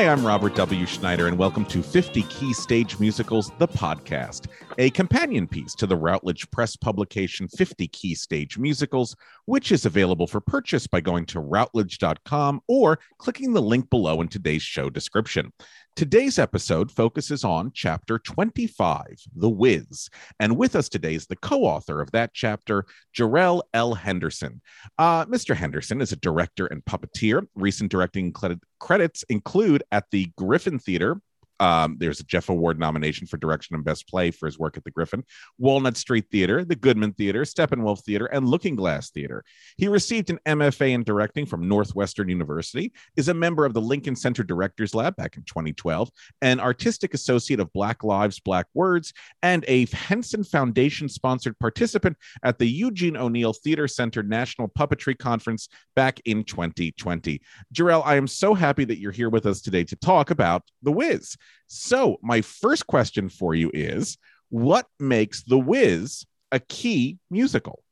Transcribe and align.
Hi, 0.00 0.08
I'm 0.08 0.26
Robert 0.26 0.54
W. 0.54 0.86
Schneider, 0.86 1.26
and 1.26 1.36
welcome 1.36 1.66
to 1.66 1.82
50 1.82 2.22
Key 2.22 2.54
Stage 2.54 2.98
Musicals, 2.98 3.52
the 3.58 3.68
podcast, 3.68 4.46
a 4.78 4.88
companion 4.88 5.46
piece 5.46 5.74
to 5.74 5.86
the 5.86 5.94
Routledge 5.94 6.50
Press 6.50 6.74
publication 6.74 7.46
50 7.48 7.86
Key 7.88 8.14
Stage 8.14 8.56
Musicals, 8.56 9.14
which 9.44 9.70
is 9.70 9.84
available 9.84 10.26
for 10.26 10.40
purchase 10.40 10.86
by 10.86 11.02
going 11.02 11.26
to 11.26 11.40
routledge.com 11.40 12.62
or 12.66 12.98
clicking 13.18 13.52
the 13.52 13.60
link 13.60 13.90
below 13.90 14.22
in 14.22 14.28
today's 14.28 14.62
show 14.62 14.88
description. 14.88 15.52
Today's 15.96 16.38
episode 16.38 16.90
focuses 16.90 17.44
on 17.44 17.72
chapter 17.74 18.18
25, 18.18 19.06
The 19.34 19.48
Wiz. 19.50 20.08
And 20.38 20.56
with 20.56 20.74
us 20.74 20.88
today 20.88 21.14
is 21.14 21.26
the 21.26 21.36
co 21.36 21.64
author 21.64 22.00
of 22.00 22.10
that 22.12 22.30
chapter, 22.32 22.86
Jerrell 23.14 23.62
L. 23.74 23.94
Henderson. 23.94 24.62
Uh, 24.98 25.26
Mr. 25.26 25.54
Henderson 25.54 26.00
is 26.00 26.12
a 26.12 26.16
director 26.16 26.66
and 26.66 26.84
puppeteer. 26.84 27.46
Recent 27.54 27.90
directing 27.90 28.32
credit- 28.32 28.62
credits 28.78 29.24
include 29.24 29.82
at 29.92 30.04
the 30.10 30.30
Griffin 30.36 30.78
Theater. 30.78 31.20
Um, 31.60 31.96
there's 31.98 32.20
a 32.20 32.24
Jeff 32.24 32.48
Award 32.48 32.78
nomination 32.78 33.26
for 33.26 33.36
direction 33.36 33.76
and 33.76 33.84
best 33.84 34.08
play 34.08 34.30
for 34.30 34.46
his 34.46 34.58
work 34.58 34.76
at 34.76 34.84
the 34.84 34.90
Griffin, 34.90 35.22
Walnut 35.58 35.96
Street 35.96 36.24
Theater, 36.32 36.64
the 36.64 36.74
Goodman 36.74 37.12
Theater, 37.12 37.42
Steppenwolf 37.42 38.00
Theater, 38.00 38.26
and 38.26 38.48
Looking 38.48 38.74
Glass 38.74 39.10
Theater. 39.10 39.44
He 39.76 39.86
received 39.86 40.30
an 40.30 40.38
MFA 40.46 40.92
in 40.92 41.04
directing 41.04 41.44
from 41.44 41.68
Northwestern 41.68 42.30
University, 42.30 42.92
is 43.16 43.28
a 43.28 43.34
member 43.34 43.66
of 43.66 43.74
the 43.74 43.80
Lincoln 43.80 44.16
Center 44.16 44.42
Directors 44.42 44.94
Lab 44.94 45.14
back 45.16 45.36
in 45.36 45.42
2012, 45.42 46.10
an 46.40 46.60
artistic 46.60 47.12
associate 47.12 47.60
of 47.60 47.72
Black 47.74 48.02
Lives, 48.02 48.40
Black 48.40 48.66
Words, 48.72 49.12
and 49.42 49.64
a 49.68 49.86
Henson 49.86 50.42
Foundation 50.42 51.08
sponsored 51.08 51.58
participant 51.58 52.16
at 52.42 52.58
the 52.58 52.66
Eugene 52.66 53.18
O'Neill 53.18 53.52
Theater 53.52 53.86
Center 53.86 54.22
National 54.22 54.68
Puppetry 54.68 55.18
Conference 55.18 55.68
back 55.94 56.20
in 56.24 56.42
2020. 56.44 57.40
Jerrell, 57.74 58.02
I 58.06 58.16
am 58.16 58.26
so 58.26 58.54
happy 58.54 58.84
that 58.86 58.98
you're 58.98 59.12
here 59.12 59.28
with 59.28 59.44
us 59.44 59.60
today 59.60 59.84
to 59.84 59.96
talk 59.96 60.30
about 60.30 60.62
The 60.82 60.92
Wiz. 60.92 61.36
So, 61.66 62.18
my 62.22 62.40
first 62.40 62.86
question 62.86 63.28
for 63.28 63.54
you 63.54 63.70
is 63.72 64.18
what 64.48 64.86
makes 64.98 65.44
The 65.44 65.58
Wiz 65.58 66.26
a 66.50 66.58
key 66.58 67.18
musical? 67.30 67.82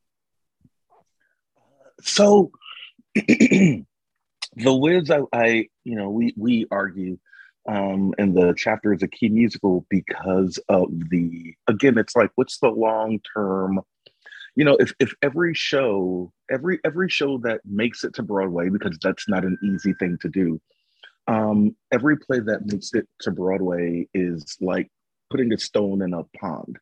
so 2.02 2.50
the 3.14 3.84
Wiz, 4.56 5.10
I, 5.10 5.20
I, 5.32 5.68
you 5.84 5.96
know, 5.96 6.10
we 6.10 6.34
we 6.36 6.66
argue 6.70 7.18
um, 7.68 8.14
in 8.18 8.34
the 8.34 8.54
chapter 8.56 8.92
is 8.92 9.02
a 9.02 9.08
key 9.08 9.28
musical 9.28 9.86
because 9.88 10.58
of 10.68 10.88
the 11.10 11.54
again, 11.66 11.98
it's 11.98 12.16
like 12.16 12.30
what's 12.36 12.58
the 12.58 12.68
long 12.68 13.20
term, 13.34 13.80
you 14.54 14.64
know, 14.64 14.76
if 14.76 14.92
if 15.00 15.14
every 15.22 15.54
show, 15.54 16.32
every 16.50 16.80
every 16.84 17.08
show 17.08 17.38
that 17.38 17.60
makes 17.64 18.04
it 18.04 18.14
to 18.14 18.22
Broadway, 18.22 18.68
because 18.68 18.98
that's 19.02 19.28
not 19.28 19.44
an 19.44 19.58
easy 19.62 19.94
thing 19.94 20.18
to 20.22 20.28
do. 20.28 20.60
Um, 21.28 21.76
every 21.92 22.16
play 22.16 22.40
that 22.40 22.66
makes 22.66 22.94
it 22.94 23.06
to 23.20 23.30
Broadway 23.30 24.08
is 24.14 24.56
like 24.60 24.90
putting 25.30 25.52
a 25.52 25.58
stone 25.58 26.02
in 26.02 26.14
a 26.14 26.24
pond. 26.40 26.78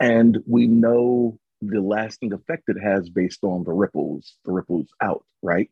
And 0.00 0.38
we 0.46 0.66
know 0.66 1.38
the 1.62 1.80
lasting 1.80 2.32
effect 2.32 2.64
it 2.68 2.76
has 2.82 3.08
based 3.08 3.42
on 3.44 3.64
the 3.64 3.72
ripples, 3.72 4.34
the 4.44 4.52
ripples 4.52 4.88
out, 5.02 5.24
right? 5.42 5.70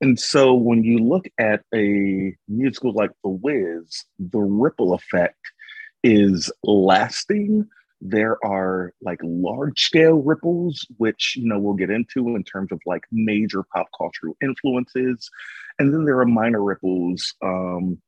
And 0.00 0.18
so 0.18 0.54
when 0.54 0.84
you 0.84 0.98
look 0.98 1.26
at 1.38 1.62
a 1.74 2.36
musical 2.46 2.92
like 2.92 3.10
The 3.24 3.30
Wiz, 3.30 4.04
the 4.18 4.38
ripple 4.38 4.94
effect 4.94 5.40
is 6.04 6.50
lasting. 6.62 7.68
There 8.00 8.36
are 8.44 8.92
like 9.02 9.18
large 9.22 9.80
scale 9.80 10.22
ripples, 10.22 10.86
which 10.98 11.34
you 11.36 11.48
know 11.48 11.58
we'll 11.58 11.74
get 11.74 11.90
into 11.90 12.36
in 12.36 12.44
terms 12.44 12.70
of 12.72 12.80
like 12.86 13.04
major 13.10 13.64
pop 13.74 13.88
cultural 13.96 14.36
influences, 14.42 15.28
and 15.78 15.92
then 15.92 16.04
there 16.04 16.20
are 16.20 16.26
minor 16.26 16.62
ripples, 16.62 17.34
um, 17.42 18.00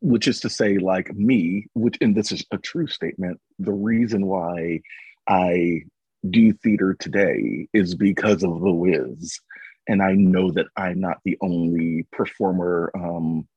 which 0.00 0.28
is 0.28 0.40
to 0.40 0.48
say, 0.50 0.78
like 0.78 1.12
me, 1.14 1.66
which 1.74 1.98
and 2.00 2.14
this 2.14 2.30
is 2.30 2.44
a 2.52 2.58
true 2.58 2.86
statement. 2.86 3.40
The 3.58 3.72
reason 3.72 4.26
why 4.26 4.80
I 5.28 5.82
do 6.28 6.52
theater 6.52 6.94
today 6.94 7.68
is 7.72 7.94
because 7.94 8.42
of 8.42 8.60
The 8.60 8.72
Wiz. 8.72 9.40
And 9.88 10.02
I 10.02 10.12
know 10.12 10.50
that 10.52 10.66
I'm 10.76 11.00
not 11.00 11.18
the 11.24 11.36
only 11.40 12.06
performer 12.12 12.92
um, 12.94 13.48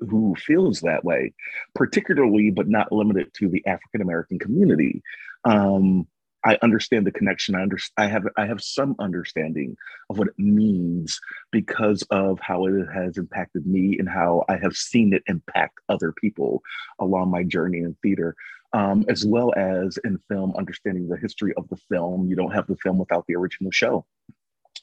who 0.00 0.34
feels 0.36 0.80
that 0.80 1.04
way, 1.04 1.32
particularly, 1.74 2.50
but 2.50 2.68
not 2.68 2.92
limited 2.92 3.32
to 3.34 3.48
the 3.48 3.64
African 3.66 4.02
American 4.02 4.38
community. 4.38 5.02
Um, 5.44 6.06
I 6.44 6.58
understand 6.62 7.06
the 7.06 7.12
connection. 7.12 7.56
I, 7.56 7.62
under, 7.62 7.78
I 7.96 8.06
have 8.06 8.24
I 8.36 8.46
have 8.46 8.62
some 8.62 8.94
understanding 9.00 9.76
of 10.10 10.18
what 10.18 10.28
it 10.28 10.38
means 10.38 11.18
because 11.50 12.02
of 12.10 12.38
how 12.40 12.66
it 12.66 12.86
has 12.94 13.18
impacted 13.18 13.66
me 13.66 13.98
and 13.98 14.08
how 14.08 14.44
I 14.48 14.56
have 14.56 14.76
seen 14.76 15.12
it 15.12 15.24
impact 15.26 15.80
other 15.88 16.12
people 16.12 16.62
along 17.00 17.30
my 17.30 17.42
journey 17.42 17.78
in 17.78 17.96
theater 18.02 18.36
um, 18.72 19.04
as 19.08 19.24
well 19.24 19.52
as 19.56 19.98
in 20.04 20.18
film, 20.28 20.54
understanding 20.56 21.08
the 21.08 21.16
history 21.16 21.54
of 21.56 21.68
the 21.68 21.78
film. 21.88 22.28
You 22.28 22.36
don't 22.36 22.54
have 22.54 22.66
the 22.66 22.76
film 22.76 22.98
without 22.98 23.24
the 23.26 23.36
original 23.36 23.70
show. 23.70 24.04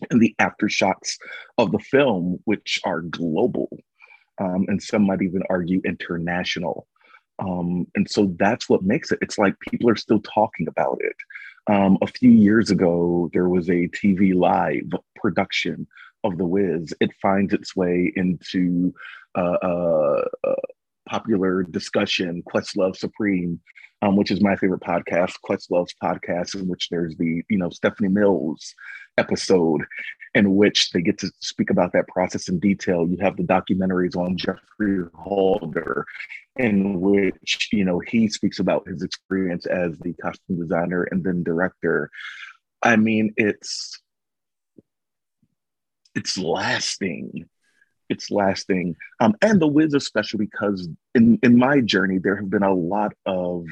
And 0.09 0.19
the 0.19 0.35
aftershocks 0.41 1.18
of 1.59 1.72
the 1.72 1.79
film, 1.79 2.40
which 2.46 2.79
are 2.84 3.02
global, 3.02 3.69
um, 4.39 4.66
and 4.67 4.81
some 4.81 5.05
might 5.07 5.21
even 5.21 5.44
argue 5.49 5.81
international. 5.85 6.88
Um, 7.39 7.88
and 7.95 8.09
so 8.09 8.33
that's 8.38 8.69
what 8.69 8.83
makes 8.83 9.11
it. 9.11 9.19
It's 9.21 9.38
like 9.38 9.55
people 9.59 9.89
are 9.89 9.95
still 9.95 10.21
talking 10.21 10.67
about 10.67 10.99
it. 11.01 11.16
Um, 11.67 11.97
a 12.01 12.07
few 12.07 12.29
years 12.29 12.72
ago, 12.72 13.29
there 13.33 13.49
was 13.49 13.69
a 13.69 13.88
TV 13.89 14.35
live 14.35 14.91
production 15.16 15.88
of 16.23 16.38
The 16.38 16.45
Wiz. 16.45 16.93
It 16.99 17.11
finds 17.22 17.53
its 17.53 17.75
way 17.75 18.11
into 18.16 18.93
uh, 19.35 19.57
uh, 19.63 20.25
uh, 20.43 20.55
popular 21.07 21.63
discussion, 21.63 22.43
Questlove 22.43 22.95
Supreme, 22.95 23.59
um, 24.01 24.16
which 24.16 24.31
is 24.31 24.41
my 24.41 24.55
favorite 24.55 24.81
podcast, 24.81 25.33
Questlove's 25.47 25.95
podcast, 26.03 26.55
in 26.55 26.67
which 26.67 26.89
there's 26.89 27.16
the 27.17 27.41
you 27.49 27.57
know 27.57 27.69
Stephanie 27.69 28.09
Mills 28.09 28.73
episode, 29.17 29.81
in 30.35 30.55
which 30.55 30.91
they 30.91 31.01
get 31.01 31.17
to 31.19 31.31
speak 31.39 31.69
about 31.69 31.94
that 31.94 32.07
process 32.07 32.49
in 32.49 32.59
detail. 32.59 33.07
You 33.07 33.17
have 33.21 33.38
the 33.38 33.44
documentaries 33.44 34.16
on 34.16 34.38
Geoffrey 34.38 35.05
Holder, 35.13 36.05
in 36.57 36.99
which 37.01 37.69
you 37.71 37.85
know 37.85 37.99
he 37.99 38.27
speaks 38.27 38.59
about 38.59 38.88
his 38.88 39.03
experience 39.03 39.66
as 39.66 39.97
the 39.99 40.13
costume 40.13 40.59
designer 40.59 41.03
and 41.03 41.23
then 41.23 41.43
director. 41.43 42.09
I 42.81 42.95
mean, 42.95 43.33
it's 43.38 43.99
it's 46.16 46.38
lasting 46.38 47.49
it's 48.09 48.31
lasting. 48.31 48.95
Um, 49.19 49.35
and 49.41 49.59
the 49.59 49.67
Wiz, 49.67 49.93
especially 49.93 50.45
because 50.45 50.88
in 51.16 51.39
in 51.43 51.57
my 51.57 51.81
journey, 51.81 52.19
there 52.19 52.35
have 52.35 52.49
been 52.49 52.63
a 52.63 52.73
lot 52.73 53.13
of, 53.25 53.66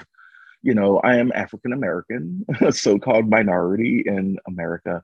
you 0.62 0.74
know, 0.74 1.00
I 1.00 1.18
am 1.18 1.32
African 1.34 1.74
American, 1.74 2.46
a 2.62 2.72
so-called 2.86 3.30
minority 3.30 4.04
in 4.06 4.38
America, 4.48 5.04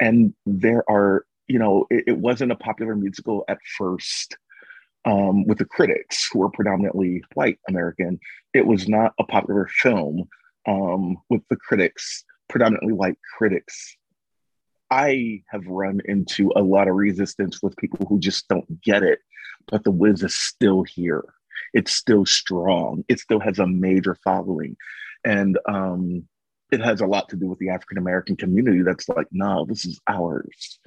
and 0.00 0.34
there 0.46 0.84
are, 0.88 1.24
you 1.48 1.58
know, 1.58 1.86
it, 1.90 2.04
it 2.08 2.18
wasn't 2.18 2.52
a 2.52 2.56
popular 2.56 2.96
musical 2.96 3.44
at 3.48 3.58
first. 3.76 4.36
Um, 5.06 5.46
with 5.46 5.58
the 5.58 5.66
critics 5.66 6.30
who 6.32 6.38
were 6.38 6.48
predominantly 6.48 7.22
white 7.34 7.58
American, 7.68 8.18
it 8.54 8.66
was 8.66 8.88
not 8.88 9.12
a 9.18 9.24
popular 9.24 9.68
film 9.70 10.26
um, 10.66 11.18
with 11.28 11.42
the 11.50 11.56
critics, 11.56 12.24
predominantly 12.48 12.94
white 12.94 13.18
critics 13.36 13.98
I 14.94 15.42
have 15.48 15.66
run 15.66 16.00
into 16.04 16.52
a 16.54 16.62
lot 16.62 16.86
of 16.86 16.94
resistance 16.94 17.60
with 17.60 17.76
people 17.76 18.06
who 18.08 18.20
just 18.20 18.46
don't 18.48 18.80
get 18.80 19.02
it, 19.02 19.18
but 19.66 19.82
the 19.82 19.90
Wiz 19.90 20.22
is 20.22 20.36
still 20.36 20.84
here. 20.84 21.24
It's 21.72 21.92
still 21.92 22.24
strong. 22.24 23.04
It 23.08 23.18
still 23.18 23.40
has 23.40 23.58
a 23.58 23.66
major 23.66 24.16
following. 24.22 24.76
And 25.24 25.58
um, 25.68 26.28
it 26.74 26.80
has 26.80 27.00
a 27.00 27.06
lot 27.06 27.28
to 27.28 27.36
do 27.36 27.46
with 27.46 27.58
the 27.60 27.70
African 27.70 27.98
American 27.98 28.36
community 28.36 28.82
that's 28.82 29.08
like, 29.08 29.28
no, 29.30 29.64
this 29.64 29.84
is 29.84 30.00
ours. 30.08 30.78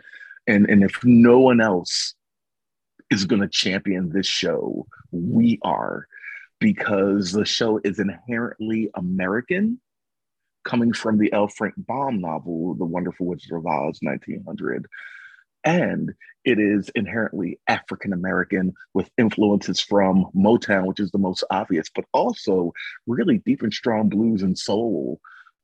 And, 0.45 0.69
and 0.69 0.84
if 0.84 1.04
no 1.04 1.39
one 1.39 1.62
else 1.62 2.13
is 3.10 3.25
going 3.25 3.42
to 3.42 3.48
champion 3.48 4.10
this 4.10 4.28
show, 4.28 4.86
we 5.12 5.60
are, 5.63 6.07
because 6.60 7.31
the 7.31 7.45
show 7.45 7.80
is 7.84 8.00
inherently 8.00 8.89
American 8.95 9.80
coming 10.66 10.92
from 10.92 11.18
the 11.18 11.31
L. 11.31 11.48
Frank 11.48 11.75
Baum 11.78 12.19
novel, 12.19 12.75
The 12.75 12.86
Wonderful 12.86 13.25
Wizard 13.25 13.57
of 13.57 13.66
Oz, 13.66 14.00
1900. 14.01 14.86
And 15.63 16.13
it 16.44 16.60
is 16.60 16.90
inherently 16.95 17.60
African 17.68 18.12
American 18.12 18.74
with 18.94 19.10
influences 19.18 19.80
from 19.80 20.28
Motown, 20.36 20.86
which 20.86 21.00
is 21.00 21.12
the 21.12 21.18
most 21.18 21.44
obvious, 21.50 21.88
but 21.94 22.06
also 22.13 22.74
really 23.06 23.40
deep 23.40 23.62
and 23.62 23.74
strong 23.74 24.10
blues 24.10 24.44
and 24.44 24.57
soul. 24.57 25.19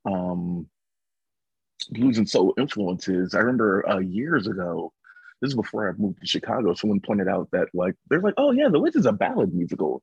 Um, 0.05 0.67
blues 1.89 2.17
and 2.17 2.29
soul 2.29 2.53
influences. 2.57 3.33
I 3.33 3.39
remember 3.39 3.87
uh, 3.89 3.99
years 3.99 4.47
ago, 4.47 4.93
this 5.41 5.49
is 5.49 5.55
before 5.55 5.89
I 5.89 5.93
moved 5.97 6.21
to 6.21 6.27
Chicago, 6.27 6.73
someone 6.73 7.01
pointed 7.01 7.27
out 7.27 7.49
that 7.51 7.67
like 7.73 7.95
they're 8.09 8.21
like, 8.21 8.35
oh 8.37 8.51
yeah, 8.51 8.69
The 8.69 8.79
Wiz 8.79 8.95
is 8.95 9.05
a 9.05 9.11
ballad 9.11 9.53
musical. 9.53 10.01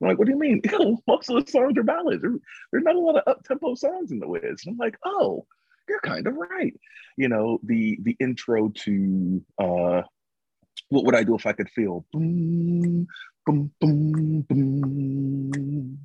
I'm 0.00 0.08
like, 0.08 0.18
what 0.18 0.26
do 0.26 0.32
you 0.32 0.38
mean? 0.38 0.62
Most 1.06 1.30
of 1.30 1.44
the 1.44 1.50
songs 1.50 1.76
are 1.76 1.82
ballads. 1.82 2.22
There, 2.22 2.32
there's 2.72 2.84
not 2.84 2.96
a 2.96 3.00
lot 3.00 3.16
of 3.16 3.22
up 3.26 3.44
tempo 3.44 3.74
songs 3.74 4.10
in 4.10 4.18
The 4.18 4.28
Wiz. 4.28 4.62
I'm 4.66 4.76
like, 4.76 4.96
oh, 5.04 5.46
you're 5.88 6.00
kind 6.00 6.26
of 6.26 6.34
right. 6.34 6.74
You 7.16 7.28
know, 7.28 7.60
the 7.62 7.98
the 8.02 8.16
intro 8.18 8.70
to 8.70 9.44
uh, 9.58 10.02
what 10.88 11.04
would 11.04 11.14
I 11.14 11.24
do 11.24 11.34
if 11.34 11.46
I 11.46 11.52
could 11.52 11.70
feel 11.70 12.04
boom, 12.12 13.06
boom, 13.46 13.70
boom, 13.80 14.42
boom. 14.48 15.98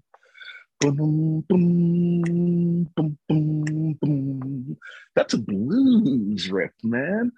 Boom, 0.81 1.42
boom, 1.50 2.89
boom, 2.95 3.18
boom, 3.30 3.94
boom. 4.01 4.77
That's 5.16 5.33
a 5.33 5.39
blues 5.39 6.50
riff, 6.51 6.72
man. 6.83 7.31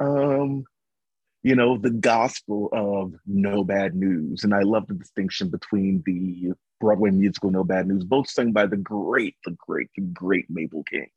Um, 0.00 0.64
you 1.42 1.56
know, 1.56 1.78
the 1.78 1.90
gospel 1.90 2.68
of 2.72 3.14
No 3.26 3.64
Bad 3.64 3.94
News. 3.96 4.44
And 4.44 4.54
I 4.54 4.62
love 4.62 4.86
the 4.88 4.94
distinction 4.94 5.50
between 5.50 6.02
the 6.06 6.52
Broadway 6.80 7.10
musical 7.10 7.50
No 7.50 7.64
Bad 7.64 7.88
News, 7.88 8.04
both 8.04 8.30
sung 8.30 8.52
by 8.52 8.66
the 8.66 8.76
great, 8.78 9.36
the 9.44 9.56
great, 9.66 9.88
the 9.96 10.02
great 10.02 10.46
Mabel 10.50 10.84
King. 10.84 11.10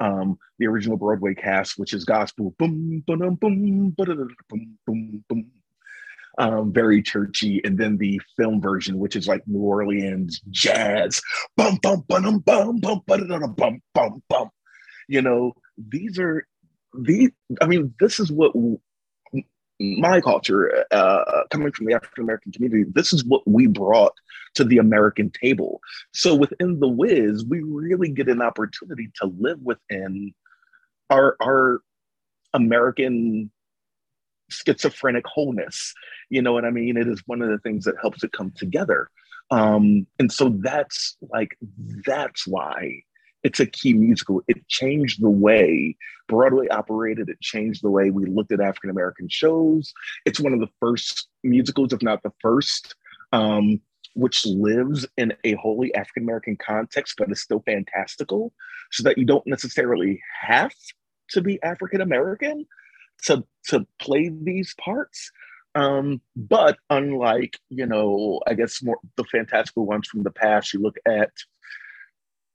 Um, 0.00 0.38
the 0.58 0.66
original 0.66 0.96
Broadway 0.96 1.34
cast, 1.34 1.78
which 1.78 1.94
is 1.94 2.04
gospel, 2.04 2.54
boom, 2.58 3.04
boom, 3.06 3.36
boom, 3.36 3.36
boom, 3.36 3.94
boom, 4.86 5.24
boom, 5.28 5.50
um, 6.38 6.72
very 6.72 7.02
churchy, 7.02 7.60
and 7.64 7.78
then 7.78 7.98
the 7.98 8.20
film 8.36 8.60
version, 8.60 8.98
which 8.98 9.16
is 9.16 9.28
like 9.28 9.42
New 9.46 9.60
Orleans 9.60 10.40
jazz, 10.50 11.20
bum 11.56 11.78
bum 11.82 12.04
bum 12.08 12.38
bum 12.38 12.78
bum 12.78 13.02
bum 13.06 13.54
bum 13.56 13.82
bum 13.94 14.22
bum. 14.28 14.50
You 15.08 15.22
know, 15.22 15.52
these 15.76 16.18
are 16.18 16.46
these. 16.98 17.30
I 17.60 17.66
mean, 17.66 17.94
this 18.00 18.18
is 18.18 18.32
what 18.32 18.52
my 19.80 20.20
culture, 20.20 20.84
uh, 20.90 21.42
coming 21.50 21.72
from 21.72 21.86
the 21.86 21.94
African 21.94 22.24
American 22.24 22.52
community, 22.52 22.84
this 22.94 23.12
is 23.12 23.24
what 23.24 23.42
we 23.46 23.66
brought 23.66 24.12
to 24.54 24.64
the 24.64 24.78
American 24.78 25.30
table. 25.30 25.80
So 26.12 26.34
within 26.34 26.78
the 26.78 26.88
Wiz, 26.88 27.44
we 27.44 27.62
really 27.62 28.10
get 28.10 28.28
an 28.28 28.42
opportunity 28.42 29.10
to 29.20 29.32
live 29.38 29.58
within 29.60 30.32
our 31.10 31.36
our 31.42 31.80
American 32.54 33.50
schizophrenic 34.52 35.26
wholeness. 35.26 35.94
You 36.30 36.42
know 36.42 36.52
what 36.52 36.64
I 36.64 36.70
mean? 36.70 36.96
It 36.96 37.08
is 37.08 37.22
one 37.26 37.42
of 37.42 37.48
the 37.48 37.58
things 37.58 37.84
that 37.84 37.96
helps 38.00 38.22
it 38.24 38.32
come 38.32 38.52
together. 38.56 39.10
Um, 39.50 40.06
and 40.18 40.32
so 40.32 40.56
that's 40.60 41.16
like 41.30 41.56
that's 42.06 42.46
why 42.46 43.02
it's 43.42 43.60
a 43.60 43.66
key 43.66 43.92
musical. 43.92 44.40
It 44.48 44.66
changed 44.68 45.20
the 45.20 45.30
way 45.30 45.96
Broadway 46.28 46.68
operated. 46.68 47.28
It 47.28 47.40
changed 47.40 47.82
the 47.82 47.90
way 47.90 48.10
we 48.10 48.24
looked 48.26 48.52
at 48.52 48.60
African 48.60 48.90
American 48.90 49.28
shows. 49.28 49.92
It's 50.24 50.40
one 50.40 50.52
of 50.52 50.60
the 50.60 50.70
first 50.80 51.28
musicals, 51.42 51.92
if 51.92 52.02
not 52.02 52.22
the 52.22 52.32
first, 52.40 52.94
um, 53.32 53.80
which 54.14 54.46
lives 54.46 55.06
in 55.16 55.34
a 55.44 55.54
wholly 55.54 55.94
African 55.94 56.22
American 56.22 56.56
context, 56.56 57.16
but 57.18 57.30
is 57.30 57.42
still 57.42 57.62
fantastical, 57.66 58.52
so 58.90 59.02
that 59.02 59.18
you 59.18 59.24
don't 59.24 59.46
necessarily 59.46 60.22
have 60.40 60.72
to 61.30 61.42
be 61.42 61.62
African 61.62 62.00
American 62.00 62.66
to 63.22 63.44
to 63.68 63.86
play 64.00 64.30
these 64.30 64.74
parts. 64.74 65.30
Um, 65.74 66.20
but 66.36 66.76
unlike 66.90 67.58
you 67.70 67.86
know, 67.86 68.40
I 68.46 68.54
guess 68.54 68.82
more 68.82 68.98
the 69.16 69.24
fantastical 69.24 69.86
ones 69.86 70.08
from 70.08 70.22
the 70.22 70.30
past, 70.30 70.72
you 70.72 70.80
look 70.80 70.96
at 71.06 71.30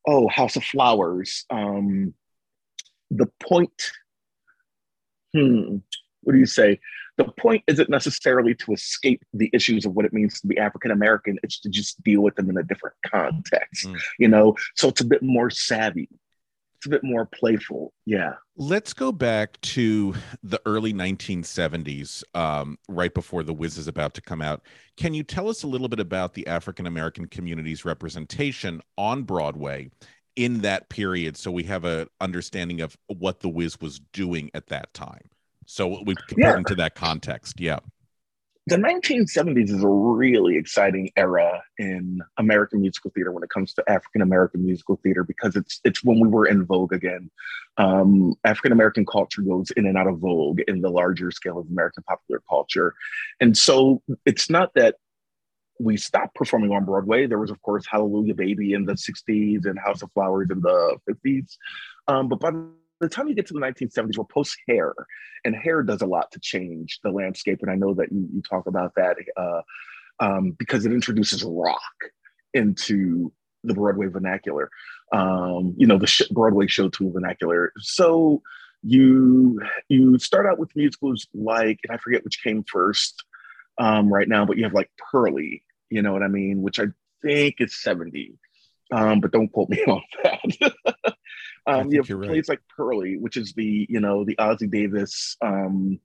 oh, 0.08 0.28
House 0.30 0.56
of 0.56 0.64
Flowers. 0.64 1.46
Um, 1.50 2.14
the 3.12 3.28
point, 3.40 3.92
hmm, 5.34 5.78
what 6.22 6.34
do 6.34 6.40
you 6.40 6.46
say? 6.46 6.80
The 7.18 7.26
point 7.26 7.64
isn't 7.68 7.90
necessarily 7.90 8.56
to 8.56 8.74
escape 8.74 9.24
the 9.34 9.50
issues 9.54 9.86
of 9.86 9.94
what 9.94 10.06
it 10.06 10.14
means 10.14 10.40
to 10.42 10.48
be 10.48 10.58
African 10.58 10.92
American. 10.92 11.38
It's 11.44 11.60
to 11.62 11.70
just 11.70 12.02
deal 12.04 12.22
with 12.22 12.36
them 12.36 12.50
in 12.50 12.58
a 12.58 12.64
different 12.64 12.96
context, 13.06 13.88
mm. 13.88 14.00
you 14.20 14.28
know? 14.28 14.56
So 14.76 14.90
it's 14.90 15.02
a 15.02 15.06
bit 15.06 15.24
more 15.24 15.50
savvy. 15.50 16.10
It's 16.78 16.86
a 16.86 16.90
bit 16.90 17.04
more 17.04 17.26
playful. 17.26 17.92
Yeah. 18.06 18.34
Let's 18.56 18.94
go 18.94 19.12
back 19.12 19.60
to 19.62 20.14
the 20.44 20.62
early 20.66 20.94
1970s, 20.94 22.24
um, 22.36 22.78
right 22.88 23.14
before 23.14 23.44
The 23.44 23.54
Wiz 23.54 23.78
is 23.78 23.88
about 23.88 24.14
to 24.16 24.22
come 24.22 24.42
out. 24.42 24.62
Can 24.96 25.14
you 25.14 25.24
tell 25.24 25.50
us 25.50 25.64
a 25.64 25.68
little 25.68 25.88
bit 25.88 26.00
about 26.00 26.34
the 26.34 26.46
African 26.46 26.86
American 26.86 27.28
community's 27.28 27.84
representation 27.84 28.82
on 28.98 29.24
Broadway 29.24 29.90
in 30.36 30.62
that 30.62 30.90
period 30.90 31.36
so 31.36 31.50
we 31.50 31.64
have 31.64 31.84
a 31.84 32.08
understanding 32.22 32.82
of 32.82 32.96
what 33.08 33.40
The 33.40 33.50
Wiz 33.50 33.82
was 33.82 34.00
doing 34.14 34.52
at 34.54 34.68
that 34.68 34.94
time? 34.94 35.30
So 35.66 36.04
we 36.06 36.16
can 36.28 36.38
yeah. 36.38 36.58
into 36.58 36.76
that 36.76 36.96
context. 36.96 37.60
Yeah 37.60 37.80
the 38.68 38.76
1970s 38.76 39.70
is 39.70 39.82
a 39.82 39.88
really 39.88 40.58
exciting 40.58 41.10
era 41.16 41.64
in 41.78 42.22
American 42.38 42.82
musical 42.82 43.10
theater 43.12 43.32
when 43.32 43.42
it 43.42 43.50
comes 43.50 43.74
to 43.74 43.84
African 43.90 44.22
American 44.22 44.66
musical 44.66 45.00
theater 45.02 45.24
because 45.24 45.56
it's 45.56 45.80
it's 45.86 46.04
when 46.04 46.20
we 46.20 46.28
were 46.28 46.46
in 46.46 46.66
vogue 46.66 46.92
again. 46.92 47.32
Um, 47.78 48.36
African 48.44 48.74
American 48.74 49.06
culture 49.06 49.42
goes 49.42 49.72
in 49.72 49.86
and 49.86 49.98
out 49.98 50.08
of 50.08 50.20
vogue 50.20 50.60
in 50.68 50.82
the 50.82 50.90
larger 50.90 51.32
scale 51.32 51.60
of 51.60 51.68
American 51.70 52.04
popular 52.04 52.42
culture, 52.50 52.94
and 53.40 53.58
so 53.58 54.04
it's 54.26 54.50
not 54.50 54.74
that 54.76 54.96
we 55.80 55.96
stopped 55.96 56.36
performing 56.36 56.72
on 56.72 56.84
Broadway. 56.84 57.26
There 57.26 57.40
was, 57.40 57.52
of 57.52 57.62
course, 57.62 57.86
Hallelujah 57.90 58.34
Baby 58.34 58.74
in 58.74 58.84
the 58.84 58.94
60s 58.94 59.66
and 59.66 59.80
House 59.80 60.02
of 60.02 60.12
Flowers 60.12 60.50
in 60.52 60.60
the 60.60 60.98
50s, 61.10 61.56
um, 62.10 62.28
but 62.28 62.42
by 62.42 62.52
the 63.00 63.10
time 63.10 63.28
you 63.28 63.36
get 63.36 63.48
to 63.48 63.54
the 63.54 63.60
1970s, 63.60 64.18
we're 64.18 64.24
post 64.26 64.58
hair, 64.68 64.94
and 65.46 65.56
hair 65.56 65.84
does 65.84 66.02
a 66.02 66.06
lot 66.06 66.32
to 66.32 66.40
change 66.40 67.00
the 67.04 67.12
landscape. 67.12 67.60
And 67.62 67.72
I 67.72 67.76
know 67.76 67.94
that 67.96 68.12
you, 68.12 68.28
you 68.34 68.42
talk 68.42 68.68
about 68.68 68.94
that 68.96 69.18
uh, 69.36 69.62
um, 70.20 70.52
because 70.58 70.86
it 70.86 70.92
introduces 70.92 71.44
rock 71.44 71.82
into 72.54 73.32
the 73.64 73.74
Broadway 73.74 74.08
vernacular, 74.08 74.70
um, 75.12 75.76
you 75.78 75.86
know, 75.86 75.98
the 75.98 76.08
sh- 76.08 76.28
Broadway 76.32 76.68
show 76.68 76.90
to 76.90 77.12
vernacular. 77.12 77.72
So 77.80 78.42
you 78.84 79.60
you 79.90 80.18
start 80.20 80.46
out 80.46 80.60
with 80.60 80.76
musicals 80.76 81.28
like, 81.34 81.80
and 81.84 81.94
I 81.94 81.98
forget 81.98 82.24
which 82.24 82.44
came 82.44 82.64
first 82.64 83.24
um, 83.78 84.12
right 84.12 84.28
now, 84.28 84.46
but 84.46 84.58
you 84.58 84.64
have 84.64 84.74
like 84.74 84.90
Purlie, 85.12 85.64
you 85.90 86.02
know 86.02 86.14
what 86.14 86.24
I 86.24 86.28
mean, 86.28 86.62
which 86.62 86.80
I 86.80 86.86
think 87.22 87.56
is 87.60 87.76
70. 87.82 88.34
Um, 88.92 89.20
but 89.20 89.32
don't 89.32 89.52
quote 89.52 89.70
me 89.70 89.84
on 89.88 90.02
that. 90.24 90.74
Um, 91.68 91.92
you 91.92 91.98
have 91.98 92.08
plays 92.08 92.48
right. 92.48 92.50
like 92.50 92.62
Purlie, 92.76 93.18
which 93.18 93.36
is 93.36 93.54
the 93.54 93.86
you 93.90 94.00
know 94.00 94.24
the 94.24 94.36
Ossie 94.38 94.72
Davis 94.72 95.36
um, 95.42 96.00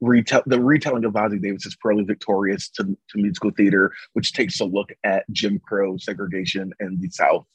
retell 0.00 0.42
the 0.46 0.60
retelling 0.60 1.04
of 1.04 1.14
Ossie 1.14 1.42
Davis's 1.42 1.76
Purlie 1.76 2.04
Victorious 2.04 2.68
to, 2.70 2.84
to 2.84 3.18
musical 3.18 3.50
theater, 3.50 3.92
which 4.12 4.32
takes 4.32 4.60
a 4.60 4.64
look 4.64 4.92
at 5.02 5.24
Jim 5.32 5.58
Crow 5.58 5.96
segregation 5.96 6.72
in 6.80 7.00
the 7.00 7.10
South. 7.10 7.46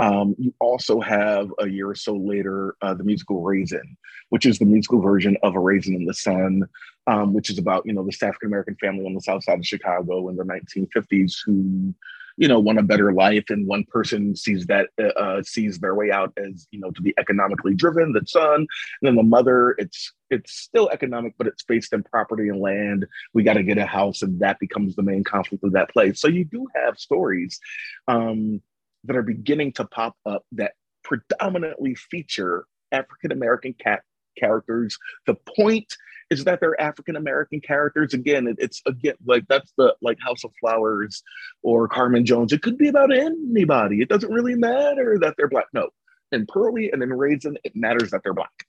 Um, 0.00 0.34
you 0.38 0.52
also 0.60 1.00
have 1.00 1.50
a 1.60 1.68
year 1.68 1.88
or 1.88 1.94
so 1.94 2.14
later 2.16 2.74
uh, 2.82 2.94
the 2.94 3.04
musical 3.04 3.42
Raisin, 3.42 3.96
which 4.30 4.44
is 4.44 4.58
the 4.58 4.64
musical 4.64 5.00
version 5.00 5.36
of 5.42 5.54
A 5.54 5.60
Raisin 5.60 5.94
in 5.94 6.04
the 6.04 6.14
Sun, 6.14 6.64
um, 7.06 7.32
which 7.32 7.48
is 7.48 7.58
about 7.58 7.86
you 7.86 7.92
know 7.92 8.04
the 8.04 8.26
African 8.26 8.48
American 8.48 8.76
family 8.76 9.06
on 9.06 9.14
the 9.14 9.20
South 9.20 9.44
Side 9.44 9.60
of 9.60 9.66
Chicago 9.66 10.28
in 10.28 10.36
the 10.36 10.44
1950s 10.44 11.36
who 11.46 11.94
you 12.36 12.48
know 12.48 12.58
want 12.58 12.78
a 12.78 12.82
better 12.82 13.12
life 13.12 13.44
and 13.48 13.66
one 13.66 13.84
person 13.84 14.34
sees 14.34 14.66
that 14.66 14.88
uh, 15.00 15.18
uh, 15.18 15.42
sees 15.42 15.78
their 15.78 15.94
way 15.94 16.10
out 16.10 16.32
as 16.36 16.66
you 16.70 16.80
know 16.80 16.90
to 16.90 17.02
be 17.02 17.14
economically 17.18 17.74
driven 17.74 18.12
the 18.12 18.22
son 18.26 18.54
and 18.54 18.68
then 19.02 19.14
the 19.14 19.22
mother 19.22 19.74
it's 19.78 20.12
it's 20.30 20.52
still 20.52 20.88
economic 20.90 21.34
but 21.38 21.46
it's 21.46 21.62
based 21.62 21.92
in 21.92 22.02
property 22.02 22.48
and 22.48 22.60
land. 22.60 23.06
We 23.34 23.42
got 23.42 23.54
to 23.54 23.62
get 23.62 23.78
a 23.78 23.86
house 23.86 24.22
and 24.22 24.40
that 24.40 24.58
becomes 24.58 24.96
the 24.96 25.02
main 25.02 25.22
conflict 25.22 25.64
of 25.64 25.72
that 25.72 25.90
place. 25.90 26.20
So 26.20 26.28
you 26.28 26.44
do 26.44 26.66
have 26.74 26.98
stories 26.98 27.60
um, 28.08 28.60
that 29.04 29.16
are 29.16 29.22
beginning 29.22 29.72
to 29.74 29.84
pop 29.84 30.16
up 30.26 30.44
that 30.52 30.72
predominantly 31.02 31.94
feature 31.94 32.66
african 32.90 33.32
american 33.32 33.74
cat 33.74 34.02
characters. 34.36 34.98
The 35.26 35.34
point 35.34 35.94
is 36.30 36.44
that 36.44 36.60
they're 36.60 36.80
African 36.80 37.16
American 37.16 37.60
characters. 37.60 38.14
Again, 38.14 38.46
it, 38.46 38.56
it's 38.58 38.82
again 38.86 39.14
like 39.26 39.44
that's 39.48 39.72
the 39.76 39.94
like 40.02 40.18
House 40.20 40.44
of 40.44 40.52
Flowers 40.60 41.22
or 41.62 41.88
Carmen 41.88 42.24
Jones. 42.24 42.52
It 42.52 42.62
could 42.62 42.78
be 42.78 42.88
about 42.88 43.12
anybody. 43.12 44.00
It 44.00 44.08
doesn't 44.08 44.32
really 44.32 44.54
matter 44.54 45.18
that 45.20 45.34
they're 45.36 45.48
black. 45.48 45.66
No, 45.72 45.90
in 46.32 46.46
Purlie 46.46 46.90
and 46.92 47.02
in 47.02 47.12
Raisin, 47.12 47.58
it 47.64 47.74
matters 47.76 48.10
that 48.10 48.22
they're 48.22 48.34
black. 48.34 48.66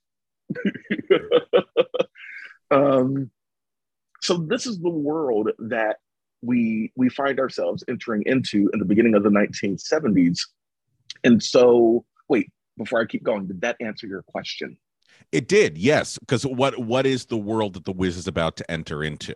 um, 2.70 3.30
so 4.20 4.38
this 4.38 4.66
is 4.66 4.78
the 4.78 4.90
world 4.90 5.50
that 5.58 5.96
we 6.42 6.92
we 6.96 7.08
find 7.08 7.38
ourselves 7.40 7.84
entering 7.88 8.22
into 8.26 8.70
in 8.72 8.78
the 8.78 8.84
beginning 8.84 9.14
of 9.14 9.22
the 9.22 9.30
1970s. 9.30 10.40
And 11.24 11.42
so, 11.42 12.04
wait, 12.28 12.50
before 12.76 13.00
I 13.00 13.06
keep 13.06 13.24
going, 13.24 13.46
did 13.46 13.62
that 13.62 13.76
answer 13.80 14.06
your 14.06 14.22
question? 14.22 14.76
It 15.32 15.48
did, 15.48 15.76
yes. 15.76 16.18
Because 16.18 16.46
what 16.46 16.78
what 16.78 17.06
is 17.06 17.26
the 17.26 17.36
world 17.36 17.74
that 17.74 17.84
the 17.84 17.92
Wiz 17.92 18.16
is 18.16 18.26
about 18.26 18.56
to 18.56 18.70
enter 18.70 19.02
into? 19.04 19.34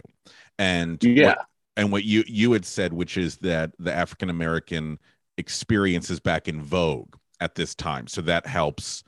And 0.58 1.02
yeah, 1.02 1.26
what, 1.28 1.38
and 1.76 1.92
what 1.92 2.04
you 2.04 2.24
you 2.26 2.52
had 2.52 2.64
said, 2.64 2.92
which 2.92 3.16
is 3.16 3.38
that 3.38 3.72
the 3.78 3.92
African 3.92 4.30
American 4.30 4.98
experience 5.38 6.10
is 6.10 6.20
back 6.20 6.48
in 6.48 6.62
vogue 6.62 7.14
at 7.40 7.54
this 7.54 7.74
time, 7.74 8.06
so 8.06 8.20
that 8.22 8.46
helps 8.46 9.02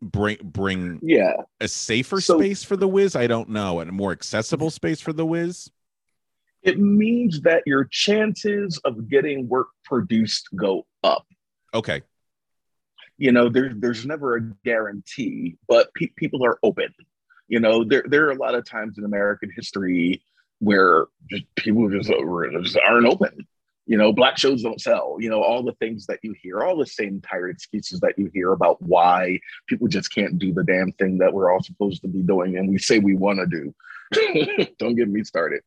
bring 0.00 0.36
bring 0.42 1.00
Yeah. 1.02 1.32
a 1.60 1.68
safer 1.68 2.20
So- 2.20 2.38
space 2.38 2.62
for 2.62 2.76
the 2.76 2.88
Wiz? 2.88 3.16
I 3.16 3.26
don't 3.26 3.48
know, 3.50 3.80
and 3.80 3.90
a 3.90 3.92
more 3.92 4.12
accessible 4.12 4.70
space 4.70 5.00
for 5.00 5.12
the 5.12 5.26
Wiz. 5.26 5.70
It 6.62 6.78
means 6.78 7.42
that 7.42 7.62
your 7.66 7.84
chances 7.90 8.78
of 8.84 9.08
getting 9.10 9.48
work 9.48 9.68
produced 9.84 10.48
go 10.56 10.86
up. 11.02 11.26
Okay, 11.74 12.00
you 13.18 13.32
know 13.32 13.48
there, 13.48 13.72
there's 13.74 14.06
never 14.06 14.36
a 14.36 14.40
guarantee 14.64 15.56
but 15.68 15.92
pe- 15.94 16.12
people 16.16 16.44
are 16.44 16.58
open. 16.62 16.92
You 17.48 17.60
know 17.60 17.84
there, 17.84 18.04
there 18.06 18.26
are 18.26 18.32
a 18.32 18.38
lot 18.38 18.54
of 18.54 18.68
times 18.68 18.98
in 18.98 19.04
american 19.04 19.50
history 19.54 20.22
where 20.60 21.06
just 21.30 21.44
people 21.56 21.88
just, 21.90 22.10
uh, 22.10 22.60
just 22.62 22.78
aren't 22.86 23.06
open. 23.06 23.46
You 23.86 23.98
know 23.98 24.12
black 24.12 24.38
shows 24.38 24.62
don't 24.62 24.80
sell 24.80 25.16
you 25.20 25.28
know 25.28 25.42
all 25.42 25.62
the 25.62 25.74
things 25.74 26.06
that 26.06 26.20
you 26.22 26.34
hear 26.40 26.62
all 26.62 26.76
the 26.76 26.86
same 26.86 27.20
tired 27.20 27.50
excuses 27.50 28.00
that 28.00 28.18
you 28.18 28.30
hear 28.32 28.52
about 28.52 28.80
why 28.80 29.40
people 29.68 29.88
just 29.88 30.12
can't 30.12 30.38
do 30.38 30.52
the 30.54 30.64
damn 30.64 30.92
thing 30.92 31.18
that 31.18 31.32
we're 31.32 31.52
all 31.52 31.62
supposed 31.62 32.02
to 32.02 32.08
be 32.08 32.22
doing 32.22 32.56
and 32.56 32.68
we 32.68 32.78
say 32.78 32.98
we 32.98 33.14
want 33.14 33.38
to 33.38 33.46
do. 33.46 33.74
Don't 34.78 34.94
get 34.94 35.08
me 35.08 35.22
started. 35.24 35.62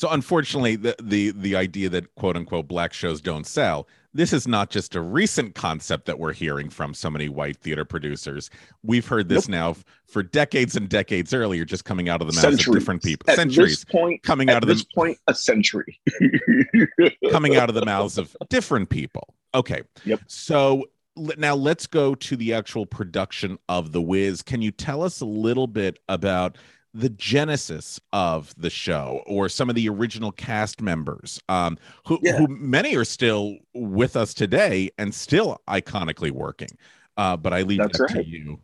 So 0.00 0.08
unfortunately, 0.08 0.76
the 0.76 0.96
the 1.02 1.30
the 1.32 1.56
idea 1.56 1.90
that 1.90 2.14
quote 2.14 2.34
unquote 2.34 2.66
black 2.66 2.94
shows 2.94 3.20
don't 3.20 3.46
sell. 3.46 3.86
This 4.12 4.32
is 4.32 4.48
not 4.48 4.70
just 4.70 4.96
a 4.96 5.00
recent 5.00 5.54
concept 5.54 6.06
that 6.06 6.18
we're 6.18 6.32
hearing 6.32 6.68
from 6.68 6.94
so 6.94 7.10
many 7.10 7.28
white 7.28 7.56
theater 7.58 7.84
producers. 7.84 8.50
We've 8.82 9.06
heard 9.06 9.28
this 9.28 9.48
now 9.48 9.70
f- 9.70 9.84
for 10.06 10.22
decades 10.24 10.74
and 10.74 10.88
decades 10.88 11.32
earlier, 11.32 11.64
just 11.64 11.84
coming 11.84 12.08
out 12.08 12.20
of 12.20 12.26
the 12.26 12.32
mouths 12.34 12.66
of 12.66 12.74
different 12.74 13.02
people. 13.04 13.30
at 13.30 13.36
Centuries 13.36 13.68
this 13.70 13.84
point 13.84 14.22
coming 14.24 14.50
at 14.50 14.56
out 14.56 14.62
of 14.64 14.68
this 14.68 14.82
the 14.84 14.88
point 14.94 15.18
a 15.28 15.34
century 15.34 16.00
coming 17.30 17.56
out 17.56 17.68
of 17.68 17.74
the 17.74 17.84
mouths 17.84 18.18
of 18.18 18.36
different 18.48 18.88
people. 18.90 19.34
Okay. 19.54 19.82
Yep. 20.04 20.20
So 20.26 20.86
l- 21.16 21.30
now 21.38 21.54
let's 21.54 21.86
go 21.86 22.14
to 22.16 22.36
the 22.36 22.52
actual 22.54 22.86
production 22.86 23.58
of 23.68 23.92
The 23.92 24.00
Wiz. 24.02 24.42
Can 24.42 24.62
you 24.62 24.70
tell 24.72 25.02
us 25.02 25.20
a 25.20 25.26
little 25.26 25.66
bit 25.66 25.98
about 26.08 26.58
the 26.92 27.08
genesis 27.10 28.00
of 28.12 28.54
the 28.56 28.70
show 28.70 29.22
or 29.26 29.48
some 29.48 29.68
of 29.68 29.76
the 29.76 29.88
original 29.88 30.32
cast 30.32 30.82
members 30.82 31.40
um, 31.48 31.78
who, 32.06 32.18
Yeah. 32.22 32.38
who 32.38 32.48
many 32.48 32.96
are 32.96 33.04
still 33.04 33.56
with 33.74 34.16
us 34.16 34.34
today 34.34 34.90
and 34.98 35.14
still 35.14 35.60
iconically 35.68 36.30
working? 36.30 36.70
Uh, 37.16 37.36
but 37.36 37.52
I 37.52 37.62
leave 37.62 37.78
That's 37.78 37.98
that 37.98 38.08
to 38.10 38.26
you. 38.26 38.60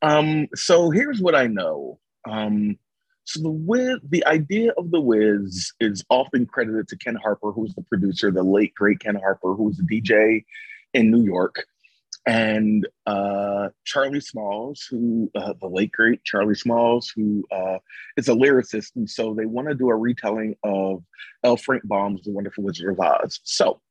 Um, 0.01 0.47
so 0.53 0.89
here's 0.91 1.21
what 1.21 1.33
I 1.33 1.47
know. 1.47 1.97
Um, 2.29 2.77
so 3.23 3.41
the 3.41 3.49
Wiz, 3.51 3.99
the 4.09 4.25
idea 4.27 4.73
of 4.77 4.91
the 4.91 4.99
Wiz 4.99 5.71
is 5.79 6.03
often 6.09 6.45
credited 6.45 6.89
to 6.89 6.97
Ken 6.97 7.15
Harper, 7.15 7.53
who's 7.53 7.73
the 7.73 7.83
producer, 7.83 8.29
the 8.29 8.43
late 8.43 8.75
great 8.75 8.99
Ken 8.99 9.15
Harper, 9.15 9.53
who 9.53 9.63
was 9.63 9.79
a 9.79 9.83
DJ 9.83 10.43
in 10.93 11.09
New 11.09 11.23
York, 11.23 11.65
and 12.25 12.87
uh, 13.05 13.69
Charlie 13.85 14.21
Smalls, 14.21 14.87
who 14.89 15.29
uh, 15.35 15.53
the 15.59 15.67
late 15.67 15.91
great 15.91 16.23
Charlie 16.23 16.55
Smalls, 16.55 17.11
who 17.15 17.43
uh, 17.51 17.79
is 18.17 18.29
a 18.29 18.33
lyricist, 18.33 18.95
and 18.95 19.09
so 19.09 19.33
they 19.33 19.45
want 19.45 19.67
to 19.67 19.75
do 19.75 19.89
a 19.89 19.95
retelling 19.95 20.55
of 20.63 21.03
L. 21.43 21.57
Frank 21.57 21.83
Baum's 21.85 22.23
The 22.23 22.31
Wonderful 22.31 22.63
Wizard 22.63 22.93
of 22.93 22.99
Oz. 22.99 23.39
So. 23.43 23.81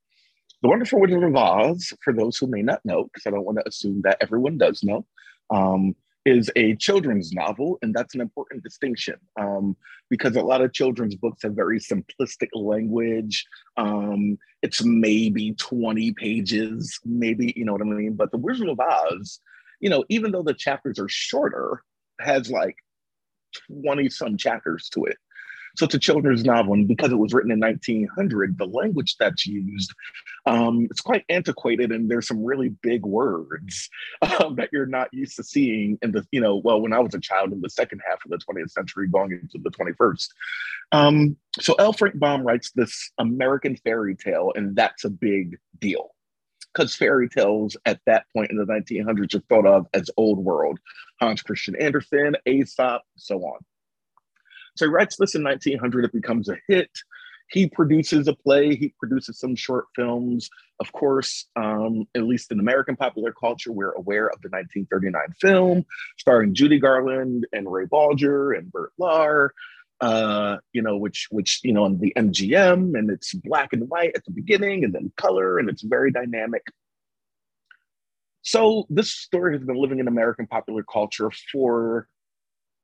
The 0.63 0.69
Wonderful 0.69 1.01
Wizard 1.01 1.25
of 1.25 1.35
Oz, 1.35 1.93
for 2.05 2.13
those 2.13 2.37
who 2.37 2.47
may 2.47 2.63
not 2.63 2.85
know, 2.85 3.03
because 3.03 3.27
I 3.27 3.31
don't 3.31 3.45
want 3.45 3.59
to 3.59 3.67
assume 3.67 4.03
that 4.03 4.19
everyone 4.21 4.59
does 4.59 4.85
know, 4.85 5.05
um, 5.51 5.97
is 6.25 6.51
a 6.57 6.77
children's 6.77 7.33
novel, 7.33 7.79
and 7.83 7.95
that's 7.95 8.15
an 8.15 8.21
important 8.21 8.63
distinction 8.63 9.17
um, 9.41 9.77
because 10.09 10.37
a 10.37 10.43
lot 10.43 10.61
of 10.61 10.73
children's 10.73 11.17
books 11.17 11.43
have 11.43 11.55
very 11.55 11.81
simplistic 11.81 12.49
language. 12.55 13.45
Um, 13.77 14.39
it's 14.63 14.85
maybe 14.85 15.55
20 15.55 16.13
pages, 16.13 16.99
maybe, 17.05 17.53
you 17.57 17.65
know 17.65 17.73
what 17.73 17.83
I 17.83 17.87
mean? 17.87 18.15
But 18.15 18.31
The 18.31 18.39
Wizard 18.39 18.69
of 18.69 18.79
Oz, 18.79 19.41
you 19.81 19.91
know, 19.91 20.05
even 20.09 20.31
though 20.31 20.45
the 20.45 20.55
chapters 20.55 20.99
are 20.99 21.09
shorter, 21.09 21.83
has 22.21 22.51
like 22.51 22.77
20 23.83 24.09
some 24.09 24.37
chapters 24.37 24.89
to 24.91 25.05
it. 25.05 25.17
So 25.77 25.87
it's 25.87 25.95
a 25.95 25.99
children's 25.99 26.45
novel, 26.45 26.75
and 26.75 26.87
because 26.87 27.13
it 27.13 27.19
was 27.19 27.33
written 27.33 27.51
in 27.51 27.61
1900, 27.61 28.59
the 28.59 28.67
language 28.67 29.17
that's 29.19 29.47
used, 29.47 29.93
um, 30.47 30.87
it's 30.91 31.01
quite 31.01 31.25
antiquated, 31.29 31.93
and 31.93 32.11
there's 32.11 32.29
some 32.29 32.45
really 32.45 32.71
big 32.83 33.05
words 33.05 33.89
um, 34.23 34.57
that 34.57 34.69
you're 34.73 34.87
not 34.87 35.09
used 35.13 35.37
to 35.37 35.45
seeing 35.45 35.99
in 36.03 36.13
the, 36.13 36.27
you 36.31 36.41
know, 36.41 36.57
well, 36.57 36.81
when 36.81 36.93
I 36.93 36.99
was 36.99 37.15
a 37.15 37.21
child 37.21 37.53
in 37.53 37.61
the 37.61 37.71
second 37.71 38.01
half 38.09 38.19
of 38.25 38.31
the 38.31 38.39
20th 38.39 38.71
century, 38.71 39.09
going 39.09 39.33
into 39.33 39.59
the 39.59 39.71
21st. 39.71 40.29
Um, 40.93 41.37
so 41.61 41.75
L. 41.75 41.93
Frank 41.93 42.19
Baum 42.19 42.43
writes 42.43 42.71
this 42.73 43.11
American 43.19 43.77
fairy 43.77 44.15
tale, 44.15 44.53
and 44.55 44.77
that's 44.77 45.05
a 45.05 45.11
big 45.11 45.59
deal 45.79 46.11
because 46.73 46.95
fairy 46.95 47.29
tales 47.29 47.77
at 47.85 48.01
that 48.07 48.25
point 48.35 48.51
in 48.51 48.57
the 48.57 48.65
1900s 48.65 49.35
are 49.35 49.41
thought 49.49 49.67
of 49.67 49.87
as 49.95 50.11
old 50.17 50.39
world. 50.39 50.79
Hans 51.21 51.43
Christian 51.43 51.77
Andersen, 51.77 52.37
Aesop, 52.47 53.03
so 53.17 53.39
on. 53.41 53.59
So 54.77 54.87
he 54.87 54.91
writes 54.91 55.17
this 55.17 55.35
in 55.35 55.43
1900. 55.43 56.05
It 56.05 56.13
becomes 56.13 56.49
a 56.49 56.57
hit. 56.69 56.91
He 57.51 57.69
produces 57.69 58.29
a 58.29 58.35
play. 58.35 58.75
He 58.75 58.95
produces 58.99 59.39
some 59.39 59.55
short 59.55 59.87
films. 59.95 60.49
Of 60.81 60.93
course, 60.93 61.47
um, 61.55 62.07
at 62.15 62.23
least 62.23 62.51
in 62.51 62.59
American 62.59 62.97
popular 62.97 63.33
culture, 63.33 63.73
we're 63.73 63.93
aware 63.93 64.29
of 64.29 64.41
the 64.41 64.49
1939 64.49 65.23
film 65.41 65.85
starring 66.19 66.55
Judy 66.55 66.79
Garland 66.79 67.47
and 67.53 67.71
Ray 67.71 67.85
Bolger 67.85 68.57
and 68.57 68.73
Bert 68.73 68.93
Lahr. 68.99 69.51
Uh, 70.01 70.57
you 70.73 70.83
know, 70.83 70.97
which 70.97 71.29
which 71.31 71.61
you 71.63 71.73
know 71.73 71.85
on 71.85 72.01
the 72.01 72.13
MGM, 72.17 72.99
and 72.99 73.09
it's 73.09 73.35
black 73.35 73.73
and 73.73 73.89
white 73.89 74.11
at 74.17 74.25
the 74.25 74.33
beginning, 74.33 74.83
and 74.83 74.93
then 74.93 75.13
color, 75.17 75.59
and 75.59 75.69
it's 75.69 75.83
very 75.83 76.11
dynamic. 76.11 76.63
So 78.43 78.87
this 78.91 79.13
story 79.13 79.57
has 79.57 79.65
been 79.65 79.77
living 79.77 80.01
in 80.01 80.09
American 80.09 80.49
popular 80.49 80.83
culture 80.83 81.31
for 81.53 82.09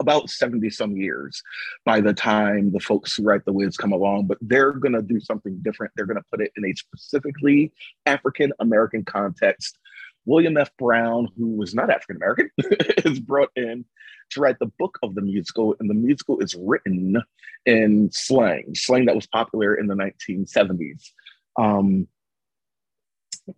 about 0.00 0.30
70 0.30 0.70
some 0.70 0.96
years 0.96 1.42
by 1.84 2.00
the 2.00 2.12
time 2.12 2.72
the 2.72 2.80
folks 2.80 3.14
who 3.14 3.24
write 3.24 3.44
the 3.44 3.52
Wiz 3.52 3.76
come 3.76 3.92
along, 3.92 4.26
but 4.26 4.38
they're 4.40 4.72
going 4.72 4.92
to 4.92 5.02
do 5.02 5.20
something 5.20 5.58
different. 5.62 5.92
They're 5.96 6.06
going 6.06 6.18
to 6.18 6.24
put 6.30 6.40
it 6.40 6.52
in 6.56 6.64
a 6.64 6.74
specifically 6.74 7.72
African 8.06 8.52
American 8.60 9.04
context. 9.04 9.78
William 10.24 10.58
F. 10.58 10.70
Brown, 10.78 11.28
who 11.38 11.56
was 11.56 11.74
not 11.74 11.90
African 11.90 12.16
American, 12.16 12.50
is 13.04 13.18
brought 13.18 13.50
in 13.56 13.84
to 14.30 14.40
write 14.40 14.58
the 14.58 14.70
book 14.78 14.98
of 15.02 15.14
the 15.14 15.22
musical, 15.22 15.74
and 15.80 15.88
the 15.88 15.94
musical 15.94 16.38
is 16.40 16.54
written 16.54 17.16
in 17.64 18.10
slang, 18.12 18.74
slang 18.74 19.06
that 19.06 19.14
was 19.14 19.26
popular 19.26 19.74
in 19.74 19.86
the 19.86 19.94
1970s. 19.94 21.12
Um, 21.58 22.06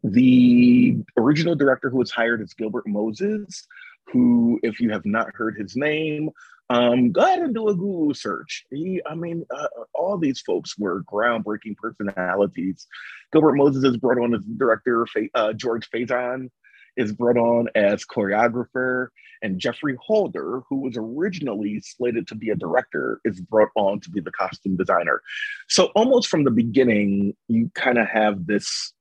the 0.04 0.96
original 1.16 1.56
director 1.56 1.90
who 1.90 1.98
was 1.98 2.10
hired 2.10 2.40
is 2.40 2.54
Gilbert 2.54 2.86
Moses, 2.86 3.66
who, 4.12 4.58
if 4.62 4.80
you 4.80 4.90
have 4.90 5.04
not 5.04 5.34
heard 5.34 5.56
his 5.56 5.76
name, 5.76 6.30
um, 6.70 7.10
go 7.10 7.22
ahead 7.22 7.40
and 7.40 7.54
do 7.54 7.68
a 7.68 7.74
Google 7.74 8.14
search. 8.14 8.64
He, 8.70 9.02
I 9.04 9.16
mean, 9.16 9.44
uh, 9.54 9.66
all 9.92 10.16
these 10.16 10.40
folks 10.40 10.78
were 10.78 11.02
groundbreaking 11.02 11.76
personalities. 11.76 12.86
Gilbert 13.32 13.56
Moses 13.56 13.82
is 13.82 13.96
brought 13.96 14.22
on 14.22 14.34
as 14.34 14.44
director. 14.56 15.06
Uh, 15.34 15.52
George 15.52 15.90
Faison 15.90 16.48
is 16.96 17.12
brought 17.12 17.36
on 17.36 17.68
as 17.74 18.04
choreographer, 18.04 19.08
and 19.42 19.58
Geoffrey 19.58 19.96
Holder, 20.00 20.62
who 20.68 20.76
was 20.80 20.96
originally 20.96 21.80
slated 21.80 22.28
to 22.28 22.34
be 22.34 22.50
a 22.50 22.56
director, 22.56 23.20
is 23.24 23.40
brought 23.40 23.70
on 23.74 24.00
to 24.00 24.10
be 24.10 24.20
the 24.20 24.30
costume 24.32 24.76
designer. 24.76 25.22
So 25.68 25.86
almost 25.96 26.28
from 26.28 26.44
the 26.44 26.50
beginning, 26.50 27.34
you 27.48 27.70
kind 27.74 27.98
of 27.98 28.06
have 28.06 28.46
this. 28.46 28.92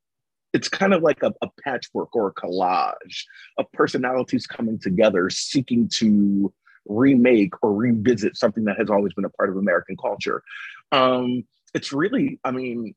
It's 0.53 0.67
kind 0.67 0.93
of 0.93 1.03
like 1.03 1.21
a, 1.23 1.33
a 1.41 1.47
patchwork 1.63 2.15
or 2.15 2.27
a 2.27 2.33
collage 2.33 3.23
of 3.57 3.71
personalities 3.71 4.47
coming 4.47 4.79
together, 4.79 5.29
seeking 5.29 5.89
to 5.95 6.53
remake 6.85 7.53
or 7.61 7.73
revisit 7.73 8.35
something 8.35 8.65
that 8.65 8.77
has 8.77 8.89
always 8.89 9.13
been 9.13 9.25
a 9.25 9.29
part 9.29 9.49
of 9.49 9.57
American 9.57 9.95
culture. 9.95 10.43
Um, 10.91 11.43
it's 11.73 11.93
really, 11.93 12.39
I 12.43 12.51
mean, 12.51 12.95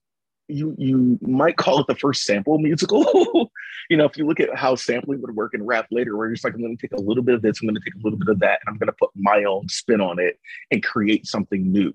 you 0.49 0.75
you 0.79 1.19
might 1.23 1.57
call 1.57 1.81
it 1.81 1.87
the 1.87 1.95
first 1.95 2.25
sample 2.25 2.59
musical. 2.59 3.51
you 3.91 3.97
know, 3.97 4.05
if 4.05 4.17
you 4.17 4.27
look 4.27 4.41
at 4.41 4.55
how 4.55 4.75
sampling 4.75 5.21
would 5.23 5.35
work 5.35 5.55
in 5.55 5.65
rap 5.65 5.87
later, 5.91 6.17
where 6.17 6.27
you're 6.27 6.35
just 6.35 6.45
like, 6.45 6.55
I'm 6.55 6.61
going 6.61 6.77
to 6.77 6.81
take 6.81 6.99
a 6.99 7.03
little 7.03 7.23
bit 7.23 7.35
of 7.35 7.43
this, 7.43 7.61
I'm 7.61 7.69
going 7.69 7.77
to 7.77 7.81
take 7.85 7.95
a 7.95 8.05
little 8.05 8.19
bit 8.19 8.29
of 8.29 8.39
that, 8.41 8.61
and 8.61 8.69
I'm 8.69 8.79
going 8.79 8.89
to 8.89 8.97
put 8.99 9.11
my 9.15 9.45
own 9.45 9.69
spin 9.69 10.01
on 10.01 10.19
it 10.19 10.39
and 10.71 10.83
create 10.83 11.27
something 11.27 11.71
new. 11.71 11.93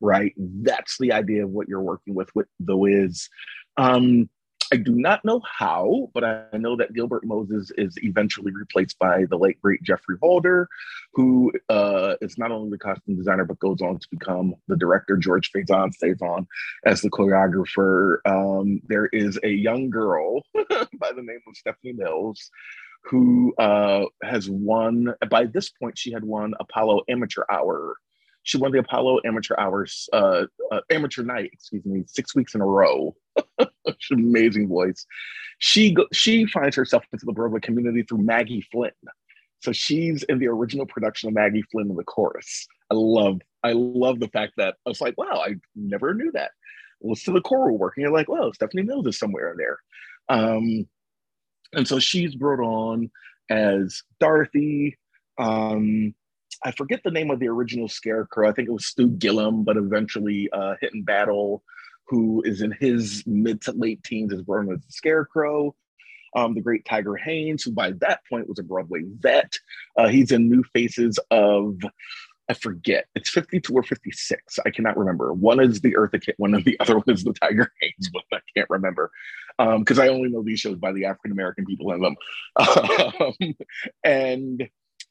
Right? 0.00 0.32
That's 0.36 0.96
the 0.98 1.12
idea 1.12 1.44
of 1.44 1.50
what 1.50 1.68
you're 1.68 1.82
working 1.82 2.14
with 2.14 2.32
with 2.34 2.46
the 2.60 2.76
Wiz. 2.76 3.28
Um, 3.76 4.28
I 4.72 4.76
do 4.76 4.94
not 4.94 5.24
know 5.24 5.40
how, 5.40 6.10
but 6.12 6.24
I 6.24 6.56
know 6.56 6.76
that 6.76 6.92
Gilbert 6.92 7.24
Moses 7.24 7.70
is 7.76 7.94
eventually 8.02 8.52
replaced 8.52 8.98
by 8.98 9.24
the 9.28 9.38
late 9.38 9.60
great 9.62 9.82
Geoffrey 9.82 10.16
Holder, 10.20 10.68
who 11.14 11.52
uh, 11.68 12.16
is 12.20 12.38
not 12.38 12.50
only 12.50 12.70
the 12.70 12.78
costume 12.78 13.16
designer 13.16 13.44
but 13.44 13.58
goes 13.58 13.80
on 13.80 13.98
to 13.98 14.08
become 14.10 14.54
the 14.66 14.76
director. 14.76 15.16
George 15.16 15.50
Faison 15.52 15.92
stays 15.92 16.20
on 16.20 16.46
as 16.84 17.00
the 17.00 17.10
choreographer. 17.10 18.18
Um, 18.26 18.80
there 18.88 19.06
is 19.06 19.38
a 19.42 19.48
young 19.48 19.90
girl 19.90 20.42
by 20.54 21.12
the 21.12 21.22
name 21.22 21.40
of 21.46 21.56
Stephanie 21.56 21.94
Mills 21.94 22.50
who 23.04 23.54
uh, 23.58 24.04
has 24.22 24.50
won. 24.50 25.14
By 25.30 25.46
this 25.46 25.70
point, 25.70 25.98
she 25.98 26.12
had 26.12 26.24
won 26.24 26.54
Apollo 26.60 27.02
Amateur 27.08 27.44
Hour. 27.50 27.96
She 28.48 28.56
won 28.56 28.72
the 28.72 28.78
Apollo 28.78 29.20
Amateur 29.26 29.54
Hours, 29.58 30.08
uh, 30.10 30.44
uh, 30.72 30.80
Amateur 30.90 31.22
Night, 31.22 31.50
excuse 31.52 31.84
me, 31.84 32.04
six 32.06 32.34
weeks 32.34 32.54
in 32.54 32.62
a 32.62 32.66
row. 32.66 33.14
amazing 34.10 34.68
voice. 34.68 35.04
she 35.58 35.92
go, 35.92 36.06
she 36.14 36.46
finds 36.46 36.74
herself 36.74 37.04
into 37.12 37.26
the 37.26 37.32
Broadway 37.32 37.60
community 37.60 38.04
through 38.04 38.22
Maggie 38.22 38.66
Flynn. 38.72 38.90
So 39.60 39.72
she's 39.72 40.22
in 40.22 40.38
the 40.38 40.46
original 40.46 40.86
production 40.86 41.28
of 41.28 41.34
Maggie 41.34 41.62
Flynn 41.70 41.90
in 41.90 41.96
the 41.96 42.04
chorus. 42.04 42.66
I 42.90 42.94
love 42.94 43.42
I 43.64 43.72
love 43.74 44.18
the 44.18 44.28
fact 44.28 44.54
that 44.56 44.76
I 44.86 44.88
was 44.88 45.02
like, 45.02 45.18
wow, 45.18 45.42
I 45.46 45.56
never 45.76 46.14
knew 46.14 46.32
that. 46.32 46.52
What's 47.00 47.24
to 47.24 47.32
the 47.32 47.42
choral 47.42 47.76
work? 47.76 47.94
And 47.96 48.02
you're 48.02 48.12
like, 48.12 48.30
well, 48.30 48.50
Stephanie 48.54 48.84
Mills 48.84 49.08
is 49.08 49.18
somewhere 49.18 49.50
in 49.50 49.58
there. 49.58 49.78
Um, 50.30 50.88
and 51.74 51.86
so 51.86 51.98
she's 51.98 52.34
brought 52.34 52.64
on 52.64 53.10
as 53.50 54.04
Dorothy. 54.20 54.96
Um, 55.36 56.14
I 56.64 56.72
forget 56.72 57.00
the 57.04 57.10
name 57.10 57.30
of 57.30 57.38
the 57.38 57.48
original 57.48 57.88
Scarecrow. 57.88 58.48
I 58.48 58.52
think 58.52 58.68
it 58.68 58.72
was 58.72 58.86
Stu 58.86 59.08
Gilliam, 59.08 59.64
but 59.64 59.76
eventually 59.76 60.48
uh, 60.52 60.74
Hinton 60.80 61.02
Battle, 61.02 61.62
who 62.06 62.42
is 62.44 62.62
in 62.62 62.72
his 62.72 63.22
mid 63.26 63.62
to 63.62 63.72
late 63.72 64.02
teens, 64.02 64.32
is 64.32 64.42
born 64.42 64.70
as 64.72 64.80
the 64.80 64.92
Scarecrow. 64.92 65.74
Um, 66.36 66.54
the 66.54 66.60
great 66.60 66.84
Tiger 66.84 67.16
Haynes, 67.16 67.62
who 67.62 67.72
by 67.72 67.92
that 68.00 68.20
point 68.28 68.48
was 68.48 68.58
a 68.58 68.62
Broadway 68.62 69.02
vet. 69.18 69.58
Uh, 69.96 70.08
he's 70.08 70.30
in 70.30 70.50
New 70.50 70.62
Faces 70.74 71.18
of, 71.30 71.78
I 72.50 72.54
forget, 72.54 73.06
it's 73.14 73.30
52 73.30 73.72
or 73.72 73.82
56. 73.82 74.58
I 74.64 74.70
cannot 74.70 74.98
remember. 74.98 75.32
One 75.32 75.58
is 75.58 75.80
the 75.80 75.94
Eartha 75.94 76.20
Kitt, 76.22 76.34
one 76.38 76.54
of 76.54 76.64
the 76.64 76.78
other 76.80 76.96
one 76.96 77.08
is 77.08 77.24
the 77.24 77.32
Tiger 77.32 77.72
Haynes 77.80 78.10
one. 78.12 78.24
I 78.32 78.40
can't 78.54 78.68
remember 78.68 79.10
because 79.56 79.98
um, 79.98 80.04
I 80.04 80.08
only 80.08 80.28
know 80.28 80.42
these 80.42 80.60
shows 80.60 80.76
by 80.76 80.92
the 80.92 81.06
African 81.06 81.32
American 81.32 81.64
people 81.64 81.92
in 81.92 82.00
them. 82.00 82.16
Um, 82.58 83.54
and 84.04 84.68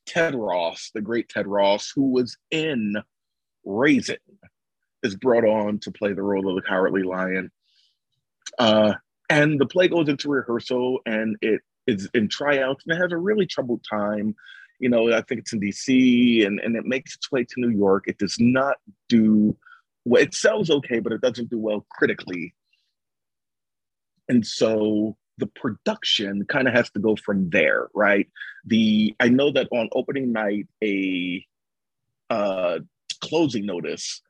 Ted 0.07 0.33
Ross, 0.33 0.89
the 0.93 1.01
great 1.01 1.29
Ted 1.29 1.47
Ross, 1.47 1.91
who 1.93 2.11
was 2.11 2.37
in 2.49 2.95
Raisin, 3.65 4.17
is 5.03 5.15
brought 5.15 5.45
on 5.45 5.79
to 5.79 5.91
play 5.91 6.13
the 6.13 6.23
role 6.23 6.49
of 6.49 6.55
the 6.55 6.67
Cowardly 6.67 7.03
Lion. 7.03 7.51
Uh, 8.57 8.93
and 9.29 9.59
the 9.59 9.65
play 9.65 9.87
goes 9.87 10.09
into 10.09 10.29
rehearsal 10.29 11.01
and 11.05 11.37
it 11.41 11.61
is 11.85 12.09
in 12.13 12.29
tryouts 12.29 12.83
and 12.85 12.97
it 12.97 13.01
has 13.01 13.11
a 13.11 13.17
really 13.17 13.45
troubled 13.45 13.83
time. 13.87 14.35
You 14.79 14.89
know, 14.89 15.11
I 15.11 15.21
think 15.21 15.41
it's 15.41 15.53
in 15.53 15.59
DC 15.59 16.45
and, 16.45 16.59
and 16.59 16.75
it 16.75 16.85
makes 16.85 17.15
its 17.15 17.31
way 17.31 17.43
to 17.43 17.53
New 17.57 17.69
York. 17.69 18.05
It 18.07 18.17
does 18.17 18.37
not 18.39 18.77
do 19.09 19.55
well, 20.05 20.23
it 20.23 20.33
sells 20.33 20.69
okay, 20.69 20.99
but 20.99 21.11
it 21.11 21.21
doesn't 21.21 21.49
do 21.49 21.59
well 21.59 21.85
critically. 21.91 22.55
And 24.29 24.45
so 24.45 25.17
the 25.37 25.47
production 25.47 26.45
kind 26.45 26.67
of 26.67 26.73
has 26.73 26.89
to 26.91 26.99
go 26.99 27.15
from 27.15 27.49
there, 27.49 27.87
right? 27.93 28.27
The 28.65 29.15
I 29.19 29.29
know 29.29 29.51
that 29.51 29.67
on 29.71 29.89
opening 29.93 30.31
night, 30.31 30.67
a 30.83 31.45
uh, 32.29 32.79
closing 33.21 33.65
notice 33.65 34.21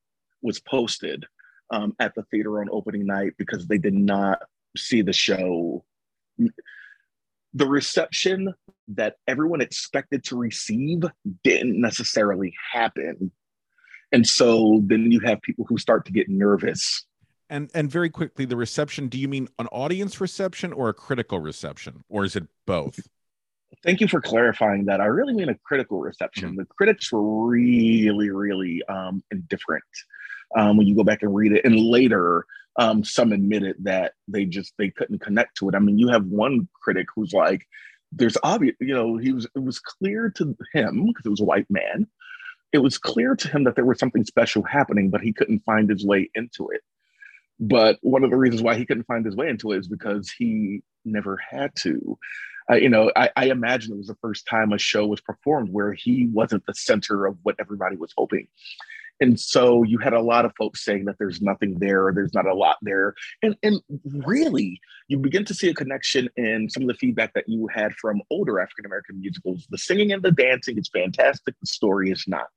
was 0.41 0.59
posted 0.59 1.25
um, 1.71 1.95
at 1.99 2.13
the 2.15 2.23
theater 2.23 2.61
on 2.61 2.67
opening 2.71 3.05
night 3.05 3.33
because 3.37 3.67
they 3.67 3.77
did 3.77 3.93
not 3.93 4.39
see 4.75 5.01
the 5.01 5.13
show. 5.13 5.83
The 7.53 7.67
reception 7.67 8.53
that 8.89 9.15
everyone 9.27 9.61
expected 9.61 10.23
to 10.25 10.37
receive 10.37 11.03
didn't 11.43 11.79
necessarily 11.79 12.53
happen. 12.71 13.31
And 14.11 14.25
so 14.25 14.81
then 14.85 15.11
you 15.11 15.19
have 15.21 15.41
people 15.41 15.65
who 15.67 15.77
start 15.77 16.05
to 16.05 16.11
get 16.11 16.29
nervous 16.29 17.05
and 17.49 17.69
and 17.73 17.89
very 17.89 18.09
quickly, 18.09 18.45
the 18.45 18.57
reception. 18.57 19.07
Do 19.07 19.17
you 19.17 19.27
mean 19.27 19.47
an 19.59 19.67
audience 19.67 20.19
reception 20.19 20.73
or 20.73 20.89
a 20.89 20.93
critical 20.93 21.39
reception, 21.39 22.03
or 22.09 22.25
is 22.25 22.35
it 22.35 22.47
both? 22.65 22.99
Thank 23.83 23.99
you 23.99 24.07
for 24.07 24.21
clarifying 24.21 24.85
that. 24.85 25.01
I 25.01 25.05
really 25.05 25.33
mean 25.33 25.49
a 25.49 25.55
critical 25.55 25.99
reception. 25.99 26.49
Mm-hmm. 26.49 26.59
The 26.59 26.65
critics 26.65 27.11
were 27.11 27.47
really, 27.47 28.29
really 28.29 28.81
um, 28.85 29.23
indifferent 29.31 29.83
um, 30.55 30.77
when 30.77 30.87
you 30.87 30.95
go 30.95 31.03
back 31.03 31.21
and 31.21 31.35
read 31.35 31.51
it. 31.51 31.65
And 31.65 31.77
later, 31.77 32.45
um, 32.77 33.03
some 33.03 33.33
admitted 33.33 33.75
that 33.81 34.13
they 34.27 34.45
just 34.45 34.73
they 34.77 34.89
couldn't 34.89 35.19
connect 35.19 35.57
to 35.57 35.69
it. 35.69 35.75
I 35.75 35.79
mean, 35.79 35.97
you 35.97 36.07
have 36.09 36.25
one 36.25 36.67
critic 36.81 37.07
who's 37.13 37.33
like, 37.33 37.67
"There's 38.11 38.37
obvious, 38.43 38.75
you 38.79 38.93
know, 38.93 39.17
he 39.17 39.33
was 39.33 39.45
it 39.55 39.63
was 39.63 39.79
clear 39.79 40.29
to 40.31 40.55
him 40.73 41.05
because 41.07 41.25
it 41.25 41.29
was 41.29 41.41
a 41.41 41.45
white 41.45 41.69
man. 41.69 42.07
It 42.73 42.79
was 42.79 42.97
clear 42.97 43.35
to 43.35 43.47
him 43.47 43.63
that 43.63 43.75
there 43.75 43.85
was 43.85 43.99
something 43.99 44.25
special 44.25 44.63
happening, 44.63 45.09
but 45.09 45.21
he 45.21 45.33
couldn't 45.33 45.63
find 45.65 45.89
his 45.89 46.05
way 46.05 46.29
into 46.35 46.69
it." 46.69 46.81
But 47.59 47.97
one 48.01 48.23
of 48.23 48.29
the 48.29 48.37
reasons 48.37 48.61
why 48.61 48.75
he 48.75 48.85
couldn't 48.85 49.07
find 49.07 49.25
his 49.25 49.35
way 49.35 49.49
into 49.49 49.71
it 49.71 49.79
is 49.79 49.87
because 49.87 50.31
he 50.31 50.81
never 51.05 51.37
had 51.37 51.71
to. 51.77 52.17
Uh, 52.69 52.75
you 52.75 52.89
know, 52.89 53.11
I, 53.15 53.29
I, 53.35 53.45
imagine 53.45 53.93
it 53.93 53.97
was 53.97 54.07
the 54.07 54.17
first 54.21 54.45
time 54.45 54.73
a 54.73 54.77
show 54.77 55.07
was 55.07 55.21
performed 55.21 55.69
where 55.71 55.93
he 55.93 56.27
wasn't 56.33 56.65
the 56.65 56.73
center 56.73 57.25
of 57.25 57.37
what 57.43 57.55
everybody 57.59 57.95
was 57.95 58.13
hoping. 58.17 58.47
And 59.19 59.39
so 59.39 59.83
you 59.83 59.97
had 59.97 60.13
a 60.13 60.21
lot 60.21 60.45
of 60.45 60.53
folks 60.57 60.85
saying 60.85 61.05
that 61.05 61.15
there's 61.17 61.41
nothing 61.41 61.79
there, 61.79 62.11
there's 62.13 62.33
not 62.33 62.45
a 62.45 62.53
lot 62.53 62.77
there. 62.81 63.15
And, 63.41 63.55
and 63.63 63.81
really, 64.05 64.79
you 65.07 65.17
begin 65.17 65.45
to 65.45 65.53
see 65.53 65.69
a 65.69 65.73
connection 65.73 66.29
in 66.35 66.69
some 66.69 66.83
of 66.83 66.87
the 66.87 66.93
feedback 66.93 67.33
that 67.33 67.47
you 67.47 67.67
had 67.73 67.93
from 67.93 68.21
older 68.29 68.59
African 68.59 68.85
American 68.85 69.19
musicals. 69.19 69.65
The 69.69 69.77
singing 69.77 70.11
and 70.11 70.21
the 70.21 70.31
dancing 70.31 70.77
is 70.77 70.89
fantastic, 70.89 71.55
the 71.59 71.67
story 71.67 72.11
is 72.11 72.25
not. 72.27 72.49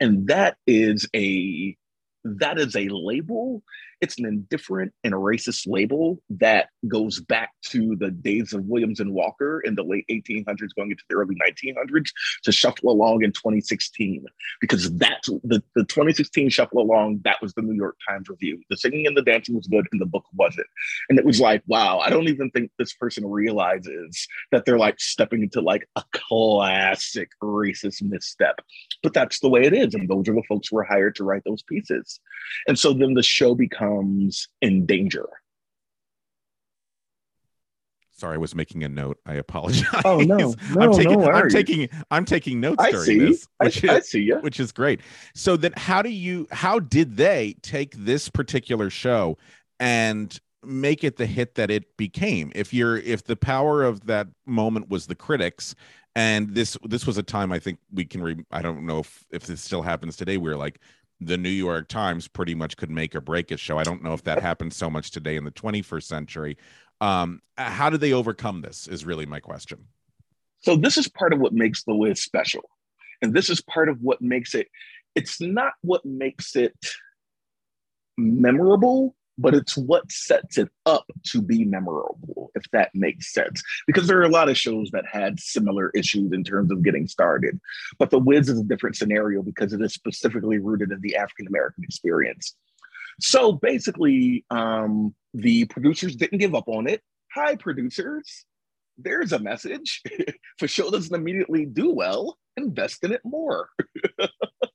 And 0.00 0.26
that 0.26 0.56
is 0.66 1.08
a 1.14 1.76
that 2.24 2.58
is 2.58 2.76
a 2.76 2.88
label 2.88 3.62
it's 4.02 4.18
an 4.18 4.26
indifferent 4.26 4.92
and 5.04 5.14
racist 5.14 5.66
label 5.68 6.20
that 6.28 6.68
goes 6.88 7.20
back 7.20 7.52
to 7.62 7.94
the 7.96 8.10
days 8.10 8.52
of 8.52 8.64
Williams 8.64 8.98
and 8.98 9.14
Walker 9.14 9.60
in 9.60 9.76
the 9.76 9.84
late 9.84 10.04
1800s, 10.10 10.74
going 10.76 10.90
into 10.90 11.04
the 11.08 11.14
early 11.14 11.36
1900s, 11.36 12.10
to 12.42 12.50
shuffle 12.50 12.90
along 12.90 13.22
in 13.22 13.30
2016. 13.30 14.24
Because 14.60 14.92
that's 14.96 15.28
the, 15.44 15.62
the 15.76 15.84
2016 15.84 16.50
shuffle 16.50 16.82
along, 16.82 17.20
that 17.22 17.40
was 17.40 17.54
the 17.54 17.62
New 17.62 17.76
York 17.76 17.96
Times 18.06 18.28
review. 18.28 18.60
The 18.68 18.76
singing 18.76 19.06
and 19.06 19.16
the 19.16 19.22
dancing 19.22 19.54
was 19.54 19.68
good, 19.68 19.86
and 19.92 20.00
the 20.00 20.06
book 20.06 20.24
wasn't. 20.34 20.66
And 21.08 21.16
it 21.16 21.24
was 21.24 21.40
like, 21.40 21.62
wow, 21.68 22.00
I 22.00 22.10
don't 22.10 22.28
even 22.28 22.50
think 22.50 22.72
this 22.78 22.94
person 22.94 23.24
realizes 23.24 24.26
that 24.50 24.64
they're 24.64 24.78
like 24.78 24.98
stepping 24.98 25.44
into 25.44 25.60
like 25.60 25.88
a 25.94 26.02
classic 26.10 27.30
racist 27.40 28.02
misstep. 28.02 28.60
But 29.04 29.14
that's 29.14 29.38
the 29.38 29.48
way 29.48 29.62
it 29.62 29.72
is. 29.72 29.94
And 29.94 30.08
those 30.08 30.28
are 30.28 30.34
the 30.34 30.42
folks 30.48 30.68
who 30.68 30.76
were 30.76 30.84
hired 30.84 31.14
to 31.16 31.24
write 31.24 31.42
those 31.44 31.62
pieces. 31.62 32.18
And 32.66 32.76
so 32.76 32.92
then 32.92 33.14
the 33.14 33.22
show 33.22 33.54
becomes 33.54 33.91
becomes 33.92 34.48
in 34.60 34.86
danger. 34.86 35.28
Sorry, 38.12 38.34
I 38.34 38.38
was 38.38 38.54
making 38.54 38.84
a 38.84 38.88
note. 38.88 39.18
I 39.26 39.34
apologize. 39.34 40.02
Oh 40.04 40.20
no, 40.20 40.36
no, 40.74 40.80
I'm 40.80 40.92
taking, 40.92 41.20
no 41.20 41.30
I'm 41.30 41.48
taking, 41.48 41.88
I'm 42.10 42.24
taking 42.24 42.60
notes 42.60 42.76
I 42.78 42.90
during 42.92 43.04
see. 43.04 43.18
this, 43.18 43.48
I, 43.58 43.64
which 43.64 43.84
I 43.84 43.96
is, 43.96 44.10
see 44.10 44.22
you. 44.22 44.36
which 44.38 44.60
is 44.60 44.70
great. 44.70 45.00
So 45.34 45.56
then, 45.56 45.72
how 45.76 46.02
do 46.02 46.10
you, 46.10 46.46
how 46.52 46.78
did 46.78 47.16
they 47.16 47.56
take 47.62 47.96
this 47.96 48.28
particular 48.28 48.90
show 48.90 49.38
and 49.80 50.38
make 50.64 51.02
it 51.02 51.16
the 51.16 51.26
hit 51.26 51.56
that 51.56 51.70
it 51.70 51.96
became? 51.96 52.52
If 52.54 52.72
you're, 52.72 52.98
if 52.98 53.24
the 53.24 53.34
power 53.34 53.82
of 53.82 54.06
that 54.06 54.28
moment 54.46 54.88
was 54.88 55.08
the 55.08 55.16
critics, 55.16 55.74
and 56.14 56.54
this, 56.54 56.76
this 56.84 57.06
was 57.06 57.18
a 57.18 57.22
time 57.24 57.50
I 57.50 57.58
think 57.58 57.80
we 57.90 58.04
can. 58.04 58.22
Re, 58.22 58.36
I 58.52 58.62
don't 58.62 58.86
know 58.86 59.00
if 59.00 59.24
if 59.30 59.46
this 59.46 59.62
still 59.62 59.82
happens 59.82 60.14
today. 60.16 60.36
We're 60.36 60.58
like, 60.58 60.78
the 61.26 61.36
New 61.36 61.48
York 61.48 61.88
Times 61.88 62.28
pretty 62.28 62.54
much 62.54 62.76
could 62.76 62.90
make 62.90 63.14
or 63.14 63.20
break 63.20 63.50
a 63.50 63.56
show. 63.56 63.78
I 63.78 63.84
don't 63.84 64.02
know 64.02 64.12
if 64.12 64.24
that 64.24 64.42
happens 64.42 64.76
so 64.76 64.90
much 64.90 65.10
today 65.10 65.36
in 65.36 65.44
the 65.44 65.50
21st 65.50 66.04
century. 66.04 66.56
Um, 67.00 67.40
how 67.56 67.90
do 67.90 67.96
they 67.96 68.12
overcome 68.12 68.60
this? 68.60 68.86
Is 68.86 69.04
really 69.04 69.26
my 69.26 69.40
question. 69.40 69.86
So 70.60 70.76
this 70.76 70.96
is 70.96 71.08
part 71.08 71.32
of 71.32 71.40
what 71.40 71.52
makes 71.52 71.84
the 71.84 71.94
Wiz 71.94 72.22
special, 72.22 72.62
and 73.20 73.34
this 73.34 73.50
is 73.50 73.60
part 73.60 73.88
of 73.88 73.98
what 74.00 74.20
makes 74.20 74.54
it. 74.54 74.68
It's 75.14 75.40
not 75.40 75.72
what 75.82 76.04
makes 76.04 76.56
it 76.56 76.76
memorable 78.16 79.14
but 79.42 79.54
it's 79.54 79.76
what 79.76 80.10
sets 80.10 80.56
it 80.56 80.68
up 80.86 81.04
to 81.24 81.42
be 81.42 81.64
memorable, 81.64 82.50
if 82.54 82.62
that 82.72 82.90
makes 82.94 83.32
sense. 83.32 83.62
Because 83.86 84.06
there 84.06 84.18
are 84.18 84.22
a 84.22 84.28
lot 84.28 84.48
of 84.48 84.56
shows 84.56 84.90
that 84.92 85.04
had 85.10 85.40
similar 85.40 85.90
issues 85.90 86.32
in 86.32 86.44
terms 86.44 86.70
of 86.70 86.82
getting 86.82 87.08
started. 87.08 87.60
But 87.98 88.10
The 88.10 88.20
Wiz 88.20 88.48
is 88.48 88.60
a 88.60 88.64
different 88.64 88.96
scenario 88.96 89.42
because 89.42 89.72
it 89.72 89.82
is 89.82 89.92
specifically 89.92 90.58
rooted 90.58 90.92
in 90.92 91.00
the 91.00 91.16
African 91.16 91.48
American 91.48 91.84
experience. 91.84 92.54
So 93.20 93.52
basically, 93.52 94.44
um, 94.50 95.14
the 95.34 95.64
producers 95.66 96.16
didn't 96.16 96.38
give 96.38 96.54
up 96.54 96.68
on 96.68 96.88
it. 96.88 97.02
Hi, 97.34 97.56
producers. 97.56 98.44
There's 98.96 99.32
a 99.32 99.38
message. 99.38 100.00
if 100.04 100.36
a 100.62 100.68
show 100.68 100.90
doesn't 100.90 101.14
immediately 101.14 101.66
do 101.66 101.90
well, 101.90 102.38
invest 102.56 103.02
in 103.04 103.12
it 103.12 103.22
more. 103.24 103.68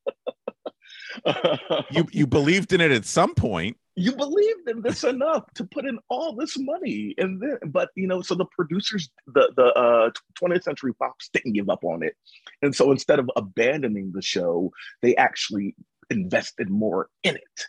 you 1.92 2.08
you 2.12 2.28
believed 2.28 2.74
in 2.74 2.82
it 2.82 2.92
at 2.92 3.06
some 3.06 3.34
point. 3.34 3.78
You 3.96 4.16
believed 4.16 4.70
in 4.70 4.82
this 4.82 5.04
enough 5.04 5.52
to 5.56 5.66
put 5.66 5.86
in 5.86 5.98
all 6.10 6.36
this 6.36 6.56
money 6.58 7.16
and 7.18 7.42
then 7.42 7.58
but 7.72 7.90
you 7.96 8.08
know 8.08 8.22
so 8.22 8.36
the 8.36 8.46
producers 8.56 9.10
the 9.28 9.52
the 9.56 9.74
uh 9.74 10.12
20th 10.42 10.64
century 10.64 10.94
fox 11.00 11.30
didn't 11.34 11.54
give 11.54 11.70
up 11.70 11.84
on 11.84 12.04
it. 12.04 12.16
And 12.62 12.76
so 12.76 12.92
instead 12.92 13.20
of 13.20 13.30
abandoning 13.36 14.12
the 14.14 14.22
show 14.22 14.72
they 15.02 15.16
actually 15.16 15.76
invested 16.10 16.70
more 16.70 17.10
in 17.24 17.36
it. 17.36 17.66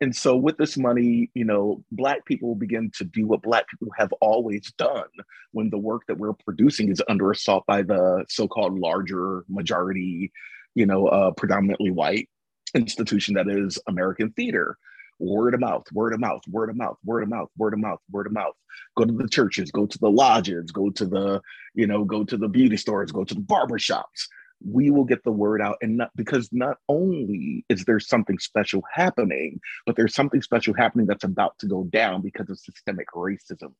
And 0.00 0.14
so 0.14 0.36
with 0.36 0.56
this 0.56 0.78
money 0.78 1.30
you 1.34 1.44
know 1.44 1.84
black 1.92 2.24
people 2.24 2.54
begin 2.54 2.90
to 2.96 3.04
do 3.04 3.26
what 3.26 3.42
black 3.42 3.68
people 3.68 3.88
have 3.98 4.12
always 4.20 4.72
done 4.78 5.08
when 5.52 5.68
the 5.68 5.78
work 5.78 6.02
that 6.08 6.18
we're 6.18 6.32
producing 6.32 6.90
is 6.90 7.02
under 7.08 7.30
assault 7.30 7.64
by 7.66 7.82
the 7.82 8.24
so-called 8.28 8.78
larger 8.78 9.44
majority 9.48 10.32
you 10.74 10.86
know 10.86 11.06
uh 11.08 11.32
predominantly 11.32 11.90
white 11.90 12.28
institution 12.74 13.34
that 13.34 13.48
is 13.48 13.78
american 13.86 14.30
theater 14.32 14.76
word 15.18 15.54
of 15.54 15.60
mouth, 15.60 15.84
word 15.92 16.12
of 16.12 16.20
mouth, 16.20 16.42
word 16.48 16.70
of 16.70 16.76
mouth, 16.76 16.96
word 17.04 17.22
of 17.22 17.28
mouth, 17.28 17.48
word 17.56 17.72
of 17.72 17.80
mouth, 17.80 18.00
word 18.10 18.26
of 18.26 18.32
mouth. 18.32 18.54
Go 18.96 19.04
to 19.04 19.12
the 19.12 19.28
churches, 19.28 19.70
go 19.70 19.86
to 19.86 19.98
the 19.98 20.10
lodges, 20.10 20.70
go 20.70 20.90
to 20.90 21.06
the, 21.06 21.40
you 21.74 21.86
know, 21.86 22.04
go 22.04 22.24
to 22.24 22.36
the 22.36 22.48
beauty 22.48 22.76
stores, 22.76 23.12
go 23.12 23.24
to 23.24 23.34
the 23.34 23.40
barber 23.40 23.78
shops. 23.78 24.28
We 24.64 24.90
will 24.90 25.04
get 25.04 25.22
the 25.24 25.32
word 25.32 25.60
out. 25.60 25.76
And 25.82 25.98
not 25.98 26.10
because 26.16 26.48
not 26.52 26.78
only 26.88 27.64
is 27.68 27.84
there 27.84 28.00
something 28.00 28.38
special 28.38 28.82
happening, 28.92 29.60
but 29.84 29.96
there's 29.96 30.14
something 30.14 30.42
special 30.42 30.74
happening 30.74 31.06
that's 31.06 31.24
about 31.24 31.58
to 31.60 31.66
go 31.66 31.84
down 31.84 32.22
because 32.22 32.48
of 32.50 32.58
systemic 32.58 33.08
racism. 33.14 33.72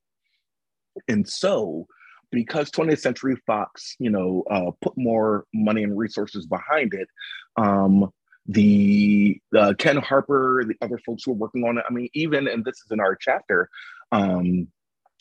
And 1.09 1.29
so 1.29 1.87
because 2.31 2.70
20th 2.70 3.01
Century 3.01 3.37
Fox, 3.46 3.94
you 3.99 4.11
know, 4.11 4.42
uh, 4.51 4.70
put 4.83 4.94
more 4.96 5.46
money 5.55 5.83
and 5.83 5.96
resources 5.96 6.46
behind 6.46 6.92
it, 6.92 7.09
um, 7.57 8.11
the 8.48 9.40
uh, 9.56 9.74
Ken 9.78 9.96
Harper, 9.96 10.64
the 10.66 10.76
other 10.82 10.98
folks 10.98 11.24
who 11.24 11.32
are 11.32 11.35
working 11.35 11.64
on 11.64 11.78
it. 11.78 11.85
I 11.88 11.92
mean, 11.92 12.09
even 12.14 12.48
and 12.48 12.64
this 12.64 12.76
is 12.76 12.90
in 12.90 13.00
our 13.00 13.16
chapter, 13.16 13.68
um, 14.12 14.68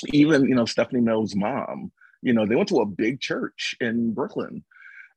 even 0.07 0.45
you 0.45 0.55
know 0.55 0.65
Stephanie 0.65 1.01
Mills' 1.01 1.35
mom. 1.35 1.91
You 2.21 2.33
know, 2.33 2.45
they 2.45 2.55
went 2.55 2.69
to 2.69 2.79
a 2.79 2.85
big 2.85 3.19
church 3.19 3.75
in 3.79 4.13
Brooklyn, 4.13 4.63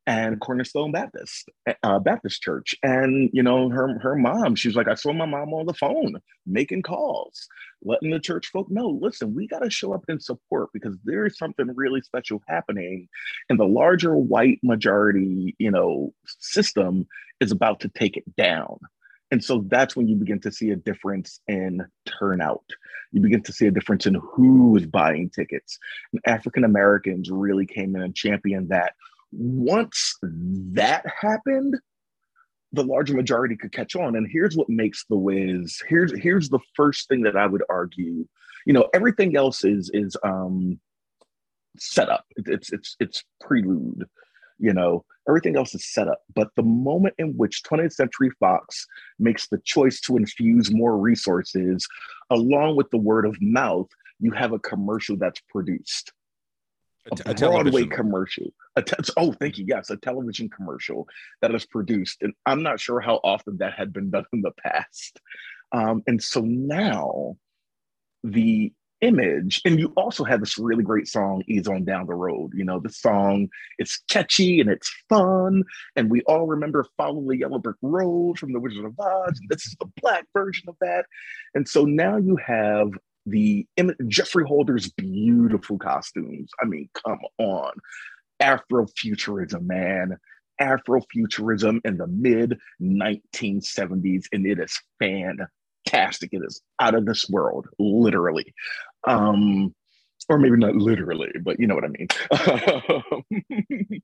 and 0.09 0.41
Cornerstone 0.41 0.91
Baptist 0.91 1.51
uh, 1.83 1.99
Baptist 1.99 2.41
Church, 2.41 2.75
and 2.83 3.29
you 3.35 3.43
know 3.43 3.69
her 3.69 3.99
her 3.99 4.17
mom. 4.17 4.55
She 4.55 4.67
was 4.67 4.75
like, 4.75 4.89
I 4.89 4.95
saw 4.95 5.13
my 5.13 5.27
mom 5.27 5.53
on 5.53 5.67
the 5.67 5.75
phone 5.75 6.17
making 6.47 6.81
calls, 6.81 7.47
letting 7.83 8.11
the 8.11 8.19
church 8.19 8.47
folk 8.47 8.71
know. 8.71 8.89
Listen, 8.89 9.35
we 9.35 9.47
got 9.47 9.59
to 9.59 9.69
show 9.69 9.93
up 9.93 10.05
and 10.09 10.21
support 10.21 10.71
because 10.73 10.97
there 11.05 11.27
is 11.27 11.37
something 11.37 11.71
really 11.77 12.01
special 12.01 12.43
happening, 12.49 13.07
and 13.51 13.61
the 13.61 13.67
larger 13.67 14.17
white 14.17 14.59
majority, 14.63 15.55
you 15.59 15.71
know, 15.71 16.15
system 16.27 17.07
is 17.41 17.53
about 17.53 17.81
to 17.81 17.89
take 17.91 18.17
it 18.17 18.25
down. 18.35 18.79
And 19.31 19.45
so 19.45 19.67
that's 19.69 19.95
when 19.95 20.09
you 20.09 20.17
begin 20.17 20.41
to 20.41 20.51
see 20.51 20.71
a 20.71 20.77
difference 20.77 21.41
in 21.49 21.85
turnout. 22.07 22.65
You 23.13 23.21
begin 23.21 23.43
to 23.43 23.53
see 23.53 23.67
a 23.67 23.71
difference 23.71 24.07
in 24.07 24.15
who 24.15 24.75
is 24.75 24.87
buying 24.87 25.29
tickets. 25.29 25.79
And 26.15 26.23
African 26.25 26.65
Americans 26.65 27.31
really 27.31 27.67
came 27.67 27.95
in 27.95 28.01
and 28.01 28.15
championed 28.15 28.71
that 28.71 28.95
once 29.33 30.17
that 30.23 31.05
happened, 31.21 31.77
the 32.73 32.85
larger 32.85 33.15
majority 33.15 33.57
could 33.57 33.73
catch 33.73 33.97
on. 33.97 34.17
And 34.17 34.29
here's 34.31 34.57
what 34.57 34.69
makes 34.69 35.05
the 35.09 35.17
Wiz. 35.17 35.83
Here's 35.89 36.17
here's 36.19 36.49
the 36.49 36.61
first 36.75 37.09
thing 37.09 37.23
that 37.23 37.37
I 37.37 37.47
would 37.47 37.63
argue. 37.69 38.27
You 38.67 38.73
know, 38.73 38.89
everything 38.95 39.37
else 39.37 39.65
is 39.65 39.91
is 39.95 40.17
um 40.23 40.79
set 41.79 42.09
up. 42.09 42.25
It's 42.37 42.73
it's 42.73 42.97
it's 43.01 43.25
prelude. 43.41 44.05
You 44.59 44.73
know, 44.73 45.05
everything 45.29 45.57
else 45.57 45.75
is 45.75 45.91
set 45.93 46.09
up. 46.09 46.21
But 46.35 46.49
the 46.57 46.65
moment 46.65 47.15
in 47.19 47.37
which 47.37 47.63
20th 47.63 47.93
Century 47.93 48.31
Fox 48.41 48.87
makes 49.19 49.47
the 49.47 49.61
choice 49.65 50.01
to 50.01 50.17
infuse 50.17 50.73
more 50.73 50.99
resources, 50.99 51.87
along 52.31 52.75
with 52.75 52.91
the 52.91 52.99
word 52.99 53.25
of 53.25 53.41
mouth, 53.41 53.87
you 54.19 54.33
have 54.33 54.53
a 54.53 54.59
commercial 54.59 55.17
that's 55.17 55.41
produced 55.49 56.13
A, 57.13 57.17
t- 57.17 57.23
a 57.27 57.35
Broadway 57.35 57.37
television. 57.37 57.91
commercial. 57.91 58.47
A 58.77 58.83
te- 58.83 59.13
oh, 59.17 59.33
thank 59.33 59.59
you. 59.59 59.65
Yes, 59.67 59.91
a 59.91 59.97
television 59.97 60.49
commercial 60.49 61.09
that 61.43 61.55
is 61.55 61.67
produced, 61.67 62.23
and 62.23 62.35
I'm 62.47 62.63
not 62.63 62.81
sure 62.81 63.01
how 63.01 63.21
often 63.25 63.59
that 63.59 63.75
had 63.75 63.93
been 63.93 64.11
done 64.11 64.25
in 64.33 64.43
the 64.43 64.53
past. 64.63 65.21
Um, 65.73 66.03
and 66.07 66.23
so 66.23 66.41
now, 66.41 67.37
the 68.25 68.73
image, 69.01 69.61
and 69.65 69.79
you 69.79 69.93
also 69.97 70.25
have 70.25 70.41
this 70.41 70.59
really 70.59 70.83
great 70.83 71.07
song, 71.07 71.43
"Ease 71.47 71.69
on 71.69 71.85
Down 71.85 72.07
the 72.07 72.15
Road." 72.15 72.53
You 72.55 72.65
know, 72.65 72.81
the 72.81 72.91
song 72.91 73.49
it's 73.79 74.03
catchy 74.11 74.61
and 74.61 74.69
it's 74.69 74.91
fun, 75.09 75.63
and 75.95 76.11
we 76.11 76.23
all 76.23 76.47
remember 76.47 76.85
"Follow 76.97 77.25
the 77.27 77.37
Yellow 77.37 77.59
Brick 77.59 77.77
Road" 77.83 78.39
from 78.39 78.53
The 78.53 78.61
Wizard 78.61 78.85
of 78.85 78.99
Oz. 78.99 79.39
And 79.39 79.49
this 79.49 79.67
is 79.67 79.77
the 79.79 79.91
black 80.03 80.27
version 80.35 80.69
of 80.69 80.77
that, 80.81 81.07
and 81.55 81.69
so 81.69 81.85
now 81.85 82.17
you 82.17 82.37
have 82.37 82.91
the 83.27 83.67
Geoffrey 84.07 84.45
Holder's 84.47 84.91
beautiful 84.91 85.79
costumes. 85.79 86.51
I 86.61 86.67
mean, 86.67 86.89
come 87.05 87.21
on. 87.39 87.73
Afrofuturism, 88.41 89.67
man. 89.67 90.17
Afrofuturism 90.61 91.81
in 91.85 91.99
the 91.99 92.07
mid 92.07 92.59
1970s, 92.83 94.25
and 94.33 94.47
it 94.47 94.59
is 94.59 94.79
fantastic. 94.99 96.31
It 96.33 96.43
is 96.45 96.61
out 96.81 96.95
of 96.95 97.07
this 97.07 97.29
world, 97.29 97.69
literally. 97.79 98.55
Um, 99.07 99.75
or 100.29 100.39
maybe 100.39 100.57
not 100.57 100.75
literally, 100.75 101.31
but 101.43 101.59
you 101.61 101.67
know 101.67 101.75
what 101.75 101.85
I 101.85 101.89
mean. 101.89 102.09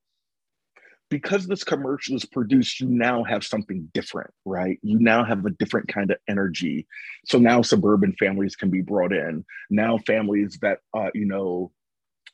because 1.10 1.46
this 1.46 1.64
commercial 1.64 2.16
is 2.16 2.24
produced, 2.24 2.80
you 2.80 2.88
now 2.88 3.24
have 3.24 3.44
something 3.44 3.88
different, 3.94 4.30
right? 4.44 4.78
You 4.82 4.98
now 4.98 5.24
have 5.24 5.44
a 5.44 5.50
different 5.50 5.88
kind 5.88 6.10
of 6.10 6.16
energy. 6.28 6.86
So 7.26 7.38
now 7.38 7.62
suburban 7.62 8.14
families 8.18 8.56
can 8.56 8.70
be 8.70 8.80
brought 8.80 9.12
in. 9.12 9.44
Now 9.70 9.98
families 9.98 10.58
that 10.62 10.78
uh, 10.94 11.10
you 11.14 11.26
know 11.26 11.70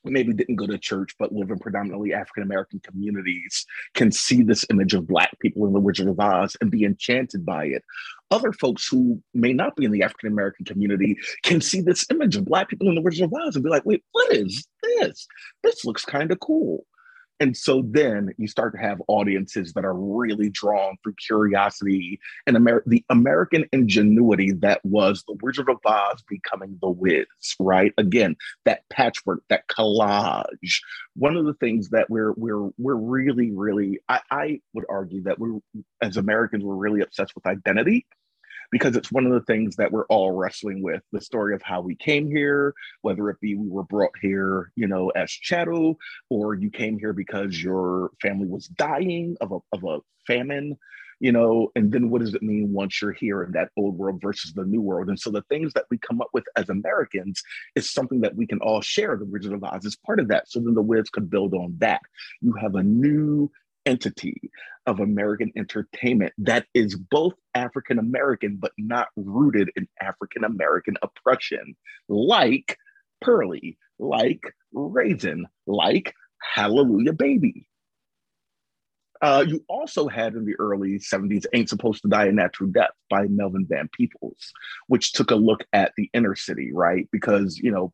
maybe 0.04 0.32
didn't 0.32 0.56
go 0.56 0.66
to 0.66 0.78
church 0.78 1.14
but 1.18 1.32
live 1.32 1.50
in 1.50 1.58
predominantly 1.58 2.14
African 2.14 2.42
American 2.42 2.80
communities 2.80 3.66
can 3.94 4.10
see 4.10 4.42
this 4.42 4.64
image 4.70 4.94
of 4.94 5.06
Black 5.06 5.38
people 5.40 5.66
in 5.66 5.72
the 5.72 5.80
Wizard 5.80 6.08
of 6.08 6.18
Oz 6.18 6.56
and 6.60 6.70
be 6.70 6.84
enchanted 6.84 7.44
by 7.44 7.66
it. 7.66 7.84
Other 8.30 8.52
folks 8.52 8.86
who 8.88 9.22
may 9.34 9.52
not 9.52 9.76
be 9.76 9.84
in 9.84 9.90
the 9.90 10.02
African 10.02 10.32
American 10.32 10.64
community 10.64 11.18
can 11.42 11.60
see 11.60 11.80
this 11.80 12.06
image 12.10 12.36
of 12.36 12.44
Black 12.44 12.68
people 12.68 12.88
in 12.88 12.94
the 12.94 13.02
Wizard 13.02 13.24
of 13.24 13.34
Oz 13.34 13.56
and 13.56 13.64
be 13.64 13.70
like, 13.70 13.84
wait, 13.84 14.02
what 14.12 14.32
is 14.32 14.66
this? 14.82 15.26
This 15.62 15.84
looks 15.84 16.04
kind 16.04 16.30
of 16.30 16.40
cool. 16.40 16.86
And 17.40 17.56
so 17.56 17.82
then 17.86 18.34
you 18.36 18.46
start 18.46 18.74
to 18.74 18.78
have 18.78 19.02
audiences 19.08 19.72
that 19.72 19.84
are 19.84 19.94
really 19.94 20.50
drawn 20.50 20.96
through 21.02 21.14
curiosity 21.14 22.20
and 22.46 22.56
Amer- 22.56 22.84
the 22.86 23.02
American 23.08 23.64
ingenuity 23.72 24.52
that 24.52 24.84
was 24.84 25.24
the 25.26 25.36
Wizard 25.42 25.70
of 25.70 25.78
Oz 25.84 26.22
becoming 26.28 26.78
the 26.82 26.90
Wiz, 26.90 27.26
right? 27.58 27.94
Again, 27.96 28.36
that 28.66 28.86
patchwork, 28.90 29.42
that 29.48 29.66
collage. 29.68 30.80
One 31.16 31.36
of 31.36 31.46
the 31.46 31.54
things 31.54 31.88
that 31.90 32.10
we're 32.10 32.32
we're 32.36 32.68
we're 32.76 32.94
really, 32.94 33.50
really, 33.50 34.00
I, 34.08 34.20
I 34.30 34.60
would 34.74 34.84
argue 34.90 35.22
that 35.22 35.38
we're 35.38 35.58
as 36.02 36.18
Americans, 36.18 36.62
we're 36.62 36.74
really 36.74 37.00
obsessed 37.00 37.34
with 37.34 37.46
identity 37.46 38.06
because 38.70 38.96
it's 38.96 39.12
one 39.12 39.26
of 39.26 39.32
the 39.32 39.42
things 39.42 39.76
that 39.76 39.90
we're 39.90 40.06
all 40.06 40.32
wrestling 40.32 40.82
with 40.82 41.02
the 41.12 41.20
story 41.20 41.54
of 41.54 41.62
how 41.62 41.80
we 41.80 41.94
came 41.94 42.28
here 42.28 42.74
whether 43.02 43.28
it 43.30 43.40
be 43.40 43.54
we 43.54 43.68
were 43.68 43.84
brought 43.84 44.12
here 44.20 44.72
you 44.76 44.86
know 44.86 45.08
as 45.10 45.30
chattel 45.30 45.96
or 46.28 46.54
you 46.54 46.70
came 46.70 46.98
here 46.98 47.12
because 47.12 47.62
your 47.62 48.10
family 48.20 48.46
was 48.46 48.66
dying 48.68 49.36
of 49.40 49.52
a, 49.52 49.58
of 49.72 49.84
a 49.84 49.98
famine 50.26 50.76
you 51.20 51.30
know 51.30 51.70
and 51.76 51.92
then 51.92 52.10
what 52.10 52.20
does 52.20 52.34
it 52.34 52.42
mean 52.42 52.72
once 52.72 53.00
you're 53.00 53.12
here 53.12 53.42
in 53.42 53.52
that 53.52 53.68
old 53.76 53.96
world 53.96 54.20
versus 54.20 54.52
the 54.52 54.64
new 54.64 54.80
world? 54.80 55.08
And 55.08 55.20
so 55.20 55.30
the 55.30 55.42
things 55.42 55.72
that 55.74 55.84
we 55.90 55.98
come 55.98 56.20
up 56.20 56.30
with 56.32 56.44
as 56.56 56.68
americans 56.68 57.42
is 57.76 57.92
something 57.92 58.22
that 58.22 58.34
we 58.34 58.46
can 58.46 58.58
all 58.60 58.80
share. 58.80 59.16
The 59.16 59.26
wizard 59.26 59.52
of 59.52 59.62
oz 59.62 59.84
is 59.84 59.96
part 59.96 60.18
of 60.18 60.28
that. 60.28 60.48
So 60.48 60.60
then 60.60 60.74
the 60.74 60.82
wiz 60.82 61.10
could 61.10 61.30
build 61.30 61.54
on 61.54 61.74
that. 61.78 62.00
You 62.40 62.52
have 62.54 62.74
a 62.74 62.82
new 62.82 63.50
entity 63.86 64.50
of 64.86 65.00
American 65.00 65.52
entertainment 65.56 66.32
that 66.38 66.66
is 66.74 66.96
both 66.96 67.34
African 67.54 67.98
American 67.98 68.56
but 68.56 68.72
not 68.78 69.08
rooted 69.16 69.70
in 69.76 69.88
African 70.00 70.44
American 70.44 70.96
oppression, 71.02 71.76
like 72.08 72.76
Purlie, 73.20 73.78
like 73.98 74.54
Raisin, 74.72 75.46
like 75.66 76.14
Hallelujah 76.54 77.12
Baby. 77.12 77.66
Uh, 79.22 79.44
you 79.46 79.62
also 79.68 80.08
had 80.08 80.32
in 80.32 80.46
the 80.46 80.54
early 80.58 80.98
70s 80.98 81.44
Ain't 81.52 81.68
Supposed 81.68 82.00
to 82.02 82.08
Die 82.08 82.24
a 82.24 82.32
Natural 82.32 82.70
Death 82.70 82.92
by 83.10 83.26
Melvin 83.26 83.66
Van 83.68 83.88
Peebles, 83.92 84.50
which 84.86 85.12
took 85.12 85.30
a 85.30 85.36
look 85.36 85.62
at 85.74 85.92
the 85.98 86.08
inner 86.14 86.34
city, 86.34 86.70
right? 86.72 87.06
Because, 87.12 87.58
you 87.58 87.70
know, 87.70 87.92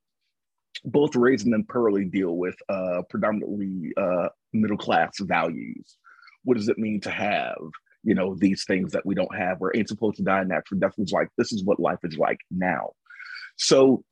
both 0.84 1.16
Raisin 1.16 1.54
and 1.54 1.66
Purlie 1.66 2.04
deal 2.04 2.36
with 2.36 2.56
uh, 2.68 3.02
predominantly 3.08 3.92
uh, 3.96 4.28
middle 4.52 4.76
class 4.76 5.18
values. 5.20 5.96
What 6.44 6.56
does 6.56 6.68
it 6.68 6.78
mean 6.78 7.00
to 7.02 7.10
have, 7.10 7.58
you 8.04 8.14
know, 8.14 8.34
these 8.34 8.64
things 8.64 8.92
that 8.92 9.04
we 9.04 9.14
don't 9.14 9.34
have? 9.36 9.58
Where 9.58 9.72
ain't 9.74 9.88
supposed 9.88 10.16
to 10.18 10.22
die 10.22 10.42
a 10.42 10.44
natural 10.44 10.80
death 10.80 10.94
was 10.96 11.12
like, 11.12 11.28
this 11.36 11.52
is 11.52 11.64
what 11.64 11.80
life 11.80 11.98
is 12.04 12.16
like 12.16 12.40
now. 12.50 12.92
So 13.56 14.04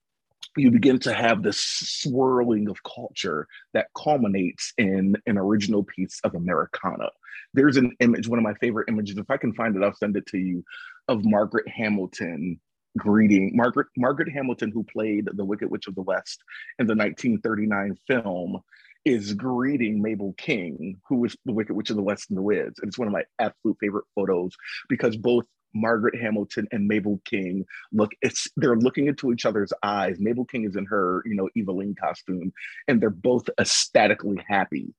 you 0.57 0.71
begin 0.71 0.99
to 1.01 1.13
have 1.13 1.43
this 1.43 1.59
swirling 1.59 2.69
of 2.69 2.83
culture 2.83 3.47
that 3.73 3.89
culminates 3.97 4.73
in 4.79 5.17
an 5.27 5.39
original 5.39 5.83
piece 5.83 6.21
of 6.25 6.35
Americana. 6.35 7.11
There's 7.55 7.77
an 7.77 7.93
image, 8.01 8.29
one 8.29 8.39
of 8.39 8.45
my 8.45 8.55
favorite 8.55 8.89
images. 8.89 9.17
If 9.17 9.31
I 9.31 9.37
can 9.37 9.55
find 9.55 9.75
it, 9.77 9.83
I'll 9.83 9.95
send 9.95 10.17
it 10.17 10.27
to 10.27 10.39
you, 10.39 10.65
of 11.09 11.25
Margaret 11.25 11.69
Hamilton 11.69 12.61
greeting 12.97 13.53
Margaret 13.55 13.89
Margaret 13.97 14.33
Hamilton, 14.33 14.71
who 14.71 14.85
played 14.85 15.29
the 15.33 15.45
Wicked 15.45 15.71
Witch 15.71 15.87
of 15.87 15.95
the 15.95 16.03
West 16.03 16.43
in 16.79 16.87
the 16.87 16.95
1939 16.95 17.97
film, 18.07 18.61
is 19.05 19.35
greeting 19.35 20.01
Mabel 20.01 20.35
King, 20.39 20.97
who 21.09 21.17
was 21.17 21.37
the 21.45 21.53
Wicked 21.53 21.75
Witch 21.75 21.91
of 21.91 21.97
the 21.97 22.03
West 22.03 22.31
in 22.31 22.37
the 22.37 22.43
Wiz. 22.43 22.73
And 22.81 22.89
it's 22.89 22.99
one 22.99 23.09
of 23.09 23.13
my 23.13 23.25
absolute 23.39 23.77
favorite 23.81 24.07
photos 24.15 24.53
because 24.89 25.17
both 25.17 25.47
Margaret 25.75 26.15
Hamilton 26.21 26.69
and 26.71 26.87
Mabel 26.87 27.21
King 27.25 27.65
look 27.93 28.13
it's 28.23 28.49
they're 28.57 28.77
looking 28.77 29.09
into 29.09 29.33
each 29.33 29.45
other's 29.45 29.73
eyes. 29.83 30.17
Mabel 30.21 30.45
King 30.45 30.65
is 30.65 30.77
in 30.77 30.87
her, 30.87 31.23
you 31.27 31.35
know, 31.35 31.49
Evillene 31.57 31.97
costume, 31.97 32.53
and 32.89 33.01
they're 33.01 33.11
both 33.11 33.49
ecstatically 33.59 34.43
happy 34.49 34.95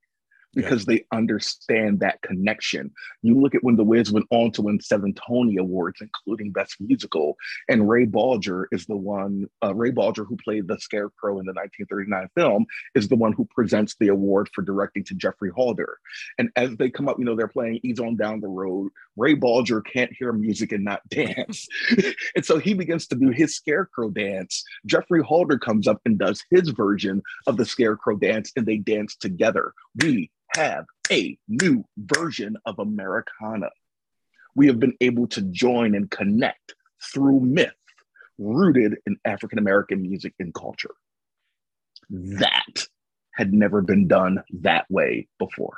because 0.56 0.86
they 0.86 1.06
understand 1.12 2.00
that 2.00 2.22
connection. 2.22 2.92
You 3.22 3.40
look 3.40 3.54
at 3.54 3.64
when 3.64 3.76
The 3.76 3.84
Wiz 3.84 4.12
went 4.12 4.26
on 4.32 4.52
to 4.54 4.62
win 4.62 4.80
seven 4.80 5.14
Tony 5.14 5.58
Awards, 5.58 6.02
including 6.02 6.52
Best 6.52 6.78
Musical, 6.80 7.36
and 7.70 7.88
Ray 7.88 8.06
Bolger 8.06 8.66
is 8.72 8.86
the 8.86 8.96
one, 8.96 9.48
uh, 9.64 9.74
Ray 9.76 9.92
Bolger, 9.92 10.26
who 10.26 10.38
played 10.38 10.68
the 10.68 10.80
Scarecrow 10.80 11.40
in 11.40 11.46
the 11.46 11.54
1939 11.54 12.30
film, 12.36 12.66
is 12.96 13.08
the 13.08 13.16
one 13.16 13.34
who 13.34 13.46
presents 13.46 13.96
the 14.00 14.08
award 14.08 14.50
for 14.54 14.62
directing 14.62 15.04
to 15.04 15.14
Geoffrey 15.14 15.52
Holder. 15.52 15.98
And 16.38 16.50
as 16.56 16.76
they 16.78 16.90
come 16.90 17.08
up, 17.08 17.20
you 17.20 17.26
know, 17.26 17.36
they're 17.36 17.48
playing 17.48 17.82
Ease 17.84 18.00
on 18.00 18.16
Down 18.16 18.40
the 18.40 18.48
Road. 18.48 18.92
Ray 19.18 19.36
Bolger 19.36 19.84
can't 19.86 20.12
hear 20.14 20.32
music 20.32 20.72
and 20.72 20.84
not 20.84 21.08
dance. 21.10 21.68
and 22.36 22.46
so 22.46 22.60
he 22.60 22.74
begins 22.74 23.08
to 23.08 23.16
do 23.16 23.30
his 23.30 23.56
Scarecrow 23.56 24.10
dance. 24.10 24.64
Geoffrey 24.86 25.22
Holder 25.22 25.58
comes 25.58 25.88
up 25.88 26.02
and 26.06 26.18
does 26.18 26.44
his 26.50 26.70
version 26.70 27.22
of 27.48 27.58
the 27.58 27.66
Scarecrow 27.66 28.18
dance, 28.18 28.52
and 28.56 28.66
they 28.66 28.78
dance 28.78 29.16
together. 29.16 29.74
We 30.02 30.32
have 30.56 30.86
a 31.12 31.38
new 31.48 31.86
version 31.98 32.58
of 32.66 32.80
Americana. 32.80 33.70
We 34.56 34.68
have 34.68 34.80
been 34.80 34.96
able 35.02 35.28
to 35.28 35.42
join 35.42 35.96
and 35.96 36.10
connect 36.10 36.76
through 37.14 37.42
myth 37.42 37.74
rooted 38.38 38.98
in 39.06 39.18
African 39.26 39.60
American 39.60 40.02
music 40.02 40.34
and 40.40 40.54
culture. 40.54 40.96
That 42.10 42.88
had 43.34 43.54
never 43.54 43.82
been 43.82 44.08
done 44.08 44.44
that 44.62 44.86
way 44.90 45.28
before. 45.40 45.78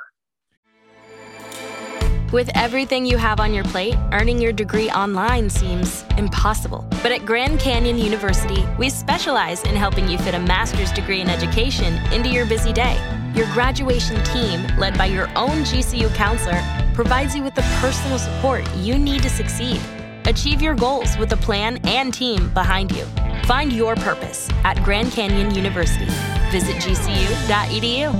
With 2.32 2.50
everything 2.54 3.06
you 3.06 3.16
have 3.16 3.40
on 3.40 3.54
your 3.54 3.64
plate, 3.64 3.96
earning 4.12 4.38
your 4.38 4.52
degree 4.52 4.90
online 4.90 5.48
seems 5.48 6.04
impossible. 6.18 6.86
But 7.02 7.10
at 7.10 7.24
Grand 7.24 7.58
Canyon 7.58 7.96
University, 7.96 8.66
we 8.78 8.90
specialize 8.90 9.62
in 9.62 9.74
helping 9.74 10.08
you 10.08 10.18
fit 10.18 10.34
a 10.34 10.38
master's 10.38 10.92
degree 10.92 11.22
in 11.22 11.30
education 11.30 11.94
into 12.12 12.28
your 12.28 12.44
busy 12.44 12.72
day. 12.72 12.98
Your 13.38 13.46
graduation 13.52 14.20
team, 14.24 14.66
led 14.78 14.98
by 14.98 15.06
your 15.06 15.28
own 15.36 15.62
GCU 15.62 16.12
counselor, 16.16 16.60
provides 16.92 17.36
you 17.36 17.44
with 17.44 17.54
the 17.54 17.62
personal 17.80 18.18
support 18.18 18.68
you 18.78 18.98
need 18.98 19.22
to 19.22 19.30
succeed. 19.30 19.80
Achieve 20.24 20.60
your 20.60 20.74
goals 20.74 21.16
with 21.18 21.30
a 21.30 21.36
plan 21.36 21.76
and 21.86 22.12
team 22.12 22.52
behind 22.52 22.90
you. 22.90 23.04
Find 23.44 23.72
your 23.72 23.94
purpose 23.94 24.50
at 24.64 24.82
Grand 24.82 25.12
Canyon 25.12 25.54
University. 25.54 26.06
Visit 26.50 26.74
gcu.edu. 26.78 28.12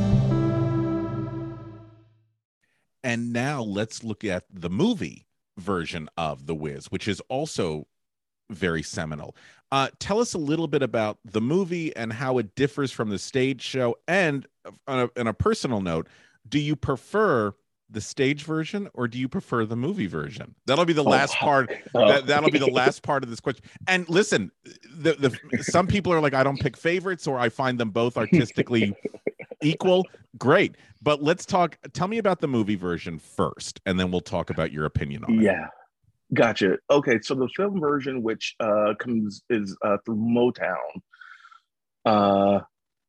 And 3.03 3.33
now 3.33 3.61
let's 3.61 4.05
look 4.05 4.23
at 4.23 4.45
the 4.49 4.71
movie 4.71 5.27
version 5.57 6.09
of 6.17 6.47
The 6.47 6.55
Wiz, 6.55 6.93
which 6.93 7.09
is 7.09 7.21
also 7.23 7.89
very 8.51 8.85
seminal. 8.85 9.35
Uh, 9.71 9.89
tell 9.99 10.21
us 10.21 10.33
a 10.35 10.39
little 10.39 10.69
bit 10.69 10.83
about 10.83 11.19
the 11.25 11.41
movie 11.41 11.95
and 11.97 12.13
how 12.13 12.39
it 12.39 12.55
differs 12.55 12.93
from 12.93 13.11
the 13.11 13.19
stage 13.19 13.63
show. 13.63 13.97
And 14.07 14.47
on 14.87 15.01
a, 15.17 15.21
on 15.21 15.27
a 15.27 15.35
personal 15.35 15.81
note, 15.81 16.09
do 16.49 16.59
you 16.59 16.77
prefer 16.77 17.53
the 17.91 18.01
stage 18.03 18.45
version 18.45 18.89
or 18.93 19.09
do 19.09 19.19
you 19.19 19.29
prefer 19.29 19.65
the 19.65 19.77
movie 19.77 20.07
version? 20.07 20.55
That'll 20.67 20.85
be 20.85 20.93
the 20.93 21.05
Oh, 21.05 21.09
last 21.09 21.35
part. 21.37 21.71
oh. 21.95 22.09
That, 22.09 22.27
that'll 22.27 22.51
be 22.51 22.59
the 22.59 22.67
last 22.73 23.03
part 23.03 23.23
of 23.25 23.31
this 23.31 23.41
question. 23.41 23.65
And 23.87 24.09
listen, 24.09 24.51
the, 24.95 25.15
the 25.15 25.63
some 25.63 25.87
people 25.87 26.13
are 26.13 26.21
like, 26.21 26.35
I 26.35 26.43
don't 26.43 26.59
pick 26.61 26.77
favorites 26.77 27.27
or 27.27 27.39
I 27.39 27.49
find 27.49 27.79
them 27.81 27.91
both 27.91 28.17
artistically 28.19 28.95
equal. 29.63 30.05
Great. 30.37 30.77
But 31.01 31.23
let's 31.23 31.47
talk. 31.47 31.79
Tell 31.95 32.09
me 32.09 32.19
about 32.19 32.41
the 32.41 32.49
movie 32.49 32.75
version 32.75 33.19
first, 33.19 33.81
and 33.87 33.99
then 33.99 34.11
we'll 34.11 34.21
talk 34.21 34.51
about 34.51 34.73
your 34.73 34.85
opinion 34.85 35.25
on 35.25 35.39
it. 35.39 35.43
Yeah. 35.43 35.69
Gotcha. 36.35 36.77
Okay, 36.91 37.19
so 37.23 37.35
the 37.35 37.49
film 37.57 37.81
version, 37.81 38.23
which 38.23 38.55
uh, 38.61 38.93
comes 38.99 39.43
is 39.49 39.75
uh, 39.83 39.97
through 40.05 40.17
Motown, 40.17 40.77
uh, 42.05 42.61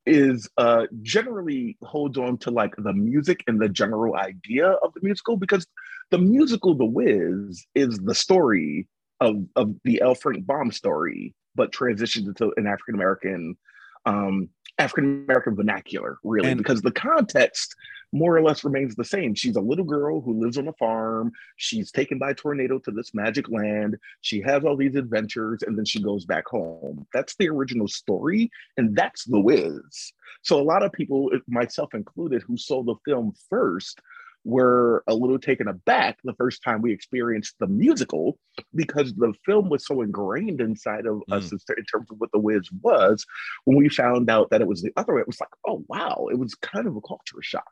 is 0.06 0.50
uh, 0.58 0.86
generally 1.02 1.78
holds 1.84 2.18
on 2.18 2.38
to 2.40 2.52
like 2.52 2.74
the 2.78 2.94
music 2.94 3.44
and 3.48 3.60
the 3.60 3.70
general 3.70 4.16
idea 4.16 4.68
of 4.68 4.94
the 4.94 5.02
musical 5.04 5.38
because 5.38 5.68
the 6.12 6.18
musical 6.18 6.76
The 6.76 6.86
Wiz 6.86 7.66
is 7.76 8.00
the 8.00 8.16
story 8.16 8.88
of 9.20 9.46
of 9.56 9.74
the 9.84 10.02
L. 10.02 10.16
Frank 10.16 10.46
Baum 10.46 10.72
story, 10.72 11.34
but 11.56 11.72
transitioned 11.72 12.28
into 12.28 12.54
an 12.58 12.68
African 12.68 12.96
American 12.96 13.58
um, 14.06 14.50
African 14.80 15.24
American 15.26 15.56
vernacular, 15.56 16.18
really, 16.24 16.50
And- 16.50 16.58
because 16.58 16.82
the 16.82 16.92
context 16.92 17.76
more 18.12 18.36
or 18.36 18.42
less 18.42 18.64
remains 18.64 18.96
the 18.96 19.04
same. 19.04 19.36
She's 19.36 19.56
a 19.56 19.62
little 19.62 19.86
girl 19.86 20.20
who 20.20 20.40
lives 20.40 20.58
on 20.58 20.68
a 20.68 20.74
farm. 20.74 21.32
She's 21.58 21.92
taken 21.92 22.18
by 22.18 22.32
a 22.32 22.34
tornado 22.34 22.80
to 22.80 22.92
this 22.92 23.14
magic 23.14 23.50
land. 23.50 23.98
She 24.22 24.42
has 24.42 24.64
all 24.64 24.76
these 24.76 24.96
adventures 24.96 25.62
and 25.62 25.78
then 25.78 25.86
she 25.86 26.02
goes 26.02 26.26
back 26.26 26.48
home. 26.48 27.06
That's 27.14 27.36
the 27.36 27.50
original 27.50 27.88
story, 27.88 28.50
and 28.78 28.96
that's 28.96 29.26
The 29.26 29.40
Wiz. 29.40 30.14
So, 30.42 30.60
a 30.60 30.64
lot 30.64 30.84
of 30.84 30.92
people, 30.92 31.30
myself 31.48 31.94
included, 31.94 32.42
who 32.42 32.58
saw 32.58 32.82
the 32.82 32.96
film 33.06 33.34
first 33.50 34.02
were 34.44 35.04
a 35.08 35.14
little 35.14 35.40
taken 35.40 35.68
aback 35.68 36.18
the 36.24 36.34
first 36.34 36.64
time 36.64 36.82
we 36.82 36.94
experienced 36.94 37.56
the 37.60 37.68
musical 37.68 38.38
because 38.74 39.14
the 39.14 39.34
film 39.46 39.70
was 39.70 39.86
so 39.86 40.02
ingrained 40.02 40.62
inside 40.62 41.06
of 41.06 41.22
us 41.32 41.52
in 41.52 41.60
in 41.78 41.86
terms 41.86 42.10
of 42.12 42.20
what 42.20 42.32
the 42.32 42.40
Wiz 42.40 42.70
was. 42.82 43.26
When 43.66 43.78
we 43.78 43.90
found 43.90 44.30
out 44.30 44.50
that 44.50 44.62
it 44.62 44.68
was 44.68 44.82
the 44.82 44.94
other 44.96 45.16
way, 45.16 45.22
it 45.22 45.28
was 45.28 45.40
like, 45.40 45.50
oh 45.68 45.84
wow, 45.88 46.28
it 46.32 46.40
was 46.40 46.56
kind 46.56 46.88
of 46.88 46.96
a 46.96 47.02
culture 47.02 47.42
shock. 47.42 47.72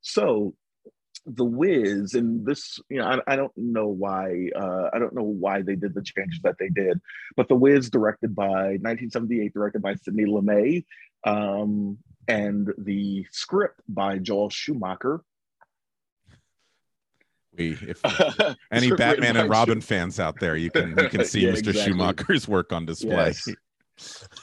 So 0.00 0.54
the 1.26 1.44
Wiz 1.44 2.14
and 2.14 2.46
this, 2.46 2.78
you 2.88 2.98
know, 2.98 3.06
I, 3.06 3.32
I 3.32 3.36
don't 3.36 3.52
know 3.56 3.88
why, 3.88 4.50
uh, 4.54 4.90
I 4.92 4.98
don't 4.98 5.14
know 5.14 5.24
why 5.24 5.62
they 5.62 5.74
did 5.74 5.94
the 5.94 6.02
changes 6.02 6.40
that 6.44 6.56
they 6.58 6.68
did, 6.68 7.00
but 7.36 7.48
the 7.48 7.56
Wiz, 7.56 7.90
directed 7.90 8.34
by 8.34 8.78
1978, 8.80 9.52
directed 9.52 9.82
by 9.82 9.94
Sidney 9.96 10.24
Lumet, 10.24 10.84
um, 11.24 11.98
and 12.28 12.72
the 12.78 13.26
script 13.32 13.80
by 13.88 14.18
Joel 14.18 14.50
Schumacher. 14.50 15.22
We, 17.56 17.78
if 17.82 18.00
any 18.72 18.90
Batman 18.92 19.36
and 19.36 19.48
Robin 19.50 19.80
fans 19.80 20.20
out 20.20 20.38
there, 20.40 20.56
you 20.56 20.70
can 20.70 20.90
you 20.98 21.08
can 21.08 21.24
see 21.26 21.40
Yeah, 21.46 21.52
Mr. 21.52 21.58
exactly. 21.68 21.82
Schumacher's 21.92 22.48
work 22.48 22.72
on 22.72 22.86
display. 22.86 23.10
Yes. 23.34 23.48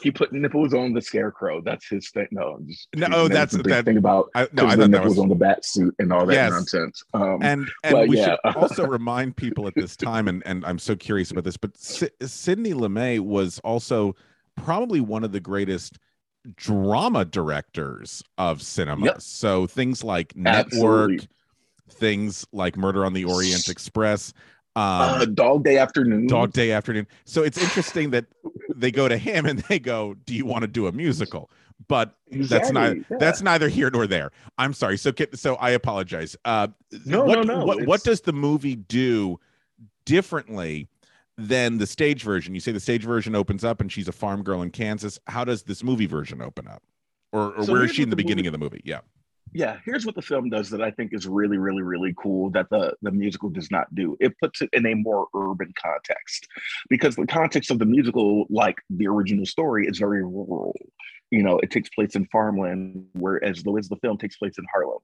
He 0.01 0.09
put 0.09 0.33
nipples 0.33 0.73
on 0.73 0.93
the 0.93 1.01
scarecrow. 1.01 1.61
That's 1.61 1.87
his 1.87 2.09
thing. 2.09 2.25
No, 2.31 2.57
just, 2.65 2.87
No, 2.95 3.07
oh, 3.11 3.27
that's- 3.27 3.51
the 3.51 3.61
that- 3.69 3.85
thing 3.85 3.97
about 3.97 4.29
I, 4.33 4.47
no, 4.51 4.65
I 4.65 4.75
the 4.75 4.87
nipples 4.87 5.09
was 5.09 5.19
on 5.19 5.29
the 5.29 5.35
bat 5.35 5.63
suit 5.63 5.93
and 5.99 6.11
all 6.11 6.25
that 6.25 6.33
Yes. 6.33 6.51
nonsense. 6.51 7.03
Um, 7.13 7.37
and 7.43 7.69
and 7.83 7.93
But 7.93 8.07
we 8.07 8.17
yeah. 8.17 8.35
should 8.45 8.55
also 8.55 8.87
remind 8.87 9.35
people 9.37 9.67
at 9.67 9.75
this 9.75 9.95
time, 9.95 10.27
and 10.27 10.41
and 10.47 10.65
I'm 10.65 10.79
so 10.79 10.95
curious 10.95 11.29
about 11.29 11.43
this, 11.43 11.57
but 11.57 11.77
Sidney 11.77 12.73
Lumet 12.73 13.19
was 13.19 13.59
also 13.59 14.15
probably 14.55 15.01
one 15.01 15.23
of 15.23 15.31
the 15.31 15.39
greatest 15.39 15.99
drama 16.55 17.23
directors 17.23 18.23
of 18.39 18.61
cinema. 18.61 19.05
Yep. 19.05 19.21
So 19.21 19.67
things 19.67 20.03
like 20.03 20.35
Network, 20.35 21.11
Absolutely. 21.11 21.27
Things 21.89 22.45
like 22.51 22.77
Murder 22.77 23.05
on 23.05 23.13
the 23.13 23.25
Orient 23.25 23.67
Express, 23.69 24.33
um, 24.75 24.83
uh, 24.83 25.25
Dog 25.25 25.63
Day 25.63 25.77
Afternoon. 25.77 26.27
Dog 26.27 26.51
Day 26.53 26.71
Afternoon. 26.71 27.07
So 27.25 27.43
it's 27.43 27.57
interesting 27.61 28.09
that 28.11 28.25
they 28.75 28.91
go 28.91 29.07
to 29.07 29.17
him 29.17 29.45
and 29.45 29.59
they 29.69 29.79
go, 29.79 30.15
"Do 30.25 30.33
you 30.35 30.45
want 30.45 30.61
to 30.63 30.67
do 30.67 30.87
a 30.87 30.91
musical?" 30.91 31.51
But 31.87 32.15
that's 32.31 32.71
not 32.71 32.95
yeah. 32.95 33.03
that's 33.19 33.41
neither 33.41 33.67
here 33.69 33.89
nor 33.91 34.07
there. 34.07 34.31
I'm 34.57 34.73
sorry. 34.73 34.97
So 34.97 35.11
so 35.33 35.55
I 35.55 35.71
apologize. 35.71 36.35
Uh, 36.45 36.69
No, 37.05 37.23
what, 37.25 37.45
no, 37.45 37.59
no, 37.59 37.65
What, 37.65 37.85
what 37.85 38.03
does 38.03 38.21
the 38.21 38.31
movie 38.33 38.75
do 38.77 39.39
differently 40.05 40.87
than 41.37 41.77
the 41.77 41.87
stage 41.87 42.23
version? 42.23 42.53
You 42.53 42.61
say 42.61 42.71
the 42.71 42.79
stage 42.79 43.03
version 43.03 43.35
opens 43.35 43.63
up 43.63 43.81
and 43.81 43.91
she's 43.91 44.07
a 44.07 44.11
farm 44.11 44.43
girl 44.43 44.61
in 44.61 44.69
Kansas. 44.71 45.19
How 45.27 45.43
does 45.43 45.63
this 45.63 45.83
movie 45.83 46.05
version 46.05 46.41
open 46.41 46.67
up? 46.67 46.83
Or, 47.31 47.53
or 47.55 47.63
So 47.65 47.73
where 47.73 47.83
is 47.83 47.91
she 47.93 48.03
in 48.03 48.09
the 48.09 48.15
the 48.15 48.23
beginning 48.23 48.45
movie- 48.45 48.47
of 48.47 48.53
the 48.53 48.57
movie? 48.59 48.81
Yeah. 48.85 48.99
Yeah 49.53 49.77
here's 49.85 50.05
what 50.05 50.15
the 50.15 50.21
film 50.21 50.49
does 50.49 50.69
that 50.69 50.81
i 50.81 50.91
think 50.91 51.13
is 51.13 51.27
really 51.27 51.57
really 51.57 51.81
really 51.81 52.13
cool 52.17 52.49
that 52.51 52.69
the 52.69 52.93
the 53.01 53.11
musical 53.11 53.49
does 53.49 53.71
not 53.71 53.93
do. 53.95 54.17
It 54.19 54.37
puts 54.39 54.61
it 54.61 54.69
in 54.73 54.85
a 54.85 54.95
more 54.95 55.27
urban 55.35 55.73
context 55.81 56.47
because 56.89 57.15
the 57.15 57.27
context 57.27 57.71
of 57.71 57.79
the 57.79 57.85
musical 57.85 58.45
like 58.49 58.77
the 58.89 59.07
original 59.07 59.45
story 59.45 59.87
is 59.87 59.99
very 59.99 60.23
rural. 60.23 60.75
You 61.31 61.43
know 61.43 61.59
it 61.59 61.71
takes 61.71 61.89
place 61.89 62.15
in 62.15 62.25
farmland 62.27 63.05
whereas 63.13 63.63
the 63.63 63.71
Wiz 63.71 63.89
the 63.89 63.97
film 63.97 64.17
takes 64.17 64.37
place 64.37 64.57
in 64.57 64.65
harlem. 64.73 64.99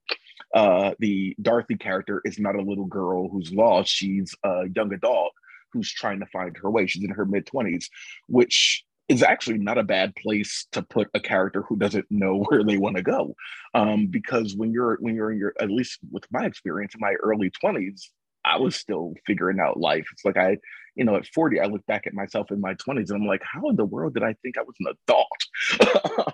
Uh 0.53 0.93
the 0.99 1.35
dorothy 1.41 1.75
character 1.75 2.21
is 2.25 2.39
not 2.39 2.55
a 2.55 2.61
little 2.61 2.85
girl 2.85 3.29
who's 3.29 3.51
lost. 3.51 3.89
She's 3.89 4.35
a 4.43 4.65
young 4.75 4.93
adult 4.93 5.33
who's 5.71 5.91
trying 5.91 6.19
to 6.19 6.25
find 6.27 6.57
her 6.57 6.69
way. 6.69 6.87
She's 6.87 7.03
in 7.03 7.11
her 7.11 7.25
mid-20s 7.25 7.85
which 8.27 8.83
is 9.09 9.23
actually 9.23 9.57
not 9.57 9.79
a 9.79 9.83
bad 9.83 10.15
place 10.15 10.67
to 10.71 10.83
put 10.83 11.09
a 11.15 11.19
character 11.19 11.63
who 11.67 11.75
doesn't 11.75 12.05
know 12.09 12.43
where 12.49 12.63
they 12.63 12.77
want 12.77 12.95
to 12.95 13.03
go. 13.03 13.35
Um, 13.73 14.07
because 14.07 14.55
when 14.55 14.71
you're 14.71 14.97
when 15.01 15.15
you're 15.15 15.31
in 15.31 15.39
your 15.39 15.53
at 15.59 15.69
least 15.69 15.99
with 16.11 16.23
my 16.31 16.45
experience 16.45 16.93
in 16.93 17.01
my 17.01 17.13
early 17.21 17.51
20s 17.63 18.03
i 18.45 18.57
was 18.57 18.75
still 18.75 19.13
figuring 19.27 19.59
out 19.59 19.79
life. 19.79 20.07
It's 20.13 20.23
like 20.23 20.37
i 20.37 20.57
you 20.95 21.03
know 21.03 21.15
at 21.15 21.27
40 21.27 21.59
i 21.59 21.65
look 21.65 21.85
back 21.87 22.07
at 22.07 22.13
myself 22.13 22.51
in 22.51 22.61
my 22.61 22.73
20s 22.75 23.09
and 23.09 23.21
i'm 23.21 23.27
like 23.27 23.43
how 23.43 23.67
in 23.69 23.75
the 23.75 23.85
world 23.85 24.13
did 24.13 24.23
i 24.23 24.33
think 24.41 24.57
i 24.57 24.61
was 24.61 24.75
an 24.79 24.93
adult? 25.07 26.33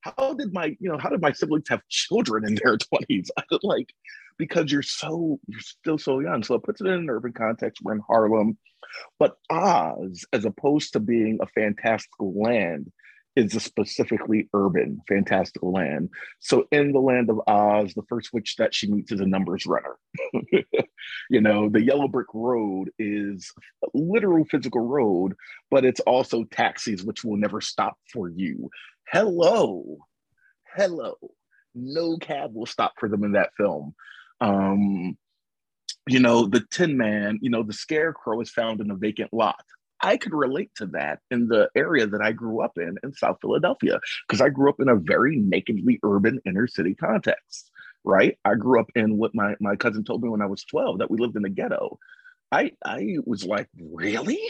How 0.00 0.32
did 0.32 0.54
my 0.54 0.74
you 0.80 0.90
know 0.90 0.96
how 0.96 1.10
did 1.10 1.20
my 1.20 1.32
siblings 1.32 1.68
have 1.68 1.86
children 1.90 2.46
in 2.46 2.54
their 2.54 2.78
20s 3.10 3.28
like 3.62 3.92
because 4.38 4.72
you're 4.72 4.82
so 4.82 5.38
you're 5.46 5.60
still 5.60 5.98
so 5.98 6.20
young. 6.20 6.42
So 6.42 6.54
it 6.54 6.62
puts 6.62 6.80
it 6.80 6.86
in 6.86 6.94
an 6.94 7.10
urban 7.10 7.34
context. 7.34 7.82
We're 7.82 7.92
in 7.92 8.00
harlem 8.00 8.56
but 9.18 9.36
oz 9.50 10.24
as 10.32 10.44
opposed 10.44 10.92
to 10.92 11.00
being 11.00 11.38
a 11.40 11.46
fantastical 11.46 12.32
land 12.34 12.90
is 13.36 13.54
a 13.54 13.60
specifically 13.60 14.48
urban 14.54 15.00
fantastical 15.08 15.72
land. 15.72 16.10
So 16.40 16.66
in 16.72 16.92
the 16.92 16.98
land 16.98 17.30
of 17.30 17.40
Oz, 17.46 17.94
the 17.94 18.02
first 18.08 18.32
witch 18.32 18.56
that 18.56 18.74
she 18.74 18.90
meets 18.90 19.12
is 19.12 19.20
a 19.20 19.26
numbers 19.26 19.66
runner. 19.66 19.96
you 21.30 21.40
know, 21.40 21.68
the 21.68 21.82
yellow 21.82 22.08
brick 22.08 22.26
road 22.34 22.90
is 22.98 23.52
a 23.84 23.88
literal 23.94 24.44
physical 24.44 24.80
road, 24.80 25.34
but 25.70 25.84
it's 25.84 26.00
also 26.00 26.44
taxis 26.44 27.04
which 27.04 27.24
will 27.24 27.36
never 27.36 27.60
stop 27.60 27.96
for 28.12 28.28
you. 28.28 28.68
Hello. 29.12 29.98
Hello. 30.74 31.14
No 31.74 32.16
cab 32.18 32.54
will 32.54 32.66
stop 32.66 32.94
for 32.98 33.08
them 33.08 33.22
in 33.22 33.32
that 33.32 33.50
film. 33.56 33.94
Um, 34.40 35.16
you 36.06 36.20
know, 36.20 36.46
the 36.46 36.64
Tin 36.70 36.96
Man, 36.96 37.38
you 37.42 37.50
know, 37.50 37.62
the 37.62 37.72
scarecrow 37.72 38.40
is 38.40 38.50
found 38.50 38.80
in 38.80 38.90
a 38.90 38.96
vacant 38.96 39.32
lot. 39.32 39.62
I 40.02 40.16
could 40.16 40.32
relate 40.32 40.70
to 40.76 40.86
that 40.86 41.20
in 41.30 41.46
the 41.48 41.68
area 41.76 42.06
that 42.06 42.22
I 42.22 42.32
grew 42.32 42.62
up 42.62 42.72
in 42.78 42.96
in 43.02 43.12
South 43.12 43.38
Philadelphia 43.40 44.00
because 44.26 44.40
I 44.40 44.48
grew 44.48 44.70
up 44.70 44.80
in 44.80 44.88
a 44.88 44.96
very 44.96 45.36
nakedly 45.36 46.00
urban 46.02 46.40
inner 46.46 46.66
city 46.66 46.94
context, 46.94 47.70
right? 48.04 48.38
I 48.44 48.54
grew 48.54 48.80
up 48.80 48.90
in 48.94 49.18
what 49.18 49.34
my, 49.34 49.56
my 49.60 49.76
cousin 49.76 50.04
told 50.04 50.22
me 50.22 50.30
when 50.30 50.42
I 50.42 50.46
was 50.46 50.64
12 50.64 50.98
that 50.98 51.10
we 51.10 51.18
lived 51.18 51.36
in 51.36 51.42
the 51.42 51.50
ghetto. 51.50 51.98
I 52.50 52.72
I 52.84 53.16
was 53.26 53.44
like, 53.44 53.68
really? 53.78 54.40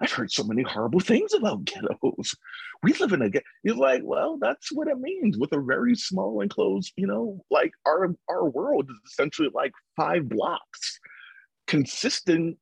I've 0.00 0.12
heard 0.12 0.30
so 0.30 0.44
many 0.44 0.62
horrible 0.62 1.00
things 1.00 1.34
about 1.34 1.64
ghettos. 1.64 2.34
We 2.82 2.92
live 2.94 3.12
in 3.12 3.22
a 3.22 3.30
ghetto. 3.30 3.44
You're 3.62 3.76
like, 3.76 4.02
well, 4.04 4.38
that's 4.40 4.72
what 4.72 4.88
it 4.88 4.98
means 4.98 5.38
with 5.38 5.52
a 5.52 5.60
very 5.60 5.94
small 5.94 6.40
enclosed, 6.40 6.92
you 6.96 7.06
know, 7.06 7.44
like 7.50 7.72
our 7.86 8.14
our 8.28 8.48
world 8.48 8.90
is 8.90 9.12
essentially 9.12 9.48
like 9.52 9.72
five 9.96 10.28
blocks 10.28 10.98
consisting 11.66 12.56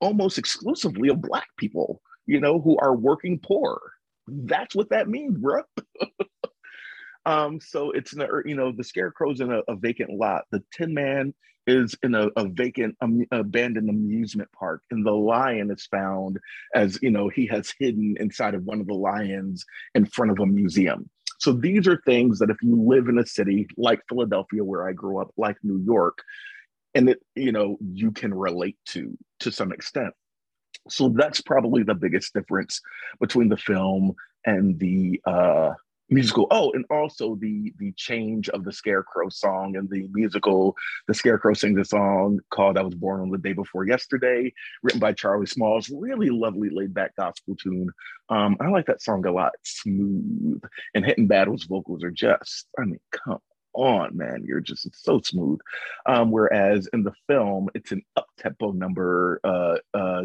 almost 0.00 0.38
exclusively 0.38 1.08
of 1.08 1.20
black 1.20 1.46
people, 1.56 2.02
you 2.26 2.40
know, 2.40 2.60
who 2.60 2.76
are 2.78 2.96
working 2.96 3.38
poor. 3.38 3.80
That's 4.26 4.74
what 4.74 4.90
that 4.90 5.08
means, 5.08 5.38
bro. 5.38 5.62
um, 7.26 7.60
so 7.60 7.90
it's 7.92 8.12
you 8.12 8.54
know, 8.54 8.72
the 8.72 8.84
scarecrow's 8.84 9.40
in 9.40 9.52
a, 9.52 9.60
a 9.68 9.76
vacant 9.76 10.10
lot. 10.10 10.44
The 10.50 10.62
Tin 10.72 10.94
Man 10.94 11.34
is 11.66 11.94
in 12.02 12.14
a, 12.14 12.28
a 12.36 12.48
vacant 12.48 12.96
um, 13.00 13.24
abandoned 13.30 13.88
amusement 13.88 14.50
park 14.52 14.82
and 14.90 15.06
the 15.06 15.12
lion 15.12 15.70
is 15.70 15.86
found 15.86 16.38
as 16.74 16.98
you 17.02 17.10
know 17.10 17.28
he 17.28 17.46
has 17.46 17.72
hidden 17.78 18.16
inside 18.18 18.54
of 18.54 18.64
one 18.64 18.80
of 18.80 18.86
the 18.86 18.94
lions 18.94 19.64
in 19.94 20.04
front 20.04 20.32
of 20.32 20.40
a 20.40 20.46
museum 20.46 21.08
so 21.38 21.52
these 21.52 21.86
are 21.86 22.00
things 22.04 22.38
that 22.38 22.50
if 22.50 22.56
you 22.62 22.74
live 22.82 23.08
in 23.08 23.18
a 23.18 23.26
city 23.26 23.66
like 23.76 24.00
philadelphia 24.08 24.64
where 24.64 24.88
i 24.88 24.92
grew 24.92 25.20
up 25.20 25.30
like 25.36 25.56
new 25.62 25.80
york 25.84 26.18
and 26.94 27.08
it 27.08 27.22
you 27.36 27.52
know 27.52 27.76
you 27.80 28.10
can 28.10 28.34
relate 28.34 28.76
to 28.84 29.16
to 29.38 29.52
some 29.52 29.70
extent 29.70 30.12
so 30.88 31.10
that's 31.10 31.40
probably 31.40 31.84
the 31.84 31.94
biggest 31.94 32.34
difference 32.34 32.80
between 33.20 33.48
the 33.48 33.56
film 33.56 34.12
and 34.46 34.80
the 34.80 35.20
uh 35.26 35.70
musical 36.10 36.46
oh 36.50 36.70
and 36.72 36.84
also 36.90 37.36
the 37.36 37.72
the 37.78 37.92
change 37.92 38.48
of 38.50 38.64
the 38.64 38.72
scarecrow 38.72 39.28
song 39.28 39.76
and 39.76 39.88
the 39.90 40.08
musical 40.12 40.76
the 41.08 41.14
scarecrow 41.14 41.54
sings 41.54 41.78
a 41.78 41.84
song 41.84 42.38
called 42.50 42.76
i 42.76 42.82
was 42.82 42.94
born 42.94 43.20
on 43.20 43.30
the 43.30 43.38
day 43.38 43.52
before 43.52 43.86
yesterday 43.86 44.52
written 44.82 45.00
by 45.00 45.12
charlie 45.12 45.46
smalls 45.46 45.90
really 45.90 46.28
lovely 46.30 46.68
laid 46.70 46.92
back 46.92 47.14
gospel 47.16 47.56
tune. 47.56 47.88
Um 48.28 48.56
i 48.60 48.68
like 48.68 48.86
that 48.86 49.02
song 49.02 49.24
a 49.26 49.32
lot 49.32 49.52
smooth 49.64 50.62
and 50.94 51.04
Hinton 51.04 51.26
Battle's 51.26 51.64
vocals 51.64 52.04
are 52.04 52.10
just 52.10 52.66
i 52.78 52.84
mean 52.84 53.00
come 53.10 53.38
on 53.74 54.14
man 54.16 54.44
you're 54.44 54.60
just 54.60 54.86
so 55.02 55.20
smooth. 55.20 55.58
Um 56.06 56.30
whereas 56.30 56.88
in 56.92 57.04
the 57.04 57.14
film 57.26 57.68
it's 57.74 57.92
an 57.92 58.02
up 58.16 58.26
tempo 58.38 58.72
number 58.72 59.40
uh 59.44 59.78
uh 59.94 60.22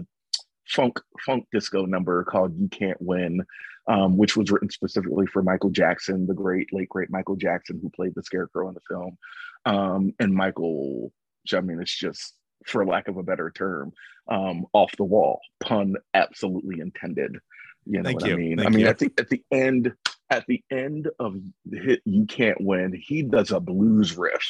funk 0.68 1.00
funk 1.26 1.46
disco 1.52 1.86
number 1.86 2.24
called 2.26 2.58
you 2.60 2.68
can't 2.68 3.02
win 3.02 3.42
um, 3.88 4.18
which 4.18 4.36
was 4.36 4.52
written 4.52 4.70
specifically 4.70 5.26
for 5.28 5.44
Michael 5.44 5.70
Jackson, 5.70 6.28
the 6.28 6.34
great, 6.34 6.72
late, 6.74 6.90
great 6.90 7.10
Michael 7.10 7.36
Jackson, 7.36 7.80
who 7.82 7.90
played 7.90 8.14
the 8.16 8.24
Scarecrow 8.24 8.68
in 8.68 8.74
the 8.74 8.82
film. 8.88 9.18
Um, 9.66 10.14
and 10.20 10.34
Michael, 10.34 11.12
I 11.54 11.62
mean, 11.62 11.82
it's 11.82 11.98
just, 11.98 12.34
for 12.66 12.86
lack 12.86 13.08
of 13.08 13.18
a 13.18 13.24
better 13.24 13.52
term, 13.52 13.94
um, 14.28 14.66
off 14.74 14.92
the 14.98 15.04
wall, 15.04 15.40
pun 15.60 15.96
absolutely 16.14 16.82
intended. 16.82 17.38
You 17.86 18.00
know 18.00 18.04
Thank 18.04 18.22
what 18.22 18.30
you. 18.30 18.34
I 18.34 18.38
mean? 18.38 18.58
Thank 18.58 18.68
I 18.68 18.72
mean, 18.72 18.80
you. 18.82 18.88
at 18.88 18.98
the 18.98 19.12
at 19.18 19.30
the 19.30 19.44
end, 19.52 19.94
at 20.30 20.46
the 20.48 20.62
end 20.70 21.08
of 21.20 21.36
the 21.66 21.80
hit, 21.80 22.02
you 22.04 22.26
can't 22.26 22.60
win. 22.60 23.00
He 23.02 23.22
does 23.24 23.52
a 23.52 23.62
blues 23.62 24.18
riff. 24.18 24.46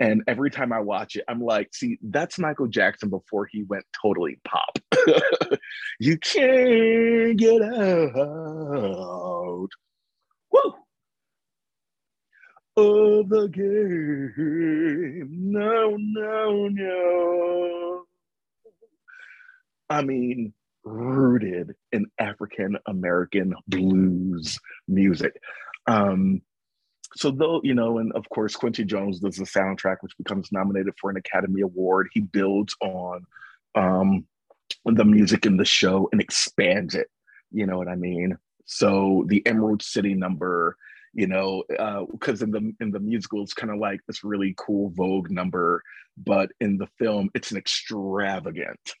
And 0.00 0.22
every 0.26 0.50
time 0.50 0.72
I 0.72 0.80
watch 0.80 1.16
it, 1.16 1.24
I'm 1.28 1.42
like, 1.42 1.74
see, 1.74 1.98
that's 2.02 2.38
Michael 2.38 2.68
Jackson 2.68 3.10
before 3.10 3.46
he 3.46 3.64
went 3.64 3.84
totally 4.02 4.40
pop. 4.44 4.78
you 6.00 6.16
can't 6.18 7.36
get 7.36 7.60
out. 7.62 8.08
Woo! 10.50 10.74
Of 12.76 13.28
the 13.28 13.48
game. 13.48 15.28
No, 15.52 15.96
no, 15.98 16.68
no. 16.68 18.04
I 19.90 20.02
mean, 20.02 20.54
rooted 20.84 21.74
in 21.92 22.06
African 22.18 22.78
American 22.86 23.54
blues 23.68 24.58
music. 24.88 25.34
Um, 25.86 26.40
so 27.14 27.30
though 27.30 27.60
you 27.64 27.74
know 27.74 27.98
and 27.98 28.12
of 28.12 28.28
course 28.28 28.54
quincy 28.54 28.84
jones 28.84 29.20
does 29.20 29.36
the 29.36 29.44
soundtrack 29.44 29.96
which 30.00 30.16
becomes 30.16 30.52
nominated 30.52 30.94
for 31.00 31.10
an 31.10 31.16
academy 31.16 31.60
award. 31.60 32.08
He 32.12 32.20
builds 32.20 32.74
on 32.80 33.26
um 33.74 34.26
the 34.84 35.04
music 35.04 35.46
in 35.46 35.56
the 35.56 35.64
show 35.64 36.08
and 36.12 36.20
expands 36.20 36.94
it. 36.94 37.08
You 37.50 37.66
know 37.66 37.78
what 37.78 37.88
i 37.88 37.96
mean? 37.96 38.38
So 38.64 39.24
the 39.28 39.44
emerald 39.46 39.82
city 39.82 40.14
number 40.14 40.76
you 41.12 41.26
know 41.26 41.64
because 42.12 42.42
in 42.42 42.52
the 42.52 42.72
in 42.80 42.92
the 42.92 43.00
musical 43.00 43.42
it's 43.42 43.54
kind 43.54 43.72
of 43.72 43.78
like 43.78 44.00
this 44.06 44.22
really 44.22 44.54
cool 44.56 44.90
vogue 44.90 45.28
number 45.30 45.82
but 46.16 46.50
in 46.60 46.78
the 46.78 46.86
film 47.00 47.28
it's 47.34 47.50
an 47.50 47.56
extravagant 47.56 48.94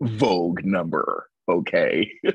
vogue 0.00 0.64
number 0.64 1.28
okay? 1.50 2.10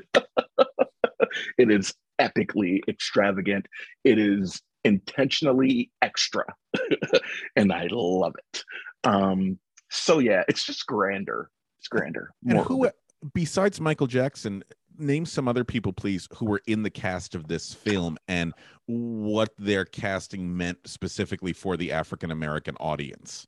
It 1.58 1.70
is 1.70 1.94
epically 2.20 2.80
extravagant. 2.88 3.66
It 4.04 4.18
is 4.18 4.60
intentionally 4.86 5.90
extra. 6.02 6.44
And 7.56 7.72
i 7.72 7.88
love 7.90 8.34
it. 8.38 8.64
Um 9.04 9.58
so 9.90 10.18
yeah 10.18 10.42
it's 10.48 10.64
just 10.64 10.86
grander. 10.86 11.50
It's 11.78 11.88
grander 11.88 12.30
And 12.48 12.58
who, 12.60 12.88
besides 13.34 13.80
Michael 13.80 14.06
Jackson, 14.06 14.62
name 14.98 15.26
some 15.26 15.46
other 15.48 15.64
people, 15.64 15.92
please, 15.92 16.28
who 16.36 16.46
were 16.46 16.62
in 16.66 16.82
the 16.82 16.90
cast 16.90 17.34
of 17.34 17.48
this 17.48 17.74
film 17.74 18.16
and 18.28 18.54
what 18.86 19.50
their 19.58 19.84
casting 19.84 20.56
meant 20.56 20.78
specifically 20.86 21.52
for 21.52 21.76
the 21.76 21.92
African 21.92 22.30
American 22.30 22.76
audience. 22.80 23.46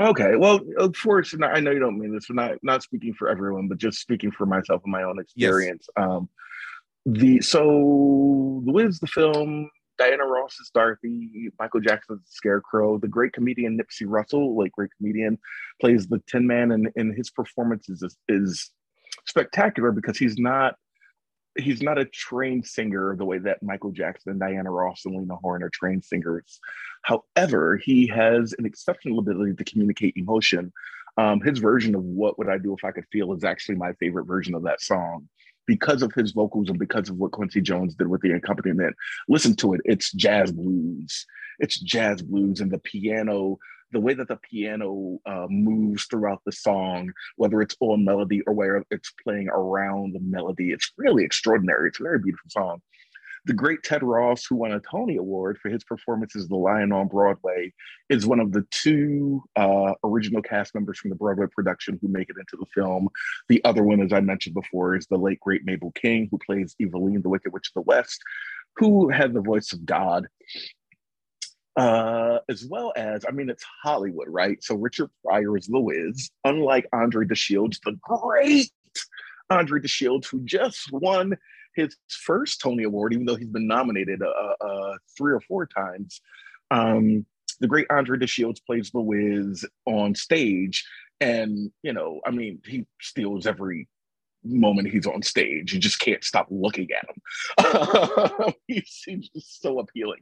okay 0.00 0.36
well 0.36 0.58
of 0.78 0.90
course 1.02 1.34
i 1.42 1.60
know 1.60 1.70
you 1.70 1.78
don't 1.78 1.98
mean 1.98 2.14
this 2.14 2.26
but 2.28 2.36
not 2.36 2.52
not 2.62 2.82
speaking 2.82 3.12
for 3.12 3.28
everyone 3.28 3.68
but 3.68 3.76
just 3.76 3.98
speaking 4.00 4.30
for 4.30 4.46
myself 4.46 4.80
and 4.84 4.92
my 4.92 5.02
own 5.02 5.18
experience. 5.18 5.86
Um 5.96 6.28
the 7.04 7.40
so 7.40 8.62
the 8.64 8.72
wiz 8.72 9.00
the 9.00 9.06
film 9.18 9.68
diana 10.02 10.24
ross 10.24 10.58
is 10.60 10.70
dorothy 10.74 11.50
michael 11.58 11.80
jackson's 11.80 12.22
scarecrow 12.26 12.98
the 12.98 13.08
great 13.08 13.32
comedian 13.32 13.78
nipsey 13.78 14.06
russell 14.06 14.56
like 14.56 14.72
great 14.72 14.90
comedian 14.96 15.38
plays 15.80 16.06
the 16.08 16.20
tin 16.26 16.46
man 16.46 16.72
and, 16.72 16.88
and 16.96 17.16
his 17.16 17.30
performance 17.30 17.88
is 17.88 18.16
is 18.28 18.70
spectacular 19.26 19.92
because 19.92 20.18
he's 20.18 20.38
not 20.38 20.74
he's 21.58 21.82
not 21.82 21.98
a 21.98 22.04
trained 22.06 22.66
singer 22.66 23.14
the 23.16 23.24
way 23.24 23.38
that 23.38 23.62
Michael 23.62 23.90
Jackson 23.90 24.38
Diana 24.38 24.70
Ross 24.70 25.02
and 25.04 25.14
Lena 25.14 25.36
Horne 25.36 25.62
are 25.62 25.70
trained 25.70 26.04
singers. 26.04 26.58
However, 27.02 27.76
he 27.76 28.06
has 28.06 28.54
an 28.58 28.64
exceptional 28.64 29.18
ability 29.18 29.54
to 29.54 29.64
communicate 29.64 30.16
emotion. 30.16 30.72
Um, 31.18 31.40
his 31.40 31.58
version 31.58 31.94
of 31.94 32.02
"What 32.02 32.38
Would 32.38 32.48
I 32.48 32.58
Do 32.58 32.74
If 32.74 32.84
I 32.84 32.90
Could 32.90 33.04
Feel" 33.12 33.34
is 33.34 33.44
actually 33.44 33.74
my 33.74 33.92
favorite 33.94 34.24
version 34.24 34.54
of 34.54 34.62
that 34.62 34.80
song 34.80 35.28
because 35.74 36.02
of 36.02 36.12
his 36.12 36.32
vocals 36.32 36.68
and 36.68 36.78
because 36.78 37.08
of 37.08 37.16
what 37.16 37.32
Quincy 37.32 37.60
Jones 37.60 37.94
did 37.94 38.08
with 38.08 38.20
the 38.22 38.32
accompaniment. 38.32 38.94
Listen 39.28 39.54
to 39.56 39.74
it; 39.74 39.80
it's 39.84 40.12
jazz 40.12 40.52
blues. 40.52 41.26
It's 41.58 41.78
jazz 41.80 42.20
blues, 42.22 42.60
and 42.60 42.70
the 42.70 42.78
piano 42.78 43.58
the 43.92 44.00
way 44.00 44.14
that 44.14 44.28
the 44.28 44.40
piano 44.50 45.18
uh, 45.26 45.46
moves 45.50 46.06
throughout 46.06 46.40
the 46.46 46.52
song, 46.52 47.12
whether 47.36 47.60
it's 47.60 47.76
on 47.80 48.04
melody 48.04 48.40
or 48.46 48.54
where 48.54 48.82
it's 48.90 49.12
playing 49.22 49.48
around 49.48 50.14
the 50.14 50.20
melody, 50.20 50.70
it's 50.72 50.92
really 50.96 51.24
extraordinary. 51.24 51.88
It's 51.88 52.00
a 52.00 52.02
very 52.02 52.18
beautiful 52.18 52.48
song. 52.48 52.80
The 53.44 53.54
great 53.54 53.82
Ted 53.82 54.02
Ross, 54.02 54.46
who 54.46 54.56
won 54.56 54.72
a 54.72 54.80
Tony 54.80 55.16
Award 55.16 55.58
for 55.58 55.68
his 55.68 55.82
performance 55.82 56.36
as 56.36 56.46
the 56.46 56.56
Lion 56.56 56.92
on 56.92 57.08
Broadway, 57.08 57.72
is 58.08 58.26
one 58.26 58.38
of 58.38 58.52
the 58.52 58.64
two 58.70 59.42
uh, 59.56 59.94
original 60.04 60.42
cast 60.42 60.74
members 60.74 60.98
from 60.98 61.10
the 61.10 61.16
Broadway 61.16 61.46
production 61.50 61.98
who 62.00 62.08
make 62.08 62.30
it 62.30 62.36
into 62.38 62.56
the 62.56 62.66
film. 62.74 63.08
The 63.48 63.62
other 63.64 63.82
one, 63.82 64.00
as 64.00 64.12
I 64.12 64.20
mentioned 64.20 64.54
before, 64.54 64.94
is 64.94 65.06
the 65.06 65.16
late 65.16 65.40
great 65.40 65.64
Mabel 65.64 65.90
King, 65.92 66.28
who 66.30 66.38
plays 66.38 66.76
Evillene, 66.80 67.22
the 67.22 67.28
Wicked 67.28 67.52
Witch 67.52 67.70
of 67.74 67.82
the 67.82 67.88
West, 67.88 68.20
who 68.76 69.08
had 69.08 69.32
the 69.32 69.40
voice 69.40 69.72
of 69.72 69.84
God 69.84 70.28
uh, 71.76 72.38
as 72.48 72.66
well 72.66 72.92
as, 72.96 73.24
I 73.26 73.32
mean, 73.32 73.48
it's 73.48 73.64
Hollywood, 73.82 74.28
right? 74.28 74.62
So 74.62 74.74
Richard 74.74 75.10
Pryor 75.24 75.56
is 75.56 75.66
the 75.66 76.30
unlike 76.44 76.86
Andre 76.92 77.26
DeShields, 77.26 77.78
the 77.84 77.98
great 78.02 78.70
Andre 79.50 79.80
DeShields, 79.80 80.26
who 80.26 80.40
just 80.44 80.92
won 80.92 81.36
his 81.74 81.96
first 82.08 82.60
Tony 82.60 82.84
Award, 82.84 83.12
even 83.12 83.26
though 83.26 83.36
he's 83.36 83.48
been 83.48 83.66
nominated 83.66 84.22
uh, 84.22 84.64
uh, 84.64 84.96
three 85.16 85.32
or 85.32 85.40
four 85.40 85.66
times. 85.66 86.20
Um, 86.70 87.26
the 87.60 87.68
great 87.68 87.86
Andre 87.90 88.18
DeShields 88.18 88.64
plays 88.64 88.90
the 88.90 89.00
Wiz 89.00 89.64
on 89.86 90.14
stage, 90.14 90.84
and 91.20 91.70
you 91.82 91.92
know, 91.92 92.20
I 92.26 92.30
mean, 92.30 92.60
he 92.66 92.86
steals 93.00 93.46
every 93.46 93.88
moment 94.44 94.88
he's 94.88 95.06
on 95.06 95.22
stage. 95.22 95.72
You 95.72 95.78
just 95.78 96.00
can't 96.00 96.24
stop 96.24 96.48
looking 96.50 96.88
at 96.92 97.06
him. 97.08 98.54
he's, 98.66 99.02
he's 99.06 99.28
just 99.28 99.62
so 99.62 99.78
appealing. 99.78 100.20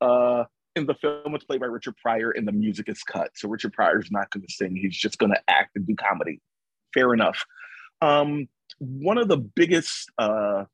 Uh, 0.00 0.44
in 0.76 0.86
the 0.86 0.94
film, 0.94 1.34
it's 1.34 1.44
played 1.44 1.60
by 1.60 1.66
Richard 1.66 1.96
Pryor, 1.96 2.32
and 2.32 2.46
the 2.46 2.52
music 2.52 2.88
is 2.88 3.02
cut. 3.02 3.30
So 3.36 3.48
Richard 3.48 3.72
Pryor's 3.72 4.10
not 4.10 4.30
going 4.30 4.44
to 4.46 4.52
sing; 4.52 4.76
he's 4.76 4.96
just 4.96 5.18
going 5.18 5.32
to 5.32 5.40
act 5.48 5.76
and 5.76 5.86
do 5.86 5.94
comedy. 5.94 6.40
Fair 6.92 7.14
enough. 7.14 7.44
Um, 8.02 8.48
one 8.78 9.18
of 9.18 9.28
the 9.28 9.36
biggest, 9.36 10.10
uh, 10.18 10.64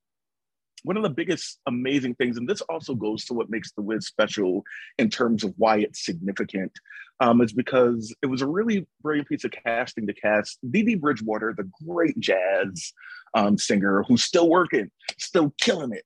one 0.84 0.96
of 0.96 1.02
the 1.02 1.10
biggest 1.10 1.58
amazing 1.66 2.14
things, 2.14 2.36
and 2.36 2.48
this 2.48 2.60
also 2.62 2.94
goes 2.94 3.24
to 3.26 3.34
what 3.34 3.50
makes 3.50 3.72
the 3.72 3.82
Wiz 3.82 4.06
special 4.06 4.64
in 4.98 5.10
terms 5.10 5.44
of 5.44 5.54
why 5.56 5.78
it's 5.78 6.04
significant, 6.04 6.72
um, 7.20 7.40
is 7.40 7.52
because 7.52 8.14
it 8.22 8.26
was 8.26 8.42
a 8.42 8.46
really 8.46 8.86
brilliant 9.02 9.28
piece 9.28 9.44
of 9.44 9.50
casting 9.50 10.06
to 10.06 10.14
cast 10.14 10.58
Dee 10.70 10.82
Dee 10.82 10.94
Bridgewater, 10.94 11.54
the 11.56 11.70
great 11.86 12.18
jazz 12.18 12.92
um, 13.34 13.58
singer 13.58 14.04
who's 14.08 14.24
still 14.24 14.48
working, 14.48 14.90
still 15.18 15.52
killing 15.60 15.92
it. 15.92 16.04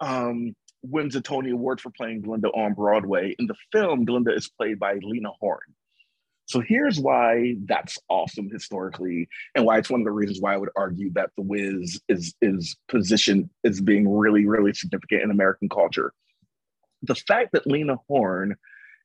Um, 0.00 0.54
wins 0.82 1.16
a 1.16 1.20
Tony 1.20 1.50
Award 1.50 1.80
for 1.80 1.90
playing 1.90 2.22
Glinda 2.22 2.48
on 2.48 2.74
Broadway. 2.74 3.34
In 3.38 3.46
the 3.46 3.54
film, 3.72 4.04
Glinda 4.04 4.34
is 4.34 4.48
played 4.48 4.78
by 4.78 4.98
Lena 5.02 5.30
Horne. 5.40 5.74
So 6.46 6.60
here's 6.60 7.00
why 7.00 7.56
that's 7.64 7.98
awesome 8.08 8.50
historically, 8.50 9.28
and 9.54 9.64
why 9.64 9.78
it's 9.78 9.90
one 9.90 10.00
of 10.00 10.04
the 10.04 10.12
reasons 10.12 10.40
why 10.40 10.54
I 10.54 10.58
would 10.58 10.70
argue 10.76 11.10
that 11.14 11.30
The 11.36 11.42
Wiz 11.42 12.00
is 12.08 12.34
is 12.42 12.76
positioned 12.88 13.48
as 13.64 13.80
being 13.80 14.08
really, 14.08 14.44
really 14.46 14.74
significant 14.74 15.22
in 15.22 15.30
American 15.30 15.68
culture. 15.68 16.12
The 17.02 17.14
fact 17.14 17.50
that 17.52 17.66
Lena 17.66 17.96
Horne 18.08 18.56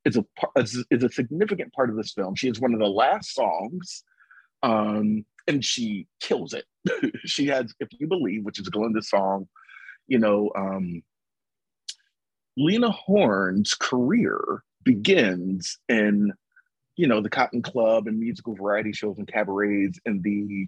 is 0.05 0.17
a 0.17 0.25
is, 0.57 0.83
a 0.91 1.09
significant 1.09 1.73
part 1.73 1.89
of 1.89 1.95
this 1.95 2.13
film. 2.13 2.35
She 2.35 2.49
is 2.49 2.59
one 2.59 2.73
of 2.73 2.79
the 2.79 2.87
last 2.87 3.33
songs, 3.33 4.03
um, 4.63 5.25
and 5.47 5.63
she 5.63 6.07
kills 6.19 6.53
it. 6.53 6.65
she 7.25 7.47
has 7.47 7.73
"If 7.79 7.89
You 7.91 8.07
Believe," 8.07 8.43
which 8.43 8.59
is 8.59 8.69
Glinda's 8.69 9.09
song. 9.09 9.47
You 10.07 10.19
know, 10.19 10.51
um, 10.55 11.03
Lena 12.57 12.91
Horne's 12.91 13.73
career 13.73 14.63
begins 14.83 15.77
in, 15.87 16.33
you 16.99 17.07
know, 17.07 17.21
the 17.21 17.29
Cotton 17.29 17.61
Club 17.61 18.07
and 18.07 18.19
musical 18.19 18.53
variety 18.55 18.91
shows 18.91 19.17
and 19.19 19.27
cabarets 19.27 20.01
in 20.05 20.21
the 20.21 20.67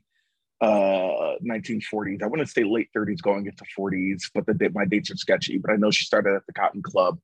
uh 0.66 1.36
1940s. 1.46 2.24
I 2.24 2.28
want 2.28 2.40
to 2.40 2.48
say 2.48 2.64
late 2.64 2.88
30s, 2.96 3.22
going 3.22 3.48
into 3.48 3.66
40s, 3.78 4.32
but 4.34 4.46
the 4.46 4.72
my 4.74 4.86
dates 4.86 5.12
are 5.12 5.18
sketchy. 5.18 5.58
But 5.58 5.72
I 5.72 5.76
know 5.76 5.92
she 5.92 6.06
started 6.06 6.34
at 6.36 6.46
the 6.48 6.54
Cotton 6.54 6.84
Club, 6.84 7.20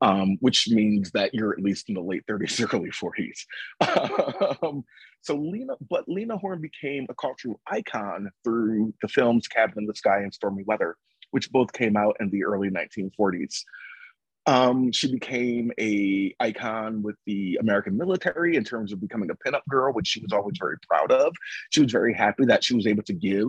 um, 0.00 0.38
which 0.40 0.68
means 0.70 1.10
that 1.10 1.34
you're 1.34 1.52
at 1.52 1.58
least 1.58 1.90
in 1.90 1.96
the 1.96 2.00
late 2.00 2.24
30s, 2.26 2.74
early 2.74 2.90
40s. 2.90 4.56
um, 4.62 4.84
so 5.20 5.36
Lena, 5.36 5.74
but 5.90 6.08
Lena 6.08 6.38
Horne 6.38 6.62
became 6.62 7.04
a 7.10 7.14
cultural 7.14 7.60
icon 7.66 8.30
through 8.42 8.94
the 9.02 9.08
films 9.08 9.48
Cabin 9.48 9.80
in 9.80 9.86
the 9.86 9.94
Sky 9.94 10.20
and 10.20 10.32
Stormy 10.32 10.62
Weather, 10.62 10.96
which 11.30 11.52
both 11.52 11.74
came 11.74 11.94
out 11.94 12.16
in 12.20 12.30
the 12.30 12.44
early 12.44 12.70
1940s. 12.70 13.64
Um, 14.46 14.92
she 14.92 15.10
became 15.10 15.72
a 15.78 16.34
icon 16.38 17.02
with 17.02 17.16
the 17.26 17.58
American 17.60 17.96
military 17.96 18.56
in 18.56 18.62
terms 18.62 18.92
of 18.92 19.00
becoming 19.00 19.30
a 19.30 19.34
pinup 19.34 19.62
girl, 19.68 19.92
which 19.92 20.06
she 20.06 20.20
was 20.20 20.32
always 20.32 20.56
very 20.58 20.76
proud 20.88 21.10
of. 21.10 21.34
She 21.70 21.82
was 21.82 21.90
very 21.90 22.14
happy 22.14 22.44
that 22.44 22.62
she 22.62 22.74
was 22.74 22.86
able 22.86 23.02
to 23.04 23.12
give 23.12 23.48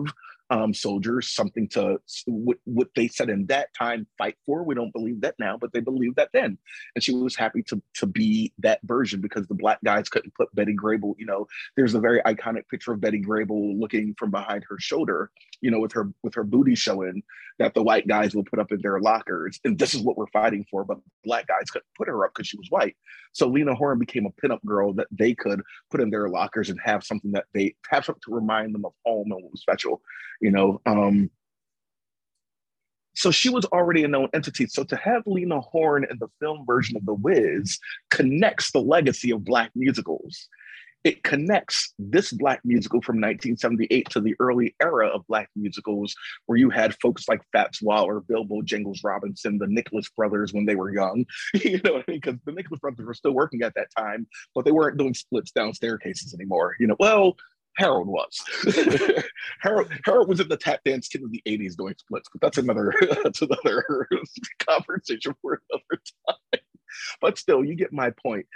um, 0.50 0.72
soldiers 0.72 1.30
something 1.30 1.68
to 1.68 2.00
what, 2.26 2.56
what 2.64 2.88
they 2.96 3.08
said 3.08 3.28
in 3.28 3.46
that 3.46 3.68
time 3.74 4.06
fight 4.16 4.36
for. 4.46 4.62
We 4.62 4.74
don't 4.74 4.92
believe 4.92 5.20
that 5.20 5.34
now, 5.38 5.58
but 5.58 5.72
they 5.72 5.80
believed 5.80 6.16
that 6.16 6.30
then, 6.32 6.56
and 6.94 7.04
she 7.04 7.14
was 7.14 7.36
happy 7.36 7.62
to 7.64 7.82
to 7.94 8.06
be 8.06 8.52
that 8.58 8.80
version 8.84 9.20
because 9.20 9.46
the 9.46 9.54
black 9.54 9.78
guys 9.84 10.08
couldn't 10.08 10.34
put 10.34 10.54
Betty 10.54 10.74
Grable. 10.74 11.14
You 11.18 11.26
know, 11.26 11.46
there's 11.76 11.94
a 11.94 12.00
very 12.00 12.20
iconic 12.22 12.68
picture 12.68 12.92
of 12.92 13.00
Betty 13.00 13.20
Grable 13.20 13.78
looking 13.78 14.14
from 14.18 14.30
behind 14.30 14.64
her 14.68 14.78
shoulder, 14.78 15.30
you 15.60 15.70
know, 15.70 15.80
with 15.80 15.92
her 15.92 16.10
with 16.22 16.34
her 16.34 16.44
booty 16.44 16.74
showing 16.74 17.22
that 17.58 17.74
the 17.74 17.82
white 17.82 18.06
guys 18.06 18.34
will 18.34 18.44
put 18.44 18.60
up 18.60 18.72
in 18.72 18.80
their 18.80 19.00
lockers, 19.00 19.60
and 19.64 19.78
this 19.78 19.94
is 19.94 20.00
what 20.00 20.16
we're 20.16 20.28
fighting 20.28 20.64
for. 20.70 20.84
But 20.84 20.98
black 21.24 21.46
guys 21.46 21.70
couldn't 21.70 21.86
put 21.96 22.08
her 22.08 22.24
up 22.24 22.32
because 22.34 22.48
she 22.48 22.56
was 22.56 22.70
white. 22.70 22.96
So 23.32 23.48
Lena 23.48 23.74
Horne 23.74 23.98
became 23.98 24.26
a 24.26 24.30
pinup 24.30 24.64
girl 24.64 24.94
that 24.94 25.08
they 25.10 25.34
could 25.34 25.60
put 25.90 26.00
in 26.00 26.10
their 26.10 26.28
lockers 26.28 26.70
and 26.70 26.80
have 26.82 27.04
something 27.04 27.32
that 27.32 27.44
they 27.52 27.74
have 27.90 28.04
something 28.04 28.22
to 28.24 28.34
remind 28.34 28.74
them 28.74 28.86
of 28.86 28.92
home 29.04 29.30
and 29.30 29.42
what 29.42 29.52
was 29.52 29.60
special 29.60 30.00
you 30.40 30.50
know 30.50 30.80
um 30.86 31.30
so 33.18 33.32
she 33.32 33.50
was 33.50 33.64
already 33.66 34.04
a 34.04 34.08
known 34.08 34.28
entity. 34.32 34.66
So 34.68 34.84
to 34.84 34.96
have 34.96 35.24
lena 35.26 35.60
horne 35.60 36.06
in 36.08 36.18
the 36.20 36.28
film 36.38 36.64
version 36.64 36.96
of 36.96 37.04
the 37.04 37.14
wiz 37.14 37.80
connects 38.10 38.70
the 38.70 38.80
legacy 38.80 39.32
of 39.32 39.44
black 39.44 39.72
musicals. 39.74 40.48
It 41.02 41.24
connects 41.24 41.94
this 41.98 42.32
black 42.32 42.60
musical 42.64 43.00
from 43.02 43.16
1978 43.16 44.08
to 44.10 44.20
the 44.20 44.36
early 44.38 44.76
era 44.80 45.08
of 45.08 45.26
black 45.26 45.48
musicals 45.56 46.14
where 46.46 46.58
you 46.58 46.70
had 46.70 46.94
folks 47.00 47.28
like 47.28 47.40
fats 47.50 47.82
waller 47.82 48.20
Bill 48.20 48.44
Bojangles 48.44 49.00
robinson 49.02 49.58
the 49.58 49.66
nicholas 49.66 50.08
brothers 50.10 50.52
when 50.52 50.66
they 50.66 50.76
were 50.76 50.92
young. 50.92 51.24
You 51.54 51.80
know 51.82 52.02
because 52.06 52.34
the 52.44 52.52
nicholas 52.52 52.80
brothers 52.80 53.06
were 53.06 53.14
still 53.14 53.32
working 53.32 53.62
at 53.62 53.74
that 53.74 53.88
time 53.96 54.28
but 54.54 54.64
they 54.64 54.72
weren't 54.72 54.98
doing 54.98 55.14
splits 55.14 55.50
down 55.50 55.74
staircases 55.74 56.34
anymore 56.34 56.76
you 56.78 56.86
know? 56.86 56.96
Well 57.00 57.36
Harold 57.78 58.08
was. 58.08 58.42
Harold, 59.60 59.88
Harold 60.04 60.28
was 60.28 60.40
in 60.40 60.48
the 60.48 60.56
tap 60.56 60.80
dance 60.84 61.06
kid 61.06 61.22
of 61.22 61.30
the 61.30 61.42
80s 61.46 61.76
doing 61.76 61.94
splits, 61.96 62.28
but 62.32 62.40
that's 62.40 62.58
another 62.58 62.92
that's 63.22 63.40
another 63.40 64.08
conversation 64.68 65.34
for 65.40 65.62
another 65.70 66.02
time. 66.28 66.60
But 67.20 67.38
still, 67.38 67.64
you 67.64 67.76
get 67.76 67.92
my 67.92 68.10
point. 68.10 68.46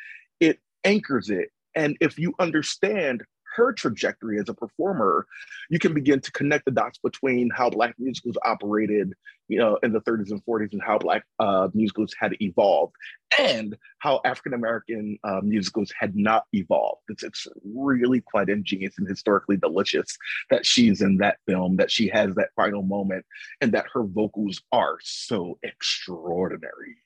It 0.41 0.59
anchors 0.85 1.31
it. 1.31 1.51
And 1.77 1.97
if 2.01 2.19
you 2.19 2.35
understand 2.41 3.23
her 3.55 3.73
trajectory 3.73 4.39
as 4.39 4.49
a 4.49 4.55
performer, 4.55 5.27
you 5.71 5.79
can 5.79 5.95
begin 5.95 6.21
to 6.21 6.33
connect 6.33 6.65
the 6.65 6.71
dots 6.71 6.99
between 6.99 7.51
how 7.51 7.71
Black 7.71 7.95
musicals 7.99 8.37
operated, 8.45 9.15
you 9.49 9.59
know, 9.59 9.79
in 9.83 9.93
the 9.93 10.01
30s 10.01 10.31
and 10.31 10.45
40s, 10.45 10.73
and 10.73 10.83
how 10.83 10.99
Black 10.99 11.25
uh, 11.39 11.69
musicals 11.75 12.15
had 12.19 12.35
evolved, 12.41 12.95
and 13.39 13.77
how 13.99 14.21
African 14.25 14.55
American 14.55 15.19
uh, 15.25 15.41
musicals 15.43 15.93
had 15.99 16.17
not 16.17 16.45
evolved. 16.53 17.03
It's, 17.09 17.23
it's 17.23 17.47
really 17.65 18.21
quite 18.21 18.49
ingenious 18.49 18.95
and 18.99 19.09
historically 19.09 19.57
delicious 19.57 20.17
that 20.51 20.67
she's 20.67 21.03
in 21.03 21.19
that 21.19 21.39
film, 21.47 21.77
that 21.77 21.91
she 21.91 22.09
has 22.09 22.35
that 22.35 22.51
final 22.57 22.83
moment, 22.83 23.25
and 23.61 23.73
that 23.73 23.87
her 23.93 24.05
vocals 24.05 24.63
are 24.73 24.99
so 25.03 25.59
extraordinary. 25.63 26.97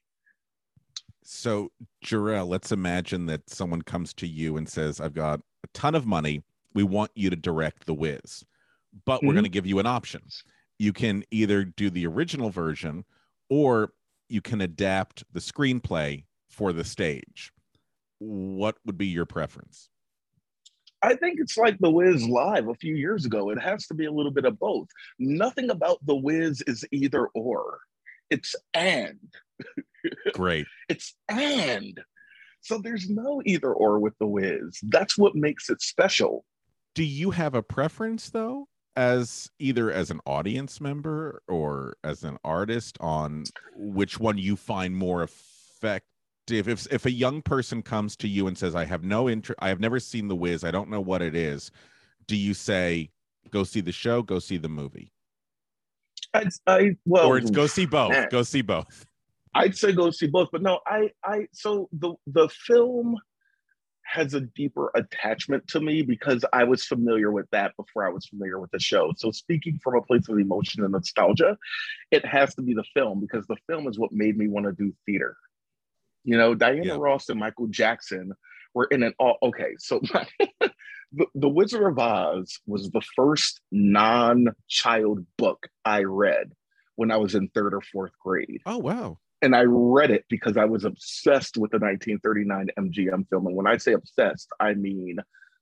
So, 1.27 1.73
Jerrell, 2.05 2.47
let's 2.47 2.71
imagine 2.73 3.27
that 3.27 3.49
someone 3.51 3.83
comes 3.83 4.15
to 4.15 4.27
you 4.27 4.57
and 4.57 4.69
says, 4.69 5.01
I've 5.01 5.15
got 5.15 5.41
a 5.65 5.69
ton 5.75 5.95
of 5.95 6.07
money. 6.07 6.45
We 6.75 6.85
want 6.85 7.11
you 7.15 7.31
to 7.31 7.37
direct 7.37 7.87
The 7.87 7.95
Wiz, 7.95 8.45
but 9.05 9.23
we're 9.23 9.33
Mhm. 9.33 9.35
going 9.35 9.45
to 9.45 9.51
give 9.51 9.67
you 9.67 9.79
an 9.79 9.87
option. 9.87 10.23
You 10.79 10.93
can 10.93 11.25
either 11.31 11.65
do 11.65 11.91
the 11.91 12.07
original 12.07 12.51
version 12.51 13.05
or 13.49 13.93
you 14.29 14.41
can 14.41 14.61
adapt 14.61 15.25
the 15.33 15.41
screenplay 15.41 16.25
for 16.49 16.73
the 16.73 16.85
stage. 16.85 17.53
What 18.19 18.77
would 18.85 18.97
be 18.97 19.07
your 19.07 19.27
preference? 19.27 19.89
I 21.03 21.15
think 21.15 21.41
it's 21.41 21.57
like 21.57 21.79
The 21.79 21.91
Wiz 21.91 22.27
Live 22.27 22.69
a 22.69 22.75
few 22.75 22.95
years 22.95 23.27
ago. 23.27 23.51
It 23.51 23.61
has 23.61 23.87
to 23.89 23.95
be 23.95 24.07
a 24.07 24.13
little 24.13 24.33
bit 24.33 24.45
of 24.45 24.59
both. 24.59 24.89
Nothing 25.19 25.71
about 25.71 26.05
The 26.07 26.17
Wiz 26.17 26.63
is 26.67 26.85
either 26.91 27.27
or, 27.29 27.81
it's 28.31 28.55
and. 28.75 29.19
Great. 30.35 30.67
It's 30.89 31.15
and. 31.29 32.01
So 32.61 32.79
there's 32.79 33.09
no 33.09 33.43
either 33.45 33.73
or 33.73 34.01
with 34.01 34.15
The 34.19 34.27
Wiz. 34.27 34.79
That's 34.83 35.17
what 35.17 35.35
makes 35.35 35.71
it 35.71 35.81
special. 35.81 36.45
Do 36.95 37.05
you 37.05 37.31
have 37.31 37.55
a 37.55 37.63
preference 37.63 38.31
though? 38.31 38.69
As 38.97 39.51
either 39.59 39.93
as 39.93 40.11
an 40.11 40.21
audience 40.25 40.81
member 40.81 41.43
or 41.49 41.97
as 42.03 42.25
an 42.25 42.39
artist 42.43 42.97
on 42.99 43.45
which 43.77 44.19
one 44.19 44.39
you 44.39 44.57
find 44.57 44.97
more 44.97 45.23
effective 45.23 46.09
if 46.49 46.87
if 46.93 47.05
a 47.05 47.11
young 47.11 47.43
person 47.43 47.83
comes 47.83 48.17
to 48.17 48.29
you 48.29 48.47
and 48.47 48.57
says 48.57 48.75
I 48.75 48.85
have 48.85 49.03
no 49.03 49.29
interest 49.29 49.59
I 49.61 49.69
have 49.69 49.81
never 49.81 49.99
seen 49.99 50.29
the 50.29 50.37
Wiz 50.37 50.65
I 50.65 50.71
don't 50.71 50.89
know 50.89 51.01
what 51.01 51.21
it 51.21 51.35
is 51.35 51.71
do 52.27 52.37
you 52.37 52.55
say 52.55 53.11
go 53.51 53.65
see 53.65 53.81
the 53.81 53.93
show 53.93 54.23
go 54.23 54.39
see 54.39 54.57
the 54.57 54.69
movie 54.69 55.13
I, 56.35 56.49
I 56.67 56.97
well, 57.05 57.27
or 57.27 57.41
go 57.41 57.67
see 57.67 57.87
both 57.87 58.11
man. 58.11 58.29
go 58.31 58.43
see 58.43 58.63
both 58.63 59.07
I'd 59.57 59.77
say 59.77 59.93
go 59.93 60.11
see 60.11 60.27
both, 60.27 60.51
but 60.53 60.61
no, 60.61 60.81
I, 60.87 61.11
I, 61.25 61.47
so 61.53 61.89
the 61.93 62.15
the 62.27 62.49
film 62.49 63.17
has 64.05 64.35
a 64.35 64.41
deeper 64.41 64.91
attachment 64.95 65.67
to 65.69 65.81
me 65.81 66.03
because 66.03 66.45
I 66.53 66.65
was 66.65 66.85
familiar 66.85 67.33
with 67.33 67.47
that 67.51 67.75
before 67.77 68.07
I 68.07 68.11
was 68.11 68.27
familiar 68.27 68.61
with 68.61 68.71
the 68.71 68.79
show. 68.79 69.13
So 69.17 69.31
speaking 69.31 69.81
from 69.83 69.97
a 69.97 70.03
place 70.03 70.29
of 70.29 70.39
emotion 70.39 70.85
and 70.85 70.93
nostalgia, 70.93 71.57
it 72.11 72.25
has 72.25 72.55
to 72.57 72.63
be 72.63 72.75
the 72.75 72.85
film 72.95 73.19
because 73.21 73.47
the 73.47 73.57
film 73.69 73.89
is 73.89 73.99
what 73.99 74.13
made 74.13 74.37
me 74.37 74.47
want 74.47 74.67
to 74.67 74.73
do 74.73 74.93
theater. 75.07 75.37
You 76.23 76.37
know, 76.37 76.55
Diana 76.55 76.85
Yeah. 76.85 76.97
Ross 76.99 77.29
and 77.31 77.41
Michael 77.41 77.67
Jackson 77.67 78.33
were 78.75 78.89
in 78.91 79.03
an 79.03 79.15
all 79.19 79.39
okay. 79.43 79.75
So 79.79 80.01
the, 81.17 81.27
the 81.35 81.49
Wizard 81.49 81.83
of 81.83 81.99
Oz 81.99 82.61
was 82.67 82.91
the 82.91 83.03
first 83.17 83.61
non-child 83.73 85.25
book 85.39 85.69
I 85.85 86.03
read 86.03 86.53
when 86.97 87.11
I 87.11 87.17
was 87.17 87.35
in 87.35 87.49
third 87.49 87.75
or 87.75 87.81
fourth 87.81 88.13
grade. 88.23 88.61
Oh 88.67 88.79
wow. 88.79 89.19
And 89.43 89.55
I 89.55 89.65
read 89.67 90.11
it 90.11 90.25
because 90.29 90.57
I 90.57 90.65
was 90.65 90.85
obsessed 90.85 91.57
with 91.57 91.71
the 91.71 91.79
1939 91.79 92.69
MGM 92.79 93.29
film. 93.29 93.47
And 93.47 93.57
when 93.57 93.67
I 93.67 93.77
say 93.77 93.93
obsessed, 93.93 94.49
I 94.61 94.75
mean 94.75 95.19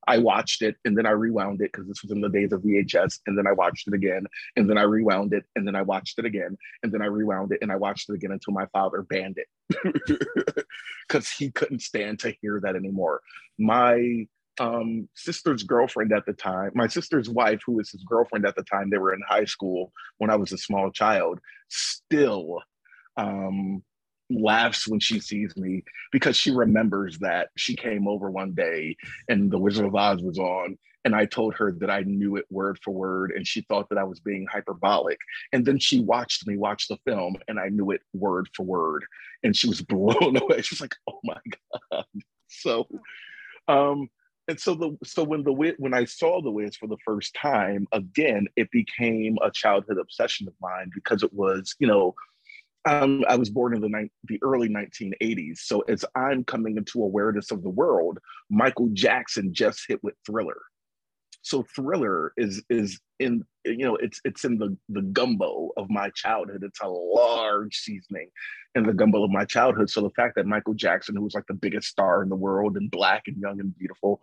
I 0.07 0.19
watched 0.19 0.63
it 0.63 0.77
and 0.85 0.97
then 0.97 1.07
I 1.07 1.11
rewound 1.11 1.61
it 1.61 1.73
because 1.73 1.89
this 1.89 2.03
was 2.03 2.13
in 2.13 2.21
the 2.21 2.29
days 2.29 2.53
of 2.53 2.63
VHS. 2.63 3.21
And 3.27 3.39
then 3.39 3.47
I 3.47 3.53
watched 3.53 3.89
it 3.89 3.95
again. 3.95 4.27
And 4.57 4.69
then 4.69 4.79
I 4.79 4.83
rewound 4.83 5.33
it. 5.33 5.45
And 5.57 5.67
then 5.67 5.75
I 5.75 5.83
watched 5.83 6.19
it 6.19 6.25
again. 6.25 6.57
And 6.83 6.93
then 6.93 7.03
I 7.03 7.07
rewound 7.07 7.53
it 7.53 7.59
and 7.63 7.73
I 7.73 7.77
watched 7.77 8.11
it 8.11 8.15
again 8.15 8.33
until 8.33 8.53
my 8.53 8.67
father 8.67 9.03
banned 9.03 9.39
it 9.39 10.19
because 11.09 11.29
he 11.31 11.51
couldn't 11.51 11.81
stand 11.81 12.21
to 12.21 12.35
hear 12.41 12.61
that 12.61 12.77
anymore. 12.77 13.21
My 13.59 14.27
um, 14.61 15.09
sister's 15.15 15.63
girlfriend 15.63 16.13
at 16.13 16.27
the 16.27 16.33
time, 16.33 16.71
my 16.75 16.87
sister's 16.87 17.29
wife, 17.29 17.61
who 17.65 17.73
was 17.73 17.91
his 17.91 18.05
girlfriend 18.05 18.47
at 18.47 18.57
the 18.57 18.63
time, 18.63 18.91
they 18.91 18.99
were 18.99 19.15
in 19.15 19.23
high 19.29 19.45
school 19.45 19.93
when 20.19 20.31
I 20.31 20.37
was 20.37 20.53
a 20.53 20.59
small 20.59 20.91
child, 20.91 21.41
still 21.69 22.61
um, 23.17 23.83
laughs 24.31 24.89
when 24.89 25.01
she 25.01 25.21
sees 25.21 25.57
me 25.57 25.83
because 26.13 26.37
she 26.37 26.51
remembers 26.51 27.19
that 27.19 27.49
she 27.57 27.75
came 27.75 28.09
over 28.09 28.31
one 28.31 28.53
day 28.53 28.97
and 29.29 29.51
The 29.51 29.59
Wizard 29.59 29.87
of 29.87 29.95
Oz 29.95 30.23
was 30.23 30.39
on. 30.39 30.79
And 31.07 31.15
I 31.15 31.27
told 31.27 31.55
her 31.57 31.71
that 31.81 31.91
I 31.91 32.01
knew 32.01 32.37
it 32.37 32.47
word 32.49 32.79
for 32.83 32.91
word, 32.91 33.33
and 33.37 33.47
she 33.47 33.61
thought 33.69 33.91
that 33.91 33.99
I 33.99 34.05
was 34.05 34.21
being 34.21 34.47
hyperbolic. 34.51 35.19
And 35.53 35.67
then 35.67 35.79
she 35.79 36.01
watched 36.01 36.47
me 36.47 36.57
watch 36.57 36.89
the 36.89 36.97
film, 37.07 37.37
and 37.47 37.61
I 37.61 37.69
knew 37.69 37.91
it 37.91 38.01
word 38.15 38.49
for 38.55 38.63
word. 38.63 39.05
And 39.43 39.55
she 39.55 39.69
was 39.69 39.83
blown 39.83 40.39
away. 40.39 40.63
She 40.63 40.75
was 40.75 40.81
like, 40.81 40.95
"Oh 41.07 41.21
my 41.23 41.37
god!" 41.93 42.07
So, 42.49 42.89
um, 43.69 44.09
and 44.49 44.61
so 44.61 44.75
the 44.75 44.97
so 45.05 45.25
when 45.25 45.43
the 45.43 45.53
when 45.79 45.95
I 45.95 46.05
saw 46.05 46.43
the 46.43 46.51
Wiz 46.51 46.77
for 46.77 46.87
the 46.87 46.99
first 47.05 47.35
time 47.35 47.87
again, 47.93 48.47
it 48.57 48.71
became 48.71 49.39
a 49.43 49.51
childhood 49.51 49.99
obsession 49.99 50.47
of 50.49 50.55
mine 50.61 50.91
because 50.95 51.23
it 51.23 51.33
was 51.33 51.75
you 51.79 51.87
know 51.87 52.15
um, 52.87 53.25
I 53.29 53.37
was 53.37 53.51
born 53.51 53.75
in 53.75 53.81
the 53.81 53.89
ni- 53.89 54.11
the 54.25 54.39
early 54.43 54.69
1980s. 54.69 55.59
So 55.59 55.81
as 55.83 56.05
I'm 56.15 56.45
coming 56.45 56.77
into 56.77 57.03
awareness 57.03 57.51
of 57.51 57.63
the 57.63 57.71
world, 57.71 58.19
Michael 58.51 58.91
Jackson 58.93 59.55
just 59.55 59.85
hit 59.89 60.03
with 60.03 60.15
Thriller. 60.27 60.61
So 61.45 61.63
Thriller 61.63 62.33
is 62.39 62.63
is 62.71 62.99
in 63.21 63.45
you 63.67 63.85
know 63.85 63.97
it's 63.97 64.19
it's 64.25 64.45
in 64.45 64.57
the 64.57 64.77
the 64.89 65.03
gumbo 65.03 65.71
of 65.77 65.91
my 65.91 66.09
childhood. 66.15 66.65
It's 66.65 66.81
a 66.81 66.89
large 66.89 67.77
seasoning 67.77 68.31
in 68.75 68.87
the 68.87 68.95
gumbo 68.95 69.23
of 69.23 69.31
my 69.31 69.45
childhood. 69.45 69.91
So 69.91 70.01
the 70.01 70.11
fact 70.11 70.37
that 70.37 70.47
Michael 70.47 70.73
Jackson, 70.73 71.15
who 71.15 71.23
was 71.23 71.35
like 71.35 71.47
the 71.47 71.55
biggest 71.55 71.89
star 71.89 72.23
in 72.23 72.31
the 72.31 72.35
world 72.35 72.79
and 72.79 72.91
black 72.91 73.25
and 73.27 73.37
young 73.37 73.61
and 73.61 73.77
beautiful, 73.79 74.23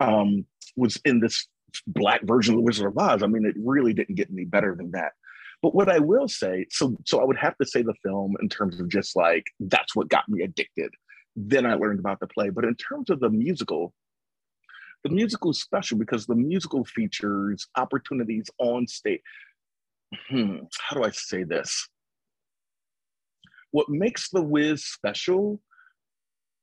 um, 0.00 0.44
was 0.74 1.00
in 1.04 1.20
this 1.20 1.46
black 1.86 2.22
version 2.24 2.54
of 2.54 2.58
the 2.58 2.64
Wizard 2.64 2.88
of 2.88 2.98
Oz. 2.98 3.22
I 3.22 3.28
mean, 3.28 3.46
it 3.46 3.54
really 3.56 3.92
didn't 3.92 4.16
get 4.16 4.28
any 4.30 4.44
better 4.44 4.74
than 4.74 4.90
that. 4.90 5.12
But 5.62 5.72
what 5.72 5.88
I 5.88 6.00
will 6.00 6.26
say, 6.26 6.66
so 6.68 6.96
so 7.04 7.20
I 7.20 7.24
would 7.24 7.38
have 7.38 7.56
to 7.58 7.66
say 7.66 7.82
the 7.82 7.94
film 8.04 8.34
in 8.42 8.48
terms 8.48 8.80
of 8.80 8.88
just 8.88 9.14
like 9.14 9.44
that's 9.60 9.94
what 9.94 10.08
got 10.08 10.28
me 10.28 10.42
addicted. 10.42 10.90
Then 11.36 11.64
I 11.64 11.74
learned 11.74 12.00
about 12.00 12.18
the 12.18 12.26
play. 12.26 12.50
But 12.50 12.64
in 12.64 12.74
terms 12.74 13.08
of 13.08 13.20
the 13.20 13.30
musical, 13.30 13.94
the 15.06 15.14
musical 15.14 15.52
is 15.52 15.60
special 15.60 15.98
because 15.98 16.26
the 16.26 16.34
musical 16.34 16.84
features 16.84 17.68
opportunities 17.76 18.46
on 18.58 18.88
stage. 18.88 19.20
Hmm, 20.28 20.56
how 20.80 20.96
do 20.96 21.04
I 21.04 21.10
say 21.10 21.44
this? 21.44 21.88
What 23.70 23.88
makes 23.88 24.30
the 24.30 24.42
Wiz 24.42 24.84
special 24.84 25.60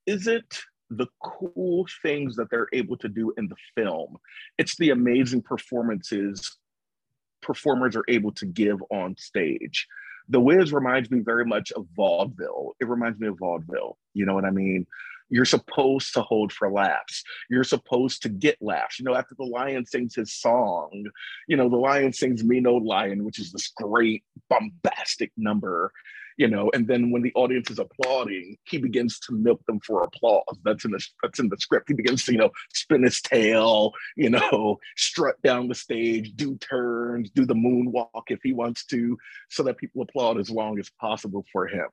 is 0.06 0.28
it 0.28 0.60
the 0.89 1.08
cool 1.24 1.88
things 2.02 2.36
that 2.36 2.50
they're 2.52 2.68
able 2.74 2.98
to 2.98 3.08
do 3.08 3.34
in 3.38 3.48
the 3.48 3.56
film. 3.76 4.18
It's 4.58 4.76
the 4.78 4.89
amazing 4.89 5.41
performances 5.41 6.58
performers 7.41 7.96
are 7.96 8.06
able 8.08 8.32
to 8.34 8.46
give 8.46 8.78
on 8.91 9.16
stage. 9.18 9.88
The 10.30 10.39
Wiz 10.39 10.74
reminds 10.74 11.12
me 11.12 11.20
very 11.20 11.46
much 11.46 11.72
of 11.74 11.86
vaudeville. 11.96 12.74
It 12.80 12.88
reminds 12.88 13.20
me 13.20 13.28
of 13.28 13.38
vaudeville. 13.38 13.98
You 14.14 14.26
know 14.26 14.34
what 14.34 14.46
I 14.46 14.52
mean? 14.52 14.86
You're 15.30 15.46
supposed 15.46 16.14
to 16.14 16.22
hold 16.22 16.52
for 16.52 16.72
laughs. 16.72 17.24
You're 17.50 17.64
supposed 17.64 18.22
to 18.24 18.30
get 18.30 18.58
laughs. 18.62 19.00
You 19.00 19.06
know, 19.06 19.16
after 19.16 19.36
the 19.38 19.46
lion 19.46 19.86
sings 19.86 20.16
his 20.16 20.34
song, 20.34 21.06
you 21.48 21.58
know, 21.58 21.70
the 21.70 21.78
lion 21.78 22.14
sings 22.14 22.44
Me 22.44 22.60
No 22.60 22.76
Lion, 22.76 23.24
which 23.24 23.40
is 23.40 23.52
this 23.52 23.72
great 23.76 24.24
bombastic 24.50 25.32
number 25.38 25.92
you 26.38 26.48
know 26.48 26.70
and 26.74 26.88
then 26.88 27.12
when 27.12 27.22
the 27.22 27.34
audience 27.36 27.70
is 27.70 27.80
applauding 27.80 28.58
he 28.66 28.78
begins 28.78 29.20
to 29.20 29.34
milk 29.34 29.62
them 29.68 29.80
for 29.82 30.04
applause 30.04 30.44
that's 30.64 30.86
in 30.86 30.92
the 30.92 31.06
that's 31.22 31.40
in 31.40 31.50
the 31.50 31.58
script 31.58 31.88
he 31.88 31.94
begins 31.94 32.24
to 32.24 32.32
you 32.32 32.38
know 32.38 32.50
spin 32.74 33.04
his 33.04 33.22
tail 33.22 33.92
you 34.16 34.30
know 34.30 34.78
strut 34.98 35.42
down 35.44 35.68
the 35.68 35.76
stage 35.76 36.34
do 36.36 36.56
turns 36.58 37.30
do 37.32 37.46
the 37.46 37.54
moonwalk 37.54 38.24
if 38.28 38.40
he 38.44 38.54
wants 38.54 38.86
to 38.86 39.18
so 39.50 39.64
that 39.64 39.78
people 39.78 40.02
applaud 40.02 40.40
as 40.40 40.50
long 40.50 40.80
as 40.80 40.90
possible 41.00 41.46
for 41.52 41.68
him 41.68 41.88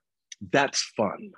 that's 0.50 0.82
fun 0.96 1.30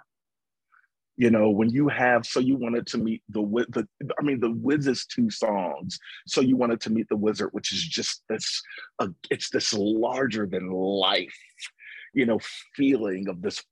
you 1.16 1.30
know 1.30 1.50
when 1.50 1.68
you 1.68 1.88
have 1.88 2.24
so 2.24 2.40
you 2.40 2.56
wanted 2.56 2.86
to 2.86 2.96
meet 2.96 3.22
the 3.28 3.42
the 3.68 3.86
i 4.18 4.22
mean 4.22 4.40
the 4.40 4.50
wiz's 4.50 5.04
two 5.04 5.28
songs 5.28 5.98
so 6.26 6.40
you 6.40 6.56
wanted 6.56 6.80
to 6.80 6.90
meet 6.90 7.08
the 7.10 7.16
wizard 7.16 7.50
which 7.52 7.72
is 7.72 7.82
just 7.82 8.22
this 8.30 8.62
uh, 8.98 9.08
it's 9.30 9.50
this 9.50 9.74
larger 9.74 10.46
than 10.46 10.70
life 10.70 11.36
you 12.12 12.26
know, 12.26 12.38
feeling 12.74 13.28
of 13.28 13.42
this 13.42 13.62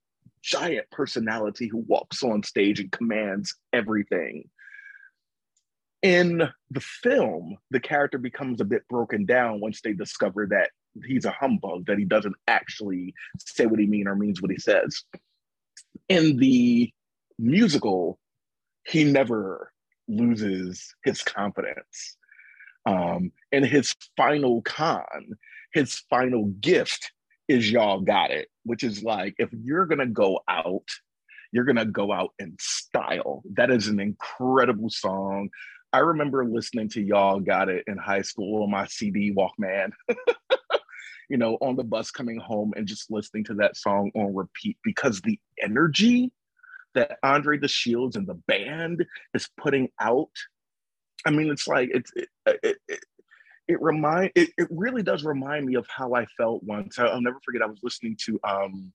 giant 0.41 0.89
personality 0.91 1.67
who 1.67 1.85
walks 1.87 2.23
on 2.23 2.43
stage 2.43 2.79
and 2.79 2.91
commands 2.91 3.55
everything. 3.73 4.49
In 6.01 6.49
the 6.71 6.79
film, 6.79 7.57
the 7.69 7.79
character 7.79 8.17
becomes 8.17 8.59
a 8.59 8.65
bit 8.65 8.87
broken 8.89 9.25
down 9.25 9.59
once 9.59 9.81
they 9.81 9.93
discover 9.93 10.47
that 10.47 10.71
he's 11.05 11.25
a 11.25 11.31
humbug, 11.31 11.85
that 11.85 11.99
he 11.99 12.05
doesn't 12.05 12.35
actually 12.47 13.13
say 13.37 13.67
what 13.67 13.79
he 13.79 13.85
means 13.85 14.07
or 14.07 14.15
means 14.15 14.41
what 14.41 14.51
he 14.51 14.57
says. 14.57 15.03
In 16.09 16.37
the 16.37 16.91
musical, 17.41 18.19
he 18.85 19.03
never 19.03 19.71
loses 20.07 20.93
his 21.03 21.21
confidence. 21.23 22.17
Um, 22.85 23.31
and 23.51 23.65
his 23.65 23.93
final 24.17 24.61
con, 24.61 25.03
his 25.73 25.95
final 26.09 26.45
gift 26.61 27.11
is 27.47 27.71
y'all 27.71 28.01
got 28.01 28.31
it, 28.31 28.47
which 28.63 28.83
is 28.83 29.03
like 29.03 29.35
if 29.37 29.49
you're 29.51 29.85
gonna 29.85 30.07
go 30.07 30.39
out, 30.47 30.87
you're 31.51 31.65
gonna 31.65 31.85
go 31.85 32.11
out 32.11 32.31
in 32.39 32.55
style. 32.59 33.43
That 33.53 33.71
is 33.71 33.87
an 33.87 33.99
incredible 33.99 34.89
song. 34.89 35.49
I 35.93 35.99
remember 35.99 36.45
listening 36.45 36.87
to 36.89 37.01
Y'all 37.01 37.41
Got 37.41 37.67
It 37.67 37.83
in 37.87 37.97
high 37.97 38.21
school 38.21 38.63
on 38.63 38.71
my 38.71 38.87
CD 38.87 39.33
Walkman, 39.35 39.91
you 41.29 41.37
know, 41.37 41.57
on 41.59 41.75
the 41.75 41.83
bus 41.83 42.11
coming 42.11 42.39
home 42.39 42.73
and 42.77 42.87
just 42.87 43.11
listening 43.11 43.43
to 43.45 43.55
that 43.55 43.75
song 43.75 44.09
on 44.15 44.33
repeat 44.33 44.77
because 44.83 45.19
the 45.21 45.37
energy 45.61 46.31
that 46.95 47.17
Andre 47.23 47.57
DeShields 47.57 48.15
and 48.15 48.27
the 48.27 48.39
band 48.47 49.05
is 49.33 49.49
putting 49.57 49.89
out. 49.99 50.31
I 51.25 51.31
mean, 51.31 51.49
it's 51.49 51.67
like 51.67 51.89
it's 51.93 52.11
it, 52.15 52.29
it, 52.45 52.77
it, 52.87 52.99
it 53.67 53.81
remind 53.81 54.31
it, 54.35 54.49
it 54.57 54.67
really 54.71 55.03
does 55.03 55.23
remind 55.23 55.65
me 55.65 55.75
of 55.75 55.87
how 55.87 56.13
I 56.15 56.25
felt 56.37 56.63
once. 56.63 56.99
I, 56.99 57.13
will 57.13 57.21
never 57.21 57.39
forget. 57.43 57.61
I 57.61 57.67
was 57.67 57.79
listening 57.83 58.17
to 58.25 58.39
um, 58.43 58.91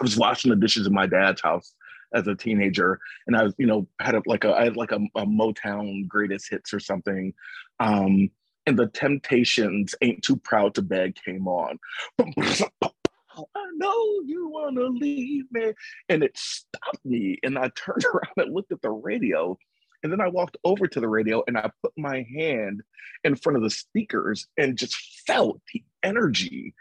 I 0.00 0.04
was 0.04 0.16
washing 0.16 0.50
the 0.50 0.56
dishes 0.56 0.86
in 0.86 0.94
my 0.94 1.06
dad's 1.06 1.40
house 1.40 1.74
as 2.12 2.26
a 2.26 2.34
teenager, 2.34 2.98
and 3.26 3.36
I 3.36 3.44
was 3.44 3.54
you 3.58 3.66
know 3.66 3.86
had 4.00 4.14
a, 4.14 4.22
like 4.26 4.44
a 4.44 4.52
I 4.52 4.64
had 4.64 4.76
like 4.76 4.92
a, 4.92 5.00
a 5.14 5.26
Motown 5.26 6.06
greatest 6.08 6.50
hits 6.50 6.74
or 6.74 6.80
something. 6.80 7.32
Um, 7.78 8.30
and 8.66 8.78
the 8.78 8.88
Temptations 8.88 9.94
"Ain't 10.02 10.22
Too 10.22 10.36
Proud 10.36 10.74
to 10.74 10.82
Beg" 10.82 11.16
came 11.24 11.48
on. 11.48 11.78
I 13.36 13.66
know 13.76 14.20
you 14.24 14.48
want 14.48 14.76
to 14.76 14.86
leave 14.86 15.44
me. 15.50 15.72
And 16.08 16.22
it 16.22 16.36
stopped 16.36 17.04
me. 17.04 17.38
And 17.42 17.58
I 17.58 17.70
turned 17.74 18.04
around 18.14 18.34
and 18.36 18.54
looked 18.54 18.72
at 18.72 18.82
the 18.82 18.90
radio. 18.90 19.58
And 20.02 20.10
then 20.10 20.20
I 20.20 20.28
walked 20.28 20.56
over 20.64 20.86
to 20.86 21.00
the 21.00 21.08
radio 21.08 21.42
and 21.46 21.58
I 21.58 21.70
put 21.82 21.92
my 21.96 22.26
hand 22.34 22.82
in 23.22 23.36
front 23.36 23.56
of 23.56 23.62
the 23.62 23.70
speakers 23.70 24.46
and 24.56 24.78
just 24.78 24.96
felt 25.26 25.60
the 25.72 25.84
energy 26.02 26.74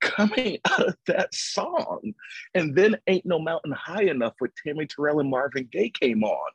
coming 0.00 0.58
out 0.70 0.88
of 0.88 0.96
that 1.06 1.34
song. 1.34 2.14
And 2.54 2.74
then 2.74 2.96
Ain't 3.06 3.26
No 3.26 3.38
Mountain 3.38 3.72
High 3.72 4.04
Enough 4.04 4.34
with 4.40 4.52
Tammy 4.64 4.86
Terrell 4.86 5.20
and 5.20 5.30
Marvin 5.30 5.68
Gaye 5.70 5.90
came 5.90 6.24
on. 6.24 6.50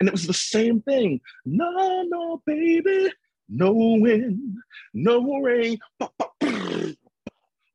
And 0.00 0.08
it 0.08 0.12
was 0.12 0.26
the 0.26 0.34
same 0.34 0.82
thing. 0.82 1.20
No, 1.44 2.02
no, 2.02 2.42
baby, 2.46 3.12
no 3.48 3.72
wind, 3.72 4.56
no 4.92 5.40
rain, 5.40 5.78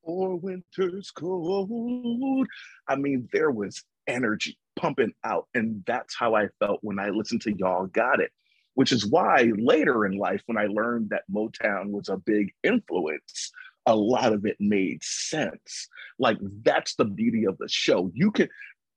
or 0.10 0.36
winter's 0.36 1.12
cold. 1.12 2.48
I 2.88 2.96
mean, 2.96 3.30
there 3.32 3.52
was 3.52 3.84
energy 4.08 4.58
pumping 4.76 5.14
out. 5.24 5.48
And 5.54 5.84
that's 5.86 6.16
how 6.18 6.36
I 6.36 6.48
felt 6.60 6.80
when 6.82 7.00
I 7.00 7.10
listened 7.10 7.42
to 7.44 7.54
Y'all 7.54 7.88
Got 7.88 8.22
It, 8.22 8.32
which 8.74 8.92
is 8.92 9.06
why 9.06 9.52
later 9.58 10.06
in 10.06 10.18
life, 10.18 10.42
when 10.46 10.58
I 10.58 10.68
learned 10.68 11.10
that 11.10 11.24
Motown 11.32 11.92
was 11.92 12.10
a 12.10 12.18
big 12.18 12.52
influence, 12.64 13.52
a 13.86 13.96
lot 13.96 14.34
of 14.34 14.46
it 14.46 14.58
made 14.60 15.04
sense. 15.04 15.88
Like, 16.18 16.38
that's 16.64 16.96
the 16.96 17.06
beauty 17.06 17.46
of 17.46 17.58
the 17.58 17.70
show. 17.70 18.12
You 18.14 18.32
can, 18.32 18.50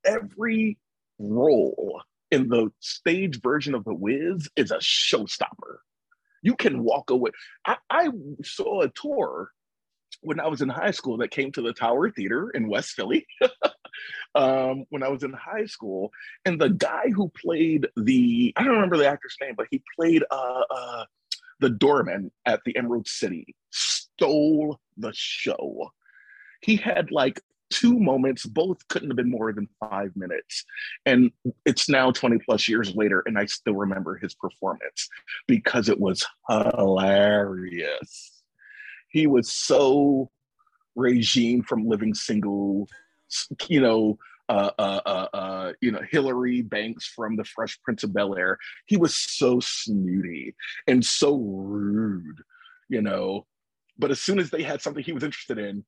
every 0.04 0.78
role 1.18 2.02
in 2.30 2.48
the 2.48 2.70
stage 2.80 3.40
version 3.40 3.74
of 3.74 3.84
The 3.84 3.94
Wiz 3.94 4.48
is 4.56 4.70
a 4.70 4.78
showstopper. 4.78 5.78
You 6.42 6.56
can 6.56 6.82
walk 6.82 7.10
away. 7.10 7.30
I, 7.66 7.76
I 7.90 8.08
saw 8.42 8.82
a 8.82 8.88
tour 8.88 9.50
when 10.22 10.40
I 10.40 10.48
was 10.48 10.62
in 10.62 10.68
high 10.68 10.90
school 10.90 11.18
that 11.18 11.30
came 11.30 11.52
to 11.52 11.62
the 11.62 11.72
Tower 11.72 12.10
Theater 12.10 12.50
in 12.50 12.68
West 12.68 12.90
Philly. 12.92 13.26
um, 14.34 14.84
when 14.88 15.02
I 15.02 15.08
was 15.08 15.22
in 15.22 15.32
high 15.32 15.66
school, 15.66 16.10
and 16.44 16.60
the 16.60 16.70
guy 16.70 17.10
who 17.14 17.30
played 17.40 17.88
the 17.96 18.52
I 18.56 18.64
don't 18.64 18.74
remember 18.74 18.96
the 18.96 19.08
actor's 19.08 19.36
name, 19.40 19.54
but 19.56 19.66
he 19.70 19.82
played 19.96 20.24
uh, 20.30 20.62
uh, 20.70 21.04
the 21.60 21.70
doorman 21.70 22.30
at 22.46 22.60
the 22.64 22.76
Emerald 22.76 23.08
City 23.08 23.54
stole 23.70 24.80
the 24.96 25.12
show. 25.14 25.90
He 26.60 26.76
had 26.76 27.10
like 27.10 27.40
two 27.70 27.98
moments, 27.98 28.44
both 28.44 28.86
couldn't 28.88 29.10
have 29.10 29.16
been 29.16 29.30
more 29.30 29.52
than 29.52 29.68
five 29.80 30.14
minutes. 30.14 30.64
And 31.06 31.32
it's 31.64 31.88
now 31.88 32.10
20 32.10 32.38
plus 32.44 32.68
years 32.68 32.94
later, 32.94 33.22
and 33.26 33.38
I 33.38 33.46
still 33.46 33.74
remember 33.74 34.16
his 34.18 34.34
performance 34.34 35.08
because 35.46 35.88
it 35.88 35.98
was 35.98 36.24
hilarious. 36.48 38.41
He 39.12 39.26
was 39.26 39.52
so 39.52 40.30
Regine 40.96 41.62
from 41.62 41.86
Living 41.86 42.14
Single, 42.14 42.88
you 43.68 43.80
know, 43.80 44.18
uh, 44.48 44.70
uh, 44.78 45.00
uh, 45.06 45.28
uh, 45.32 45.72
you 45.80 45.90
know, 45.90 46.02
Hillary 46.10 46.62
Banks 46.62 47.06
from 47.06 47.36
The 47.36 47.44
Fresh 47.44 47.80
Prince 47.82 48.02
of 48.02 48.12
Bel 48.12 48.36
Air. 48.36 48.58
He 48.86 48.96
was 48.96 49.16
so 49.16 49.60
snooty 49.60 50.54
and 50.86 51.04
so 51.04 51.36
rude, 51.36 52.38
you 52.88 53.00
know. 53.00 53.46
But 53.98 54.10
as 54.10 54.20
soon 54.20 54.38
as 54.38 54.50
they 54.50 54.62
had 54.62 54.82
something 54.82 55.04
he 55.04 55.12
was 55.12 55.22
interested 55.22 55.58
in, 55.58 55.84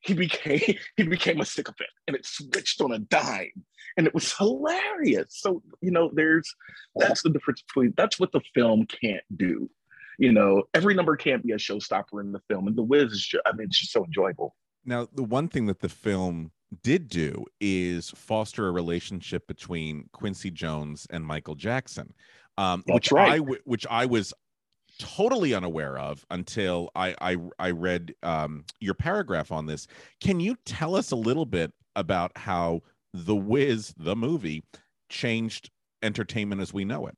he 0.00 0.14
became 0.14 0.60
he 0.96 1.02
became 1.04 1.40
a 1.40 1.44
sycophant, 1.44 1.90
and 2.06 2.16
it 2.16 2.26
switched 2.26 2.80
on 2.80 2.92
a 2.92 2.98
dime, 2.98 3.64
and 3.96 4.06
it 4.06 4.14
was 4.14 4.32
hilarious. 4.32 5.28
So 5.30 5.62
you 5.80 5.90
know, 5.90 6.10
there's 6.12 6.52
that's 6.96 7.22
the 7.22 7.30
difference 7.30 7.62
between 7.62 7.94
that's 7.96 8.18
what 8.18 8.32
the 8.32 8.42
film 8.54 8.86
can't 8.86 9.24
do. 9.36 9.70
You 10.18 10.32
know, 10.32 10.64
every 10.74 10.94
number 10.94 11.16
can't 11.16 11.42
be 11.44 11.52
a 11.52 11.56
showstopper 11.56 12.20
in 12.20 12.32
the 12.32 12.40
film, 12.48 12.66
and 12.66 12.76
The 12.76 12.82
Wiz 12.82 13.12
is 13.12 13.26
just, 13.26 13.42
I 13.46 13.52
mean, 13.52 13.66
it's 13.66 13.80
just 13.80 13.92
so 13.92 14.04
enjoyable. 14.04 14.54
Now, 14.84 15.08
the 15.12 15.22
one 15.22 15.48
thing 15.48 15.66
that 15.66 15.80
the 15.80 15.88
film 15.88 16.50
did 16.82 17.08
do 17.08 17.44
is 17.60 18.10
foster 18.10 18.66
a 18.66 18.70
relationship 18.70 19.46
between 19.46 20.08
Quincy 20.12 20.50
Jones 20.50 21.06
and 21.10 21.24
Michael 21.24 21.54
Jackson, 21.54 22.12
um, 22.58 22.82
which 22.86 23.12
right. 23.12 23.32
I 23.32 23.38
w- 23.38 23.60
which 23.64 23.86
I 23.88 24.06
was 24.06 24.32
totally 24.98 25.54
unaware 25.54 25.98
of 25.98 26.24
until 26.30 26.90
I 26.94 27.14
I, 27.20 27.36
I 27.58 27.70
read 27.70 28.14
um, 28.22 28.64
your 28.80 28.94
paragraph 28.94 29.52
on 29.52 29.66
this. 29.66 29.86
Can 30.20 30.40
you 30.40 30.56
tell 30.64 30.94
us 30.96 31.10
a 31.10 31.16
little 31.16 31.46
bit 31.46 31.72
about 31.94 32.36
how 32.36 32.80
The 33.12 33.36
Wiz, 33.36 33.94
the 33.96 34.16
movie, 34.16 34.64
changed 35.08 35.70
entertainment 36.02 36.60
as 36.60 36.72
we 36.72 36.84
know 36.84 37.06
it? 37.06 37.16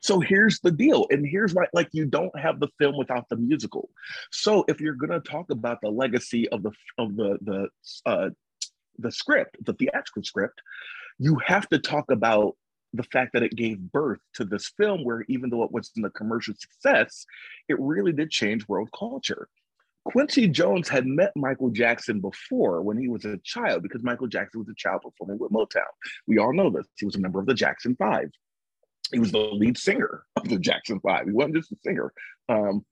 So 0.00 0.20
here's 0.20 0.60
the 0.60 0.70
deal, 0.70 1.06
and 1.10 1.26
here's 1.26 1.54
why: 1.54 1.66
like 1.72 1.88
you 1.92 2.04
don't 2.06 2.36
have 2.38 2.60
the 2.60 2.68
film 2.78 2.96
without 2.96 3.28
the 3.28 3.36
musical. 3.36 3.90
So 4.30 4.64
if 4.68 4.80
you're 4.80 4.94
going 4.94 5.10
to 5.10 5.20
talk 5.20 5.50
about 5.50 5.80
the 5.80 5.90
legacy 5.90 6.48
of 6.50 6.62
the 6.62 6.72
of 6.98 7.16
the 7.16 7.38
the 7.42 7.68
uh, 8.06 8.30
the 8.98 9.12
script, 9.12 9.56
the 9.64 9.72
theatrical 9.74 10.22
script, 10.22 10.60
you 11.18 11.36
have 11.44 11.68
to 11.70 11.78
talk 11.78 12.10
about 12.10 12.56
the 12.94 13.02
fact 13.04 13.32
that 13.34 13.42
it 13.42 13.54
gave 13.54 13.78
birth 13.78 14.20
to 14.34 14.44
this 14.44 14.72
film, 14.76 15.04
where 15.04 15.24
even 15.28 15.50
though 15.50 15.62
it 15.62 15.72
wasn't 15.72 16.06
a 16.06 16.10
commercial 16.10 16.54
success, 16.54 17.26
it 17.68 17.78
really 17.78 18.12
did 18.12 18.30
change 18.30 18.66
world 18.68 18.90
culture. 18.98 19.48
Quincy 20.04 20.48
Jones 20.48 20.88
had 20.88 21.06
met 21.06 21.32
Michael 21.36 21.68
Jackson 21.68 22.20
before 22.20 22.80
when 22.80 22.96
he 22.96 23.08
was 23.08 23.26
a 23.26 23.36
child, 23.38 23.82
because 23.82 24.02
Michael 24.02 24.26
Jackson 24.26 24.60
was 24.60 24.68
a 24.68 24.74
child 24.74 25.02
performing 25.02 25.38
with 25.38 25.52
Motown. 25.52 25.82
We 26.26 26.38
all 26.38 26.54
know 26.54 26.70
this. 26.70 26.86
He 26.98 27.04
was 27.04 27.16
a 27.16 27.20
member 27.20 27.40
of 27.40 27.46
the 27.46 27.54
Jackson 27.54 27.94
Five 27.96 28.30
he 29.12 29.18
was 29.18 29.32
the 29.32 29.38
lead 29.38 29.78
singer 29.78 30.24
of 30.36 30.48
the 30.48 30.58
Jackson 30.58 31.00
Five. 31.00 31.26
He 31.26 31.32
wasn't 31.32 31.56
just 31.56 31.72
a 31.72 31.76
singer. 31.84 32.12
Um, 32.48 32.84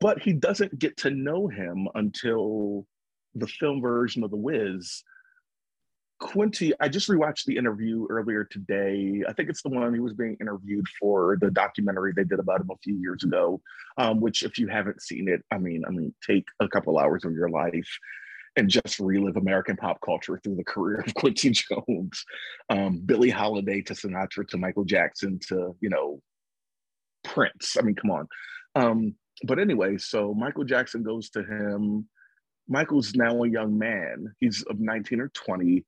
but 0.00 0.20
he 0.20 0.32
doesn't 0.32 0.78
get 0.78 0.96
to 0.98 1.10
know 1.10 1.48
him 1.48 1.88
until 1.94 2.86
the 3.34 3.46
film 3.46 3.80
version 3.80 4.22
of 4.22 4.30
The 4.30 4.36
Wiz. 4.36 5.02
Quincy, 6.20 6.72
I 6.78 6.88
just 6.88 7.08
rewatched 7.08 7.46
the 7.46 7.56
interview 7.56 8.06
earlier 8.08 8.44
today. 8.44 9.24
I 9.28 9.32
think 9.32 9.48
it's 9.48 9.62
the 9.62 9.70
one 9.70 9.92
he 9.92 9.98
was 9.98 10.14
being 10.14 10.36
interviewed 10.40 10.86
for 11.00 11.36
the 11.40 11.50
documentary 11.50 12.12
they 12.14 12.22
did 12.22 12.38
about 12.38 12.60
him 12.60 12.70
a 12.70 12.78
few 12.84 12.94
years 12.94 13.24
ago. 13.24 13.60
Um, 13.98 14.20
which, 14.20 14.44
if 14.44 14.56
you 14.56 14.68
haven't 14.68 15.02
seen 15.02 15.28
it, 15.28 15.42
I 15.50 15.58
mean, 15.58 15.82
I 15.86 15.90
mean, 15.90 16.14
take 16.24 16.46
a 16.60 16.68
couple 16.68 16.98
hours 16.98 17.24
of 17.24 17.32
your 17.32 17.50
life 17.50 17.88
and 18.56 18.68
just 18.68 18.98
relive 18.98 19.36
American 19.36 19.76
pop 19.76 19.98
culture 20.04 20.38
through 20.42 20.56
the 20.56 20.64
career 20.64 21.00
of 21.06 21.14
Quincy 21.14 21.50
Jones, 21.50 22.24
um, 22.68 23.00
Billie 23.04 23.30
Holiday 23.30 23.82
to 23.82 23.94
Sinatra 23.94 24.46
to 24.48 24.58
Michael 24.58 24.84
Jackson 24.84 25.38
to 25.48 25.74
you 25.80 25.88
know 25.88 26.20
Prince. 27.24 27.76
I 27.78 27.82
mean, 27.82 27.94
come 27.94 28.10
on. 28.10 28.28
Um, 28.74 29.14
but 29.44 29.58
anyway, 29.58 29.98
so 29.98 30.34
Michael 30.34 30.64
Jackson 30.64 31.02
goes 31.02 31.30
to 31.30 31.40
him. 31.40 32.08
Michael's 32.68 33.14
now 33.14 33.42
a 33.42 33.48
young 33.48 33.78
man. 33.78 34.32
He's 34.40 34.62
of 34.64 34.78
19 34.78 35.20
or 35.20 35.28
20, 35.28 35.84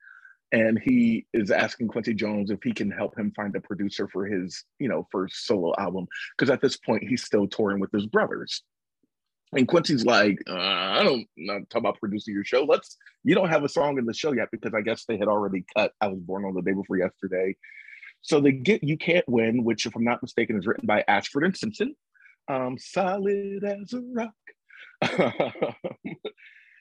and 0.53 0.79
he 0.79 1.27
is 1.33 1.51
asking 1.51 1.89
Quincy 1.89 2.15
Jones 2.15 2.51
if 2.51 2.63
he 2.63 2.73
can 2.73 2.91
help 2.91 3.17
him 3.19 3.33
find 3.37 3.55
a 3.55 3.61
producer 3.61 4.09
for 4.09 4.27
his, 4.27 4.65
you 4.79 4.89
know, 4.89 5.07
first 5.11 5.47
solo 5.47 5.73
album. 5.79 6.07
Because 6.37 6.51
at 6.51 6.61
this 6.61 6.77
point, 6.77 7.05
he's 7.09 7.25
still 7.25 7.47
touring 7.47 7.81
with 7.81 7.93
his 7.93 8.07
brothers. 8.07 8.63
And 9.57 9.69
Quincy's 9.69 10.05
like, 10.05 10.39
uh, 10.49 10.55
I 10.55 11.03
don't 11.03 11.27
not 11.37 11.71
talk 11.71 11.81
about 11.81 12.01
producing 12.01 12.35
your 12.35 12.45
show. 12.45 12.65
Let's 12.65 12.97
you 13.23 13.35
don't 13.35 13.49
have 13.49 13.65
a 13.65 13.69
song 13.69 13.99
in 13.99 14.07
the 14.07 14.15
show 14.15 14.33
yet 14.33 14.49
because 14.51 14.75
I 14.75 14.81
guess 14.81 15.05
they 15.05 15.17
had 15.17 15.29
already 15.29 15.65
cut 15.77 15.93
I 16.01 16.09
was 16.09 16.21
born 16.21 16.45
on 16.45 16.55
the 16.55 16.63
day 16.63 16.73
before 16.73 16.99
yesterday. 16.99 17.57
So 18.23 18.41
they 18.41 18.53
get 18.53 18.83
You 18.83 18.97
Can't 18.97 19.29
Win, 19.29 19.65
which 19.65 19.87
if 19.87 19.95
I'm 19.95 20.05
not 20.05 20.23
mistaken 20.23 20.59
is 20.59 20.67
written 20.67 20.87
by 20.87 21.05
Ashford 21.07 21.45
and 21.45 21.57
Simpson. 21.57 21.95
Um, 22.49 22.77
solid 22.79 23.65
as 23.65 23.93
a 23.93 24.03
rock. 24.13 24.33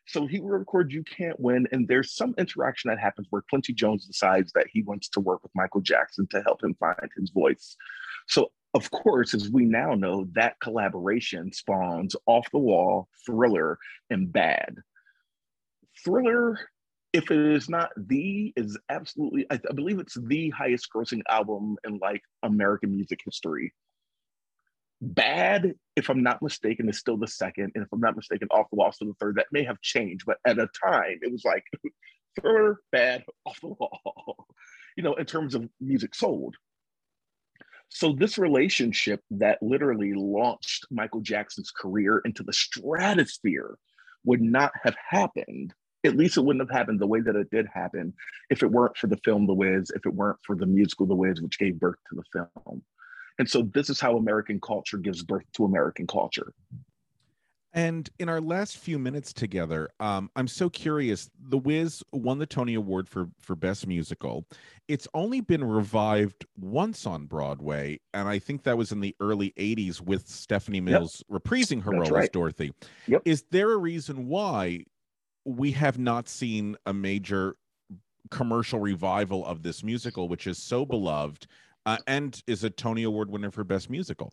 so 0.08 0.26
he 0.26 0.40
records 0.40 0.94
You 0.94 1.04
Can't 1.04 1.40
Win, 1.40 1.68
and 1.74 1.88
there's 1.88 2.16
some 2.16 2.34
interaction 2.38 2.90
that 2.90 3.00
happens 3.00 3.28
where 3.30 3.44
Quincy 3.50 3.74
Jones 3.74 4.06
decides 4.06 4.54
that 4.54 4.68
he 4.72 4.84
wants 4.84 5.10
to 5.10 5.20
work 5.20 5.44
with 5.44 5.52
Michael 5.54 5.82
Jackson 5.82 6.28
to 6.32 6.42
help 6.44 6.64
him 6.64 6.76
find 6.80 7.10
his 7.18 7.30
voice. 7.30 7.76
So 8.28 8.52
of 8.74 8.90
course, 8.90 9.34
as 9.34 9.50
we 9.50 9.66
now 9.66 9.94
know, 9.94 10.28
that 10.34 10.60
collaboration 10.60 11.52
spawns 11.52 12.16
Off 12.26 12.48
the 12.52 12.60
Wall, 12.60 13.08
Thriller, 13.26 13.78
and 14.10 14.32
Bad. 14.32 14.78
Thriller, 16.04 16.60
if 17.14 17.30
it 17.30 17.38
is 17.38 17.70
not 17.70 17.92
the, 17.96 18.52
is 18.56 18.78
absolutely, 18.90 19.46
I, 19.52 19.60
I 19.70 19.74
believe 19.74 20.00
it's 20.00 20.18
the 20.20 20.50
highest 20.50 20.88
grossing 20.94 21.22
album 21.30 21.78
in 21.86 22.00
like 22.00 22.24
American 22.42 22.92
music 22.92 23.20
history. 23.24 23.74
Bad, 25.02 25.76
if 25.96 26.10
I'm 26.10 26.24
not 26.24 26.42
mistaken, 26.42 26.90
is 26.90 26.98
still 26.98 27.18
the 27.18 27.28
second. 27.28 27.74
And 27.76 27.84
if 27.84 27.90
I'm 27.94 28.00
not 28.00 28.16
mistaken, 28.16 28.48
Off 28.50 28.70
the 28.72 28.78
Wall 28.78 28.90
is 28.90 28.96
still 28.96 29.10
the 29.10 29.14
third. 29.20 29.36
That 29.36 29.48
may 29.52 29.64
have 29.64 29.82
changed, 29.82 30.26
but 30.26 30.38
at 30.48 30.58
a 30.58 30.68
time, 30.84 31.20
it 31.22 31.32
was 31.32 31.46
like 31.46 31.64
Thriller, 32.42 32.80
Bad, 32.92 33.24
Off 33.46 33.62
the 33.62 33.68
Wall, 33.68 34.48
you 34.98 35.04
know, 35.04 35.14
in 35.14 35.26
terms 35.26 35.54
of 35.54 35.70
music 35.80 36.16
sold. 36.16 36.56
So, 37.96 38.12
this 38.12 38.40
relationship 38.40 39.22
that 39.30 39.62
literally 39.62 40.14
launched 40.16 40.88
Michael 40.90 41.22
Jackson's 41.22 41.70
career 41.70 42.24
into 42.26 42.42
the 42.42 42.52
stratosphere 42.52 43.78
would 44.26 44.42
not 44.42 44.72
have 44.84 44.96
happened. 45.10 45.76
At 46.04 46.18
least 46.18 46.36
it 46.36 46.42
wouldn't 46.42 46.68
have 46.68 46.76
happened 46.76 47.00
the 47.00 47.08
way 47.08 47.22
that 47.22 47.36
it 47.36 47.52
did 47.52 47.68
happen 47.72 48.14
if 48.50 48.64
it 48.64 48.72
weren't 48.72 48.98
for 48.98 49.06
the 49.06 49.20
film 49.24 49.46
The 49.46 49.54
Wiz, 49.54 49.92
if 49.96 50.08
it 50.08 50.14
weren't 50.14 50.40
for 50.42 50.56
the 50.56 50.66
musical 50.66 51.06
The 51.06 51.16
Wiz, 51.16 51.40
which 51.40 51.60
gave 51.60 51.80
birth 51.80 52.00
to 52.10 52.16
the 52.16 52.48
film. 52.66 52.82
And 53.38 53.48
so, 53.48 53.62
this 53.62 53.92
is 53.92 54.00
how 54.00 54.18
American 54.18 54.60
culture 54.60 54.98
gives 54.98 55.22
birth 55.22 55.46
to 55.54 55.66
American 55.66 56.08
culture. 56.08 56.52
And 57.76 58.08
in 58.20 58.30
our 58.30 58.40
last 58.40 58.78
few 58.78 59.00
minutes 59.00 59.34
together, 59.34 59.90
um, 60.00 60.30
I'm 60.36 60.48
so 60.48 60.70
curious. 60.70 61.32
The 61.50 61.58
Wiz 61.58 62.04
won 62.12 62.38
the 62.38 62.46
Tony 62.46 62.76
Award 62.76 63.10
for 63.10 63.30
for 63.40 63.56
Best 63.56 63.88
Musical. 63.88 64.46
It's 64.88 65.08
only 65.16 65.42
been 65.42 65.64
revived 65.64 66.46
once 66.56 67.08
on 67.08 67.26
Broadway, 67.26 68.00
and 68.14 68.28
I 68.28 68.38
think 68.38 68.64
that 68.64 68.78
was 68.78 68.92
in 68.92 69.00
the 69.00 69.16
early 69.20 69.54
'80s 69.58 70.00
with 70.00 70.28
Stephanie 70.28 70.82
Mills 70.82 71.24
reprising 71.32 71.82
her 71.82 71.92
That's 71.92 72.12
role 72.12 72.20
as. 72.20 72.30
Dorothy. 72.30 72.74
Yep. 73.08 73.24
Is 73.26 73.44
there 73.50 73.72
a 73.72 73.78
reason 73.78 74.28
why 74.28 74.86
we 75.46 75.72
have 75.72 75.98
not 75.98 76.30
seen 76.30 76.78
a 76.86 76.94
major 76.94 77.56
commercial 78.30 78.80
revival 78.80 79.46
of 79.48 79.64
this 79.64 79.84
musical, 79.84 80.30
which 80.30 80.46
is 80.46 80.58
so 80.58 80.86
beloved 80.86 81.48
uh, 81.86 81.98
and 82.08 82.42
is 82.48 82.64
a 82.64 82.70
Tony 82.70 83.04
Award 83.04 83.32
winner 83.32 83.52
for 83.52 83.64
Best 83.64 83.90
Musical? 83.90 84.32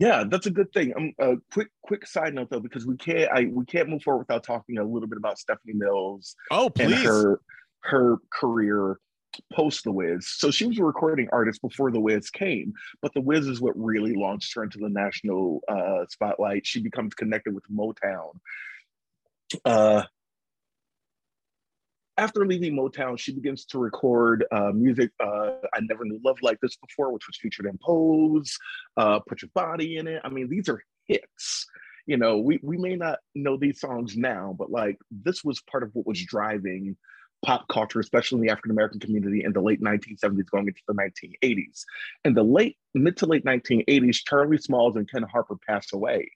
Yeah, 0.00 0.24
that's 0.26 0.46
a 0.46 0.50
good 0.50 0.72
thing. 0.72 0.94
Um, 0.96 1.12
a 1.18 1.36
quick, 1.52 1.68
quick 1.82 2.06
side 2.06 2.34
note 2.34 2.48
though, 2.50 2.58
because 2.58 2.86
we 2.86 2.96
can't, 2.96 3.30
I 3.30 3.50
we 3.52 3.66
can't 3.66 3.88
move 3.90 4.02
forward 4.02 4.20
without 4.20 4.42
talking 4.42 4.78
a 4.78 4.82
little 4.82 5.06
bit 5.06 5.18
about 5.18 5.38
Stephanie 5.38 5.74
Mills 5.74 6.34
Oh, 6.50 6.66
and 6.80 6.90
please! 6.90 7.04
her 7.04 7.40
her 7.80 8.16
career 8.32 8.98
post 9.52 9.84
the 9.84 9.92
Wiz. 9.92 10.26
So 10.26 10.50
she 10.50 10.66
was 10.66 10.78
a 10.78 10.84
recording 10.84 11.28
artist 11.32 11.60
before 11.60 11.92
the 11.92 12.00
Wiz 12.00 12.30
came, 12.30 12.72
but 13.02 13.12
the 13.12 13.20
Wiz 13.20 13.46
is 13.46 13.60
what 13.60 13.76
really 13.76 14.14
launched 14.14 14.54
her 14.54 14.64
into 14.64 14.78
the 14.78 14.88
national 14.88 15.60
uh, 15.68 16.06
spotlight. 16.08 16.66
She 16.66 16.80
becomes 16.80 17.14
connected 17.14 17.54
with 17.54 17.64
Motown. 17.70 18.32
Uh, 19.66 20.04
after 22.20 22.46
leaving 22.46 22.76
Motown, 22.76 23.18
she 23.18 23.32
begins 23.32 23.64
to 23.66 23.78
record 23.78 24.44
uh, 24.52 24.72
music. 24.74 25.10
Uh, 25.18 25.52
I 25.72 25.80
never 25.80 26.04
knew 26.04 26.20
love 26.22 26.36
like 26.42 26.58
this 26.60 26.76
before, 26.76 27.12
which 27.12 27.26
was 27.26 27.38
featured 27.38 27.64
in 27.64 27.78
Pose. 27.82 28.58
Uh, 28.96 29.20
Put 29.20 29.40
your 29.40 29.50
body 29.54 29.96
in 29.96 30.06
it. 30.06 30.20
I 30.22 30.28
mean, 30.28 30.48
these 30.50 30.68
are 30.68 30.82
hits. 31.06 31.66
you 32.06 32.18
know, 32.18 32.38
we 32.38 32.60
we 32.62 32.76
may 32.76 32.94
not 32.94 33.20
know 33.34 33.56
these 33.56 33.80
songs 33.80 34.16
now, 34.16 34.54
but 34.58 34.70
like 34.70 34.98
this 35.10 35.42
was 35.42 35.62
part 35.62 35.82
of 35.82 35.90
what 35.94 36.06
was 36.06 36.22
driving 36.22 36.96
pop 37.42 37.66
culture, 37.68 38.00
especially 38.00 38.36
in 38.36 38.42
the 38.46 38.52
African 38.52 38.72
American 38.72 39.00
community 39.00 39.42
in 39.44 39.54
the 39.54 39.62
late 39.62 39.80
1970s 39.80 40.50
going 40.50 40.68
into 40.68 40.82
the 40.86 40.94
1980s. 40.94 41.84
In 42.26 42.34
the 42.34 42.42
late 42.42 42.76
mid 42.94 43.16
to 43.18 43.26
late 43.26 43.46
1980s, 43.46 44.18
Charlie 44.26 44.58
Smalls 44.58 44.96
and 44.96 45.10
Ken 45.10 45.22
Harper 45.22 45.56
passed 45.66 45.94
away. 45.94 46.30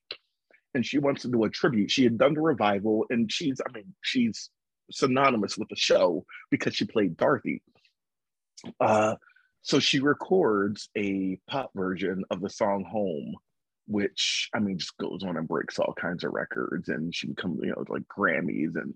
And 0.75 0.85
she 0.85 0.99
wants 0.99 1.23
to 1.23 1.29
do 1.29 1.45
a 1.45 1.51
tribute. 1.51 1.91
She 1.91 2.03
had 2.03 2.19
done 2.19 2.35
the 2.35 2.41
revival, 2.41 3.05
and 3.09 3.31
she's, 3.31 3.61
I 3.65 3.71
mean, 3.71 3.95
she's 4.01 4.51
synonymous 4.91 5.57
with 5.57 5.69
the 5.69 5.77
show 5.77 6.25
because 6.51 6.75
she 6.75 6.85
played 6.85 7.17
Dorothy. 7.17 7.63
Uh, 8.81 9.17
so 9.63 9.79
she 9.79 10.01
records 10.01 10.89
a 10.97 11.39
pop 11.49 11.71
version 11.75 12.25
of 12.31 12.41
the 12.41 12.51
song 12.51 12.85
Home, 12.85 13.35
which 13.87 14.51
I 14.55 14.59
mean 14.59 14.79
just 14.79 14.97
goes 14.99 15.23
on 15.25 15.37
and 15.37 15.49
breaks 15.49 15.79
all 15.79 15.95
kinds 15.95 16.25
of 16.25 16.33
records, 16.33 16.89
and 16.89 17.15
she 17.15 17.29
becomes, 17.29 17.61
you 17.63 17.71
know, 17.71 17.85
like 17.89 18.03
Grammys 18.07 18.77
and 18.77 18.95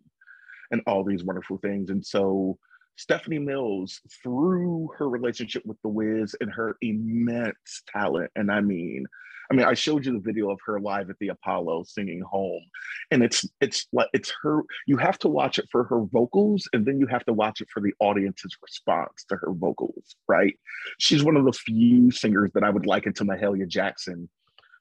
and 0.70 0.82
all 0.86 1.05
these 1.05 1.24
wonderful 1.24 1.57
things. 1.59 1.89
And 1.91 2.05
so 2.05 2.59
Stephanie 2.99 3.39
Mills, 3.39 4.01
through 4.23 4.91
her 4.99 5.09
relationship 5.09 5.65
with 5.65 5.81
The 5.83 5.89
Wiz 5.89 6.35
and 6.41 6.53
her 6.53 6.77
immense 6.83 7.83
talent, 7.93 8.31
and 8.35 8.51
I 8.51 8.61
mean, 8.61 9.07
I 9.51 9.55
mean, 9.55 9.65
I 9.65 9.75
showed 9.75 10.05
you 10.05 10.13
the 10.13 10.19
video 10.19 10.51
of 10.51 10.59
her 10.67 10.79
live 10.79 11.09
at 11.09 11.19
the 11.21 11.29
Apollo 11.29 11.85
singing 11.85 12.21
"Home," 12.21 12.63
and 13.11 13.23
it's 13.23 13.49
it's 13.61 13.87
like 13.93 14.09
it's 14.13 14.33
her. 14.43 14.63
You 14.87 14.99
have 14.99 15.19
to 15.21 15.29
watch 15.29 15.59
it 15.59 15.67
for 15.71 15.85
her 15.85 16.03
vocals, 16.03 16.69
and 16.73 16.85
then 16.85 16.99
you 16.99 17.07
have 17.07 17.25
to 17.27 17.33
watch 17.33 17.61
it 17.61 17.69
for 17.73 17.81
the 17.81 17.95
audience's 18.01 18.55
response 18.61 19.25
to 19.29 19.37
her 19.37 19.53
vocals. 19.53 20.17
Right? 20.29 20.59
She's 20.99 21.25
one 21.25 21.37
of 21.37 21.45
the 21.45 21.53
few 21.53 22.11
singers 22.11 22.51
that 22.55 22.65
I 22.65 22.71
would 22.71 22.85
liken 22.85 23.15
to 23.15 23.25
Mahalia 23.25 23.67
Jackson. 23.67 24.29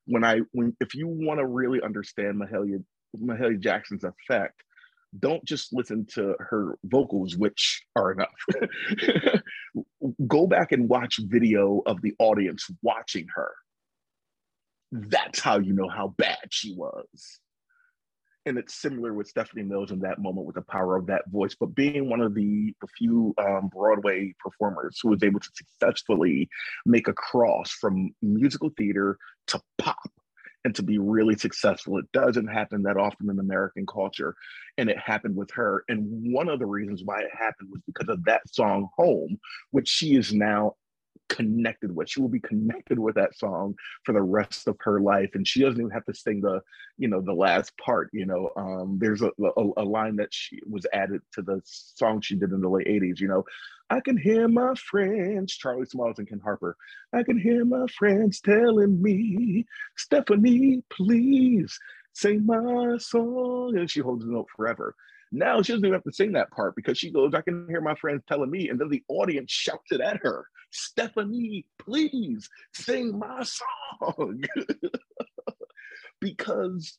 When 0.05 0.25
I 0.25 0.41
when 0.51 0.75
if 0.81 0.95
you 0.95 1.07
want 1.07 1.39
to 1.39 1.45
really 1.45 1.81
understand 1.81 2.41
Mahalia 2.41 2.83
Mahalia 3.15 3.59
Jackson's 3.59 4.03
effect, 4.03 4.63
don't 5.19 5.43
just 5.45 5.73
listen 5.73 6.05
to 6.13 6.35
her 6.39 6.77
vocals, 6.83 7.35
which 7.35 7.83
are 7.95 8.11
enough. 8.11 9.41
Go 10.27 10.47
back 10.47 10.71
and 10.71 10.89
watch 10.89 11.19
video 11.23 11.81
of 11.85 12.01
the 12.01 12.13
audience 12.19 12.69
watching 12.81 13.27
her. 13.35 13.51
That's 14.91 15.39
how 15.39 15.59
you 15.59 15.73
know 15.73 15.89
how 15.89 16.13
bad 16.17 16.47
she 16.49 16.73
was. 16.75 17.39
And 18.45 18.57
it's 18.57 18.75
similar 18.75 19.13
with 19.13 19.27
Stephanie 19.27 19.63
Mills 19.63 19.91
in 19.91 19.99
that 19.99 20.19
moment 20.19 20.47
with 20.47 20.55
the 20.55 20.61
power 20.61 20.95
of 20.95 21.07
that 21.07 21.23
voice, 21.29 21.53
but 21.59 21.75
being 21.75 22.09
one 22.09 22.21
of 22.21 22.33
the, 22.33 22.73
the 22.79 22.87
few 22.97 23.33
um, 23.37 23.69
Broadway 23.73 24.33
performers 24.39 24.99
who 25.03 25.09
was 25.09 25.21
able 25.21 25.41
to 25.41 25.49
successfully 25.53 26.47
make 26.85 27.09
a 27.09 27.13
cross 27.13 27.71
from 27.71 28.11
musical 28.21 28.69
theater 28.77 29.17
to 29.47 29.59
pop 29.77 30.09
and 30.67 30.75
to 30.75 30.83
be 30.83 30.97
really 30.97 31.37
successful. 31.37 31.97
It 31.97 32.11
doesn't 32.11 32.47
happen 32.47 32.83
that 32.83 32.97
often 32.97 33.29
in 33.29 33.39
American 33.39 33.85
culture. 33.85 34.35
And 34.77 34.89
it 34.89 34.99
happened 34.99 35.37
with 35.37 35.49
her. 35.51 35.85
And 35.87 36.33
one 36.33 36.49
of 36.49 36.59
the 36.59 36.65
reasons 36.65 37.03
why 37.05 37.21
it 37.21 37.29
happened 37.31 37.69
was 37.71 37.79
because 37.87 38.09
of 38.09 38.25
that 38.25 38.41
song, 38.53 38.89
Home, 38.97 39.39
which 39.71 39.87
she 39.87 40.17
is 40.17 40.33
now 40.33 40.75
connected 41.29 41.95
with. 41.95 42.09
She 42.09 42.21
will 42.21 42.29
be 42.29 42.39
connected 42.39 42.99
with 42.99 43.15
that 43.15 43.37
song 43.37 43.75
for 44.03 44.13
the 44.13 44.21
rest 44.21 44.67
of 44.67 44.77
her 44.81 44.99
life, 44.99 45.31
and 45.33 45.47
she 45.47 45.61
doesn't 45.61 45.79
even 45.79 45.91
have 45.91 46.05
to 46.05 46.13
sing 46.13 46.41
the, 46.41 46.61
you 46.97 47.07
know, 47.07 47.21
the 47.21 47.33
last 47.33 47.77
part. 47.77 48.09
You 48.13 48.25
know, 48.25 48.49
um, 48.55 48.97
there's 48.99 49.21
a, 49.21 49.31
a, 49.41 49.69
a 49.77 49.83
line 49.83 50.15
that 50.17 50.33
she 50.33 50.59
was 50.69 50.85
added 50.93 51.21
to 51.33 51.41
the 51.41 51.61
song 51.63 52.21
she 52.21 52.35
did 52.35 52.51
in 52.51 52.61
the 52.61 52.69
late 52.69 52.87
'80s. 52.87 53.19
You 53.19 53.27
know, 53.27 53.45
I 53.89 53.99
can 53.99 54.17
hear 54.17 54.47
my 54.47 54.73
friends, 54.75 55.55
Charlie 55.55 55.85
Smalls 55.85 56.19
and 56.19 56.27
Ken 56.27 56.41
Harper. 56.43 56.75
I 57.13 57.23
can 57.23 57.39
hear 57.39 57.63
my 57.63 57.85
friends 57.97 58.41
telling 58.41 59.01
me, 59.01 59.65
Stephanie, 59.95 60.83
please 60.89 61.79
sing 62.13 62.45
my 62.45 62.97
song, 62.97 63.77
and 63.77 63.89
she 63.89 63.99
holds 64.01 64.25
the 64.25 64.31
note 64.31 64.47
forever. 64.55 64.95
Now 65.31 65.61
she 65.61 65.73
doesn't 65.73 65.85
even 65.85 65.93
have 65.93 66.03
to 66.03 66.13
sing 66.13 66.33
that 66.33 66.51
part 66.51 66.75
because 66.75 66.97
she 66.97 67.11
goes, 67.11 67.33
I 67.33 67.41
can 67.41 67.67
hear 67.69 67.81
my 67.81 67.95
friends 67.95 68.23
telling 68.27 68.49
me, 68.49 68.69
and 68.69 68.79
then 68.79 68.89
the 68.89 69.03
audience 69.09 69.51
shouts 69.51 69.91
it 69.91 70.01
at 70.01 70.17
her. 70.23 70.45
Stephanie, 70.71 71.65
please 71.79 72.49
sing 72.73 73.17
my 73.17 73.43
song. 73.43 74.43
because 76.21 76.97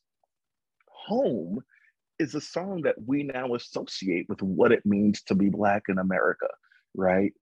home 0.88 1.60
is 2.18 2.34
a 2.34 2.40
song 2.40 2.82
that 2.82 2.96
we 3.06 3.22
now 3.22 3.54
associate 3.54 4.28
with 4.28 4.42
what 4.42 4.72
it 4.72 4.84
means 4.84 5.22
to 5.22 5.34
be 5.34 5.48
Black 5.48 5.84
in 5.88 5.98
America, 5.98 6.48
right? 6.94 7.32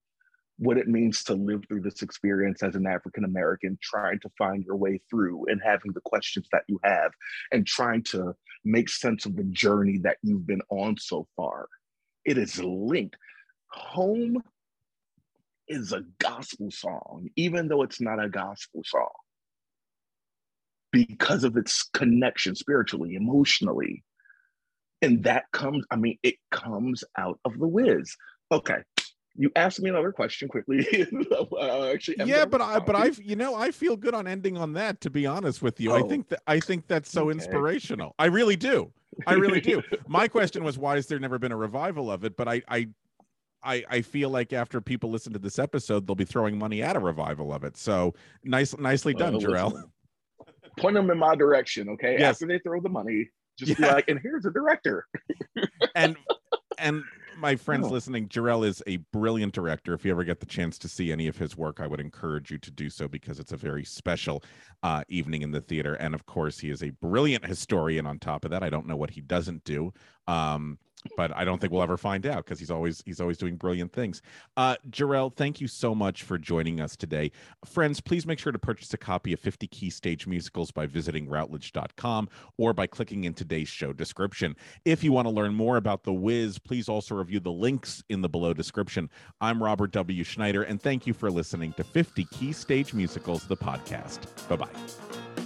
What 0.59 0.79
it 0.79 0.89
means 0.89 1.23
to 1.25 1.35
live 1.35 1.65
through 1.69 1.83
this 1.83 2.01
experience 2.01 2.63
as 2.63 2.77
an 2.77 2.87
African 2.87 3.25
American, 3.25 3.79
trying 3.83 4.21
to 4.21 4.31
find 4.39 4.65
your 4.65 4.77
way 4.77 5.01
through 5.11 5.45
and 5.49 5.61
having 5.63 5.93
the 5.93 6.01
questions 6.01 6.49
that 6.51 6.63
you 6.67 6.81
have, 6.83 7.13
and 7.53 7.67
trying 7.67 8.03
to 8.05 8.35
make 8.65 8.89
sense 8.89 9.27
of 9.27 9.37
the 9.37 9.45
journey 9.45 9.99
that 9.99 10.17
you've 10.23 10.47
been 10.47 10.63
on 10.71 10.97
so 10.99 11.27
far. 11.37 11.69
It 12.25 12.39
is 12.39 12.59
linked. 12.59 13.17
Home 13.69 14.43
is 15.69 15.93
a 15.93 16.05
gospel 16.19 16.71
song, 16.71 17.29
even 17.37 17.69
though 17.69 17.83
it's 17.83 18.01
not 18.01 18.23
a 18.23 18.29
gospel 18.29 18.83
song, 18.85 19.11
because 20.91 21.45
of 21.45 21.57
its 21.57 21.89
connection 21.93 22.55
spiritually, 22.55 23.15
emotionally. 23.15 24.05
And 25.03 25.25
that 25.25 25.45
comes, 25.53 25.85
I 25.91 25.97
mean, 25.97 26.19
it 26.23 26.37
comes 26.51 27.05
out 27.19 27.39
of 27.45 27.59
the 27.59 27.69
Wiz. 27.69 28.17
Okay. 28.51 28.79
You 29.39 29.51
asked 29.57 29.81
me 29.81 29.91
another 29.91 30.13
question 30.13 30.49
quickly. 30.49 30.79
actually, 31.93 32.17
yeah, 32.25 32.45
but 32.45 32.61
I, 32.61 32.79
but 32.79 32.97
I, 32.97 33.11
you 33.23 33.37
know, 33.37 33.55
I 33.55 33.71
feel 33.71 33.97
good 33.97 34.15
on 34.15 34.27
ending 34.27 34.57
on 34.57 34.73
that. 34.75 35.01
To 35.03 35.11
be 35.11 35.27
honest 35.27 35.63
with 35.63 35.81
you, 35.81 35.93
oh. 35.93 35.97
I 35.97 36.03
think 36.09 36.29
that 36.29 36.43
I 36.47 36.61
think 36.61 36.87
that's 36.87 37.11
so 37.11 37.25
okay. 37.25 37.33
inspirational. 37.33 38.15
I 38.19 38.27
really 38.27 38.57
do. 38.57 38.93
I 39.27 39.35
really 39.35 39.61
do. 39.61 39.83
My 40.09 40.29
question 40.29 40.65
was, 40.65 40.79
why 40.79 40.97
has 40.97 41.07
there 41.07 41.19
never 41.19 41.39
been 41.39 41.53
a 41.53 41.57
revival 41.57 42.11
of 42.11 42.25
it? 42.25 42.37
But 42.37 42.49
I, 42.49 42.63
I 42.69 42.89
I, 43.63 43.85
I 43.91 44.03
feel 44.03 44.31
like 44.31 44.53
after 44.53 44.81
people 44.81 45.11
listen 45.11 45.33
to 45.33 45.39
this 45.39 45.59
episode, 45.59 46.07
they'll 46.07 46.15
be 46.15 46.25
throwing 46.25 46.59
money 46.59 46.83
at 46.83 46.95
a 46.95 47.01
revival 47.01 47.53
of 47.53 47.65
it. 47.65 47.77
So 47.77 48.15
nice, 48.45 48.77
nicely 48.79 49.13
done, 49.13 49.35
uh, 49.35 49.39
Jerrell. 49.39 49.83
Point 50.79 50.95
them 50.95 51.11
in 51.11 51.19
my 51.19 51.35
direction, 51.35 51.89
okay? 51.91 52.17
Yes. 52.19 52.37
After 52.37 52.47
they 52.47 52.59
throw 52.61 52.81
the 52.81 52.89
money, 52.89 53.29
just 53.59 53.71
yeah. 53.71 53.89
be 53.89 53.95
like, 53.95 54.09
and 54.09 54.21
here's 54.23 54.47
a 54.47 54.51
director. 54.51 55.07
and 55.95 56.17
and 56.79 57.03
my 57.37 57.57
friends 57.57 57.87
oh. 57.87 57.91
listening, 57.91 58.29
Jerrell 58.29 58.67
is 58.67 58.83
a 58.87 58.97
brilliant 59.13 59.55
director. 59.55 59.95
If 59.95 60.05
you 60.05 60.11
ever 60.11 60.25
get 60.25 60.41
the 60.41 60.47
chance 60.47 60.79
to 60.79 60.89
see 60.89 61.13
any 61.13 61.29
of 61.29 61.37
his 61.37 61.57
work, 61.57 61.81
I 61.81 61.87
would 61.87 62.01
encourage 62.01 62.51
you 62.51 62.59
to 62.59 62.71
do 62.71 62.91
so 62.91 63.09
because 63.09 63.39
it's 63.39 63.53
a 63.53 63.57
very 63.57 63.85
special 63.85 64.43
uh, 64.83 65.05
evening 65.09 65.43
in 65.43 65.51
the 65.51 65.61
theater. 65.61 65.95
And 65.95 66.15
of 66.15 66.27
course, 66.27 66.59
he 66.59 66.71
is 66.71 66.83
a 66.83 66.91
brilliant 66.91 67.45
historian. 67.45 68.07
On 68.07 68.19
top 68.19 68.45
of 68.45 68.51
that, 68.51 68.63
I 68.63 68.71
don't 68.71 68.87
know 68.87 68.97
what 68.97 69.11
he 69.11 69.21
doesn't 69.21 69.65
do. 69.65 69.93
Um, 70.27 70.79
but 71.17 71.35
I 71.37 71.45
don't 71.45 71.61
think 71.61 71.73
we'll 71.73 71.83
ever 71.83 71.97
find 71.97 72.27
out 72.27 72.45
because 72.45 72.59
he's 72.59 72.71
always 72.71 73.03
he's 73.07 73.21
always 73.21 73.39
doing 73.39 73.57
brilliant 73.57 73.93
things. 73.93 74.23
Uh, 74.57 74.77
Jerrell, 74.91 75.35
thank 75.35 75.61
you 75.61 75.69
so 75.69 75.95
much 75.95 76.23
for 76.23 76.39
joining 76.39 76.81
us 76.81 76.97
today, 76.97 77.31
friends. 77.65 78.01
Please 78.01 78.27
make 78.27 78.39
sure 78.39 78.53
to 78.53 78.59
purchase 78.59 78.93
a 78.95 78.99
copy 78.99 79.33
of 79.33 79.41
50 79.41 79.67
Key 79.69 79.91
Stage 79.91 80.27
Musicals 80.27 80.71
by 80.71 80.87
visiting 80.87 81.29
Routledge.com 81.29 82.29
or 82.59 82.73
by 82.73 82.87
clicking 82.87 83.25
in 83.25 83.35
today's 83.35 83.69
show 83.69 83.93
description. 83.93 84.57
If 84.85 85.03
you 85.05 85.13
want 85.13 85.27
to 85.27 85.35
learn 85.35 85.55
more 85.55 85.77
about 85.77 86.05
the 86.05 86.13
Wiz, 86.13 86.59
please 86.59 86.89
also 86.89 87.15
review 87.15 87.41
the 87.41 87.53
links 87.53 88.03
in 88.09 88.23
the 88.23 88.29
below 88.29 88.53
description. 88.53 89.11
I'm 89.41 89.63
Robert 89.63 89.93
W. 89.93 90.25
Schneider, 90.25 90.63
and 90.63 90.81
thank 90.81 91.07
you 91.07 91.15
for 91.15 91.31
listening 91.31 91.73
to 91.75 91.85
50 91.85 92.25
Key 92.33 92.53
Stage 92.53 92.95
Musicals, 92.95 93.47
the 93.47 93.57
podcast. 93.57 94.49
Bye 94.49 94.57
bye. 94.57 95.46